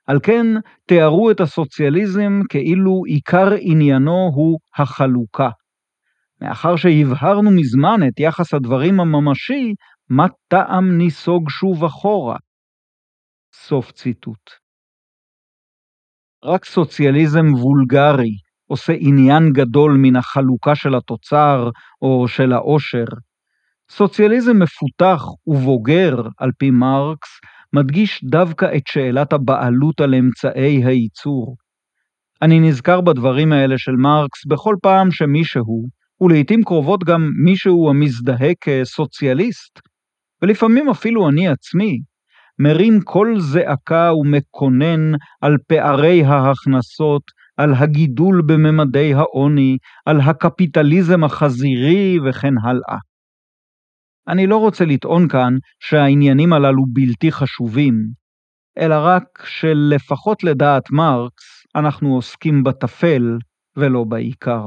על 0.07 0.19
כן 0.23 0.45
תיארו 0.87 1.31
את 1.31 1.39
הסוציאליזם 1.39 2.41
כאילו 2.49 3.03
עיקר 3.05 3.47
עניינו 3.59 4.31
הוא 4.35 4.59
החלוקה. 4.77 5.49
מאחר 6.41 6.75
שהבהרנו 6.75 7.51
מזמן 7.51 8.07
את 8.07 8.19
יחס 8.19 8.53
הדברים 8.53 8.99
הממשי, 8.99 9.73
מה 10.09 10.25
טעם 10.47 10.97
ניסוג 10.97 11.49
שוב 11.49 11.83
אחורה? 11.83 12.37
סוף 13.53 13.91
ציטוט. 13.91 14.49
רק 16.43 16.65
סוציאליזם 16.65 17.53
וולגרי 17.53 18.44
עושה 18.67 18.93
עניין 18.99 19.53
גדול 19.53 19.97
מן 19.97 20.15
החלוקה 20.15 20.75
של 20.75 20.95
התוצר 20.95 21.69
או 22.01 22.27
של 22.27 22.53
העושר. 22.53 23.05
סוציאליזם 23.91 24.59
מפותח 24.59 25.23
ובוגר, 25.47 26.21
על 26.37 26.51
פי 26.57 26.71
מרקס, 26.71 27.29
מדגיש 27.73 28.23
דווקא 28.23 28.65
את 28.77 28.87
שאלת 28.87 29.33
הבעלות 29.33 30.01
על 30.01 30.15
אמצעי 30.15 30.85
הייצור. 30.85 31.55
אני 32.41 32.59
נזכר 32.59 33.01
בדברים 33.01 33.53
האלה 33.53 33.77
של 33.77 33.91
מרקס 33.91 34.45
בכל 34.47 34.75
פעם 34.81 35.11
שמישהו, 35.11 35.85
ולעיתים 36.21 36.63
קרובות 36.63 37.03
גם 37.03 37.29
מישהו 37.43 37.89
המזדהה 37.89 38.49
כסוציאליסט, 38.61 39.79
ולפעמים 40.41 40.89
אפילו 40.89 41.29
אני 41.29 41.47
עצמי, 41.47 41.99
מרים 42.59 43.01
קול 43.01 43.39
זעקה 43.39 44.11
ומקונן 44.13 45.11
על 45.41 45.57
פערי 45.67 46.23
ההכנסות, 46.23 47.23
על 47.57 47.73
הגידול 47.73 48.41
בממדי 48.45 49.13
העוני, 49.13 49.77
על 50.05 50.21
הקפיטליזם 50.21 51.23
החזירי 51.23 52.17
וכן 52.19 52.53
הלאה. 52.63 52.99
אני 54.27 54.47
לא 54.47 54.57
רוצה 54.57 54.85
לטעון 54.85 55.27
כאן 55.27 55.53
שהעניינים 55.79 56.53
הללו 56.53 56.83
בלתי 56.93 57.31
חשובים, 57.31 57.93
אלא 58.77 58.95
רק 58.99 59.23
שלפחות 59.45 60.43
לדעת 60.43 60.91
מרקס, 60.91 61.65
אנחנו 61.75 62.15
עוסקים 62.15 62.63
בטפל 62.63 63.37
ולא 63.77 64.03
בעיקר. 64.03 64.65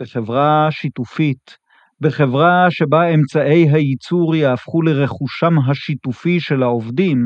בחברה 0.00 0.68
שיתופית, 0.70 1.56
בחברה 2.00 2.66
שבה 2.70 3.08
אמצעי 3.14 3.68
הייצור 3.70 4.36
יהפכו 4.36 4.82
לרכושם 4.82 5.58
השיתופי 5.70 6.40
של 6.40 6.62
העובדים, 6.62 7.18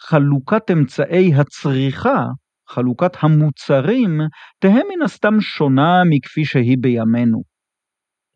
חלוקת 0.00 0.70
אמצעי 0.70 1.34
הצריכה, 1.34 2.24
חלוקת 2.70 3.12
המוצרים, 3.20 4.20
תהא 4.58 4.70
מן 4.88 5.02
הסתם 5.04 5.40
שונה 5.40 6.02
מכפי 6.10 6.44
שהיא 6.44 6.76
בימינו. 6.80 7.42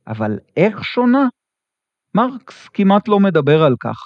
אבל 0.07 0.39
איך 0.57 0.85
שונה? 0.85 1.29
מרקס 2.15 2.69
כמעט 2.69 3.09
לא 3.09 3.21
מדבר 3.21 3.63
על 3.63 3.75
כך. 3.81 3.99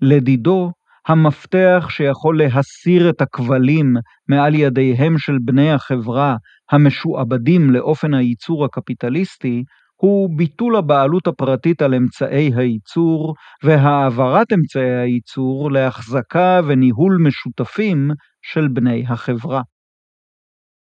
לדידו, 0.00 0.70
המפתח 1.08 1.86
שיכול 1.90 2.38
להסיר 2.38 3.10
את 3.10 3.20
הכבלים 3.20 3.94
מעל 4.28 4.54
ידיהם 4.54 5.18
של 5.18 5.36
בני 5.44 5.72
החברה 5.72 6.36
המשועבדים 6.70 7.70
לאופן 7.70 8.14
הייצור 8.14 8.64
הקפיטליסטי, 8.64 9.62
הוא 10.00 10.36
ביטול 10.36 10.76
הבעלות 10.76 11.26
הפרטית 11.26 11.82
על 11.82 11.94
אמצעי 11.94 12.50
הייצור 12.56 13.34
והעברת 13.64 14.52
אמצעי 14.52 14.96
הייצור 14.96 15.72
להחזקה 15.72 16.60
וניהול 16.68 17.16
משותפים 17.26 18.10
של 18.52 18.68
בני 18.68 19.04
החברה. 19.08 19.62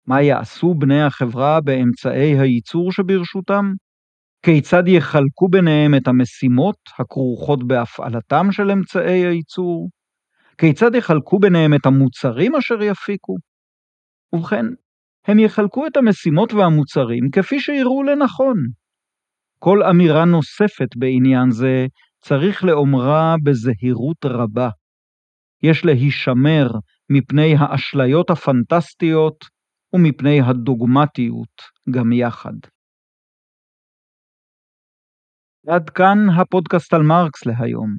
מה 0.07 0.21
יעשו 0.21 0.73
בני 0.73 1.01
החברה 1.01 1.61
באמצעי 1.61 2.39
הייצור 2.39 2.91
שברשותם? 2.91 3.73
כיצד 4.45 4.87
יחלקו 4.87 5.47
ביניהם 5.49 5.95
את 5.95 6.07
המשימות 6.07 6.75
הכרוכות 6.99 7.67
בהפעלתם 7.67 8.51
של 8.51 8.71
אמצעי 8.71 9.25
הייצור? 9.25 9.89
כיצד 10.57 10.95
יחלקו 10.95 11.39
ביניהם 11.39 11.73
את 11.73 11.85
המוצרים 11.85 12.55
אשר 12.55 12.81
יפיקו? 12.81 13.35
ובכן, 14.33 14.65
הם 15.27 15.39
יחלקו 15.39 15.87
את 15.87 15.97
המשימות 15.97 16.53
והמוצרים 16.53 17.29
כפי 17.31 17.59
שיראו 17.59 18.03
לנכון. 18.03 18.57
כל 19.59 19.83
אמירה 19.83 20.25
נוספת 20.25 20.95
בעניין 20.95 21.51
זה 21.51 21.85
צריך 22.21 22.63
לאומרה 22.63 23.35
בזהירות 23.43 24.25
רבה. 24.25 24.69
יש 25.63 25.85
להישמר 25.85 26.67
מפני 27.09 27.55
האשליות 27.59 28.29
הפנטסטיות 28.29 29.45
ומפני 29.93 30.41
הדוגמטיות 30.41 31.61
גם 31.89 32.11
יחד. 32.11 32.53
עד 35.67 35.89
כאן 35.89 36.17
הפודקאסט 36.37 36.93
על 36.93 37.01
מרקס 37.01 37.45
להיום. 37.45 37.97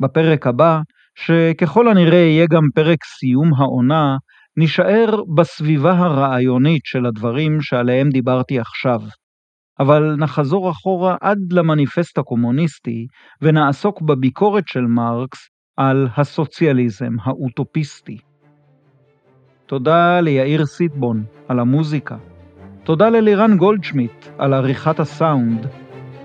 בפרק 0.00 0.46
הבא, 0.46 0.80
שככל 1.14 1.88
הנראה 1.88 2.18
יהיה 2.18 2.46
גם 2.50 2.62
פרק 2.74 3.04
סיום 3.04 3.54
העונה, 3.54 4.16
נישאר 4.56 5.24
בסביבה 5.36 5.92
הרעיונית 5.92 6.82
של 6.84 7.06
הדברים 7.06 7.60
שעליהם 7.60 8.08
דיברתי 8.08 8.58
עכשיו. 8.60 9.00
אבל 9.80 10.16
נחזור 10.16 10.70
אחורה 10.70 11.16
עד 11.20 11.38
למניפסט 11.52 12.18
הקומוניסטי, 12.18 13.06
ונעסוק 13.42 14.02
בביקורת 14.02 14.64
של 14.68 14.80
מרקס 14.80 15.38
על 15.76 16.08
הסוציאליזם 16.16 17.12
האוטופיסטי. 17.22 18.29
תודה 19.70 20.20
ליאיר 20.20 20.66
סיטבון 20.66 21.22
על 21.48 21.58
המוזיקה. 21.58 22.16
תודה 22.84 23.08
ללירן 23.08 23.56
גולדשמיט 23.56 24.26
על 24.38 24.54
עריכת 24.54 25.00
הסאונד. 25.00 25.66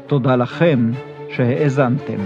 תודה 0.08 0.36
לכם 0.36 0.91
שהאזנתם. 1.30 2.20